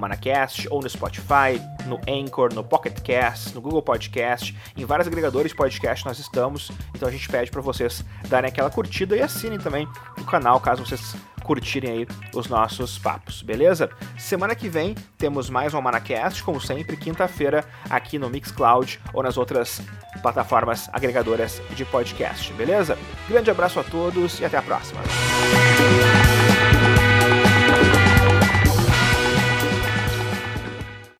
manacast 0.00 0.68
ou 0.70 0.80
no 0.80 0.88
Spotify, 0.88 1.60
no 1.86 2.00
Anchor, 2.08 2.54
no 2.54 2.62
Pocket 2.62 3.00
Cast, 3.00 3.54
no 3.54 3.60
Google 3.60 3.82
Podcast, 3.82 4.56
em 4.76 4.84
vários 4.84 5.06
agregadores 5.06 5.52
de 5.52 5.56
podcast 5.56 6.04
nós 6.04 6.18
estamos. 6.18 6.70
Então 6.94 7.08
a 7.08 7.12
gente 7.12 7.28
pede 7.28 7.50
para 7.50 7.60
vocês 7.60 8.04
darem 8.28 8.48
aquela 8.48 8.70
curtida 8.70 9.16
e 9.16 9.22
assinem 9.22 9.58
também 9.58 9.88
o 10.18 10.24
canal 10.24 10.60
caso 10.60 10.84
vocês 10.84 11.16
curtirem 11.42 11.90
aí 11.90 12.06
os 12.34 12.48
nossos 12.48 12.98
papos, 12.98 13.42
beleza? 13.42 13.90
Semana 14.16 14.54
que 14.54 14.68
vem 14.68 14.94
temos 15.18 15.50
mais 15.50 15.74
um 15.74 15.80
Manacast, 15.80 16.42
como 16.42 16.60
sempre, 16.60 16.96
quinta-feira 16.96 17.64
aqui 17.90 18.18
no 18.18 18.30
Mixcloud 18.30 19.00
ou 19.12 19.22
nas 19.22 19.36
outras 19.36 19.82
plataformas 20.22 20.88
agregadoras 20.92 21.60
de 21.70 21.84
podcast, 21.84 22.52
beleza? 22.52 22.96
Grande 23.28 23.50
abraço 23.50 23.80
a 23.80 23.84
todos 23.84 24.40
e 24.40 24.44
até 24.44 24.56
a 24.56 24.62
próxima. 24.62 25.00